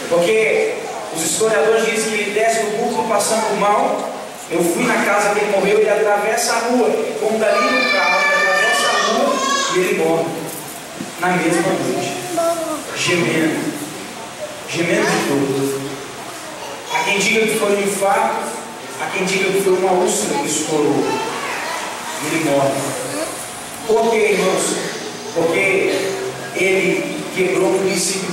Porque 0.09 0.73
os 1.15 1.23
historiadores 1.23 1.85
dizem 1.85 2.11
que 2.11 2.21
ele 2.21 2.31
desce 2.31 2.65
do 2.65 2.77
púlpito 2.77 3.07
passando 3.07 3.59
mal. 3.59 4.09
Eu 4.49 4.61
fui 4.61 4.83
na 4.83 5.05
casa 5.05 5.33
que 5.33 5.39
ele 5.39 5.51
morreu, 5.51 5.79
ele 5.79 5.89
atravessa 5.89 6.53
a 6.53 6.59
rua. 6.59 6.89
Como 7.19 7.39
dali 7.39 7.57
no 7.57 7.91
carro, 7.91 8.19
ele 8.21 8.35
atravessa 8.35 8.87
a 8.87 9.13
rua 9.13 9.35
e 9.73 9.79
ele 9.79 10.03
morre. 10.03 10.25
Na 11.21 11.27
mesma 11.29 11.69
noite. 11.69 12.20
Gemendo. 12.97 13.73
Gemendo 14.69 15.07
de 15.07 15.27
dor. 15.27 15.81
Há 16.93 17.03
quem 17.03 17.19
diga 17.19 17.41
que 17.41 17.59
foi 17.59 17.75
um 17.75 17.81
infarto, 17.81 18.43
há 19.01 19.05
quem 19.07 19.25
diga 19.25 19.51
que 19.51 19.61
foi 19.61 19.73
uma 19.73 19.91
úlcera 19.91 20.39
que 20.39 20.47
estourou. 20.47 21.03
Ele 22.25 22.49
morre. 22.49 22.71
Por 23.87 24.11
que, 24.11 24.17
irmãos? 24.17 24.75
Porque 25.33 26.11
ele 26.55 27.23
quebrou 27.35 27.75
o 27.75 27.79
princípio. 27.79 28.29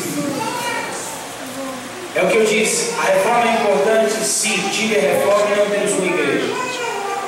É 2.15 2.23
o 2.23 2.29
que 2.29 2.37
eu 2.37 2.45
disse, 2.45 2.95
a 2.99 3.03
reforma 3.03 3.45
é 3.45 3.55
importante, 3.55 4.25
sim, 4.25 4.69
tive 4.73 4.97
a 4.97 5.01
reforma 5.01 5.55
e 5.55 5.59
não 5.59 5.67
temos 5.71 5.93
uma 5.93 6.07
igreja. 6.07 6.53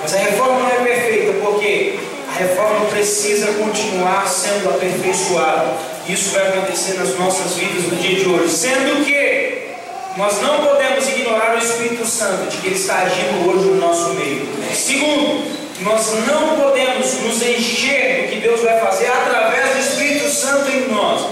Mas 0.02 0.14
a 0.14 0.18
reforma 0.18 0.60
não 0.60 0.68
é 0.68 0.84
perfeita, 0.84 1.32
porque 1.44 1.98
a 2.28 2.38
reforma 2.38 2.86
precisa 2.86 3.52
continuar 3.52 4.26
sendo 4.26 4.70
aperfeiçoada. 4.70 5.76
Isso 6.12 6.30
vai 6.30 6.48
acontecer 6.48 6.94
nas 6.94 7.16
nossas 7.16 7.54
vidas 7.54 7.84
no 7.84 7.96
dia 7.96 8.16
de 8.16 8.28
hoje. 8.28 8.52
Sendo 8.52 9.04
que 9.04 9.70
nós 10.16 10.42
não 10.42 10.64
podemos 10.64 11.06
ignorar 11.08 11.54
o 11.54 11.58
Espírito 11.58 12.04
Santo, 12.04 12.50
de 12.50 12.56
que 12.56 12.66
Ele 12.66 12.74
está 12.74 13.02
agindo 13.02 13.48
hoje 13.48 13.66
no 13.66 13.76
nosso 13.76 14.14
meio. 14.14 14.48
Segundo, 14.74 15.44
nós 15.82 16.12
não 16.26 16.56
podemos 16.56 17.14
nos 17.22 17.42
encher 17.42 18.22
do 18.22 18.32
que 18.32 18.40
Deus 18.40 18.60
vai 18.60 18.80
fazer 18.80 19.06
através 19.06 19.72
do 19.72 19.78
Espírito 19.78 20.28
Santo 20.28 20.68
em 20.70 20.88
nós. 20.88 21.26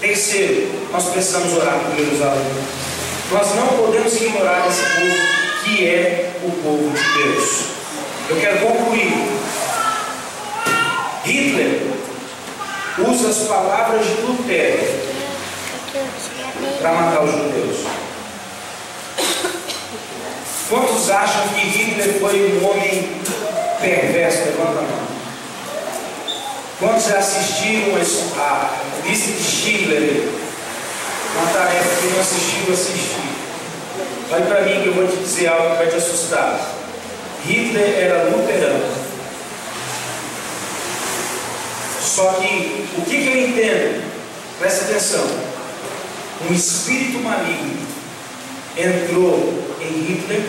Terceiro, 0.00 0.68
nós 0.90 1.04
precisamos 1.10 1.56
orar 1.56 1.78
por 1.78 1.96
Jerusalém. 1.96 2.44
Nós 3.30 3.54
não 3.54 3.68
podemos 3.68 4.14
ignorar 4.16 4.66
esse 4.68 4.82
povo 4.82 5.64
que 5.64 5.88
é 5.88 6.32
o 6.44 6.50
povo 6.50 6.90
de 6.90 7.22
Deus. 7.22 7.64
Eu 8.28 8.36
quero 8.40 8.58
concluir. 8.58 9.12
Hitler 11.24 11.93
usa 12.98 13.28
as 13.28 13.48
palavras 13.48 14.06
de 14.06 14.22
Lutero 14.22 15.14
para 16.80 16.92
matar 16.92 17.24
os 17.24 17.32
judeus. 17.32 17.86
Quantos 20.68 21.10
acham 21.10 21.48
que 21.48 21.60
Hitler 21.60 22.18
foi 22.20 22.58
um 22.58 22.70
homem 22.70 23.20
perverso? 23.80 24.38
Levanta 24.46 24.78
a 24.78 24.82
mão. 24.82 25.04
Quantos 26.78 27.04
já 27.06 27.18
assistiram 27.18 27.94
a 28.36 28.70
lista 29.04 29.32
de 29.32 29.42
Schindler 29.42 30.28
uma 31.36 31.52
tarefa 31.52 32.00
que 32.00 32.06
não 32.12 32.20
assistiu, 32.20 32.72
assistir. 32.72 33.34
Olhe 34.30 34.44
para 34.46 34.60
mim 34.62 34.82
que 34.82 34.88
eu 34.88 34.94
vou 34.94 35.06
te 35.06 35.16
dizer 35.16 35.48
algo 35.48 35.70
que 35.70 35.76
vai 35.76 35.86
te 35.88 35.96
assustar. 35.96 36.60
Hitler 37.44 37.98
era 37.98 38.24
luterano. 38.24 39.03
Só 42.04 42.34
que 42.34 42.86
o 42.98 43.02
que, 43.02 43.16
que 43.16 43.28
eu 43.28 43.48
entendo? 43.48 44.04
Presta 44.58 44.84
atenção. 44.84 45.26
Um 46.48 46.52
espírito 46.52 47.18
maligno 47.20 47.86
entrou 48.76 49.76
em 49.80 50.02
Hitler 50.02 50.42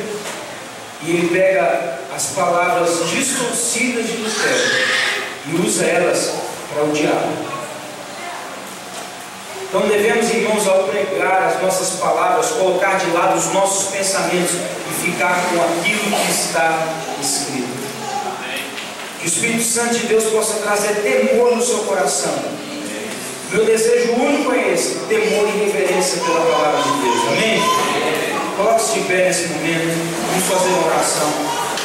e 1.03 1.12
ele 1.12 1.30
pega 1.30 1.99
as 2.14 2.28
palavras 2.28 3.10
distorcidas 3.10 4.08
de 4.08 4.18
Lutero 4.18 4.86
e 5.47 5.56
usa 5.66 5.86
elas 5.86 6.34
para 6.74 6.84
o 6.84 6.91
diabo. 6.91 7.56
Então 9.64 9.88
devemos, 9.88 10.30
irmãos, 10.30 10.68
ao 10.68 10.84
pregar 10.84 11.43
as 11.43 11.62
nossas 11.62 11.99
palavras, 11.99 12.47
colocar 12.51 12.97
de 12.97 13.12
lado 13.12 13.38
os 13.38 13.53
nossos 13.53 13.91
pensamentos 13.91 14.51
e 14.53 15.06
ficar 15.06 15.36
com 15.49 15.62
aquilo 15.62 16.16
que 16.18 16.32
está 16.32 16.88
escrito. 17.22 17.74
Que 19.26 19.32
o 19.32 19.34
Espírito 19.34 19.63
Santo 19.63 19.95
de 19.95 20.05
Deus 20.05 20.26
possa 20.26 20.59
trazer 20.59 21.01
temor 21.01 21.55
no 21.55 21.61
seu 21.61 21.80
coração. 21.80 22.32
Meu 23.51 23.65
desejo 23.65 24.13
único 24.13 24.51
é 24.51 24.71
esse: 24.71 24.99
temor 25.07 25.49
e 25.49 25.65
reverência 25.65 26.21
pela 26.21 26.41
palavra 26.41 26.84
de 26.84 27.01
Deus. 27.01 27.28
Amém? 27.30 27.59
Coloque-se 28.55 28.99
de 28.99 29.05
pé 29.07 29.26
nesse 29.26 29.47
momento. 29.47 29.97
Vamos 30.30 30.45
fazer 30.45 30.69
uma 30.69 30.86
oração. 30.86 31.85